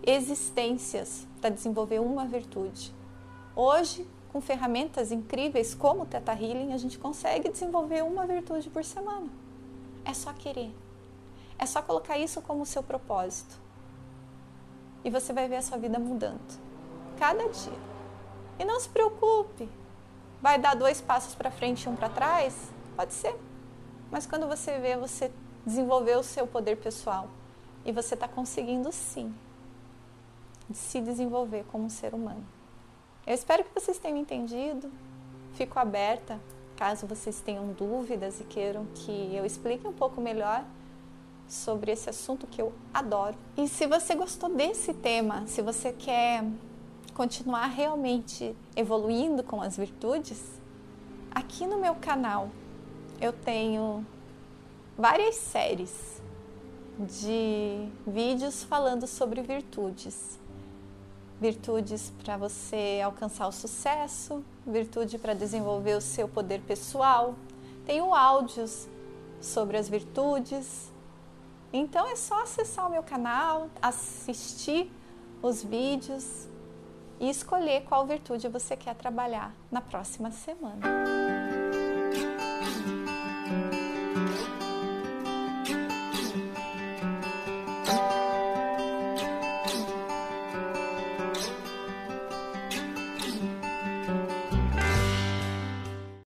existências 0.03 1.27
para 1.41 1.51
desenvolver 1.51 2.01
uma 2.01 2.25
virtude. 2.25 2.95
Hoje, 3.55 4.09
com 4.33 4.41
ferramentas 4.41 5.11
incríveis 5.11 5.75
como 5.75 6.03
o 6.03 6.07
Teta 6.07 6.33
Healing, 6.33 6.73
a 6.73 6.79
gente 6.79 6.99
consegue 6.99 7.51
desenvolver 7.51 8.05
uma 8.05 8.27
virtude 8.27 8.71
por 8.71 8.85
semana. 8.85 9.29
É 10.05 10.15
só 10.15 10.33
querer. 10.33 10.73
É 11.59 11.67
só 11.67 11.83
colocar 11.83 12.17
isso 12.17 12.41
como 12.43 12.65
seu 12.65 12.83
propósito. 12.83 13.66
E 15.07 15.11
você 15.11 15.33
vai 15.33 15.49
ver 15.49 15.57
a 15.57 15.63
sua 15.63 15.79
vida 15.79 15.99
mudando. 15.99 16.61
Cada 17.19 17.49
dia. 17.49 17.79
E 18.59 18.65
não 18.65 18.79
se 18.81 18.89
preocupe. 18.89 19.69
Vai 20.43 20.59
dar 20.59 20.75
dois 20.75 21.01
passos 21.01 21.35
para 21.35 21.51
frente 21.51 21.85
e 21.85 21.89
um 21.89 21.95
para 21.95 22.11
trás? 22.11 22.55
Pode 22.95 23.15
ser. 23.15 23.35
Mas 24.11 24.27
quando 24.27 24.47
você 24.47 24.79
vê, 24.79 24.97
você 24.97 25.33
desenvolveu 25.65 26.19
o 26.19 26.25
seu 26.25 26.47
poder 26.47 26.77
pessoal. 26.77 27.29
E 27.85 27.93
você 27.93 28.15
está 28.15 28.27
conseguindo 28.27 28.91
sim 28.91 29.33
se 30.75 31.01
desenvolver 31.01 31.65
como 31.71 31.85
um 31.85 31.89
ser 31.89 32.13
humano. 32.13 32.45
Eu 33.25 33.35
espero 33.35 33.63
que 33.63 33.73
vocês 33.73 33.99
tenham 33.99 34.19
entendido. 34.19 34.91
Fico 35.55 35.79
aberta 35.79 36.39
Caso 36.77 37.07
vocês 37.07 37.41
tenham 37.41 37.73
dúvidas 37.73 38.39
e 38.39 38.45
queiram 38.45 38.85
que 38.95 39.35
eu 39.35 39.47
explique 39.47 39.89
um 39.89 39.95
pouco 39.95 40.21
melhor 40.21 40.63
sobre 41.49 41.93
esse 41.93 42.11
assunto 42.11 42.47
que 42.47 42.61
eu 42.61 42.73
adoro. 42.93 43.37
E 43.57 43.69
se 43.69 43.87
você 43.87 44.15
gostou 44.15 44.49
desse 44.49 44.93
tema, 44.95 45.47
se 45.47 45.63
você 45.63 45.93
quer 45.93 46.45
continuar 47.15 47.67
realmente 47.67 48.55
evoluindo 48.75 49.43
com 49.43 49.63
as 49.63 49.77
virtudes, 49.77 50.43
aqui 51.31 51.67
no 51.67 51.79
meu 51.79 51.95
canal 51.95 52.51
eu 53.21 53.33
tenho 53.33 54.05
várias 54.99 55.37
séries 55.37 56.21
de 56.99 57.89
vídeos 58.07 58.63
falando 58.65 59.07
sobre 59.07 59.43
virtudes 59.43 60.39
virtudes 61.41 62.13
para 62.23 62.37
você 62.37 63.01
alcançar 63.05 63.47
o 63.47 63.53
sucesso, 63.53 64.43
virtude 64.67 65.19
para 65.19 65.35
desenvolver 65.35 65.95
o 65.95 66.01
seu 66.01 66.29
poder 66.29 66.61
pessoal. 66.63 67.35
Tenho 67.85 68.15
áudios 68.15 68.89
sobre 69.41 69.77
as 69.77 69.89
virtudes. 69.89 70.91
Então 71.73 72.07
é 72.09 72.17
só 72.17 72.43
acessar 72.43 72.87
o 72.87 72.91
meu 72.91 73.03
canal, 73.03 73.69
assistir 73.83 74.91
os 75.43 75.63
vídeos 75.63 76.49
e 77.21 77.29
escolher 77.29 77.85
qual 77.85 78.07
virtude 78.07 78.49
você 78.49 78.77
quer 78.77 78.95
trabalhar 78.95 79.55
na 79.71 79.81
próxima 79.81 80.31
semana. 80.31 81.16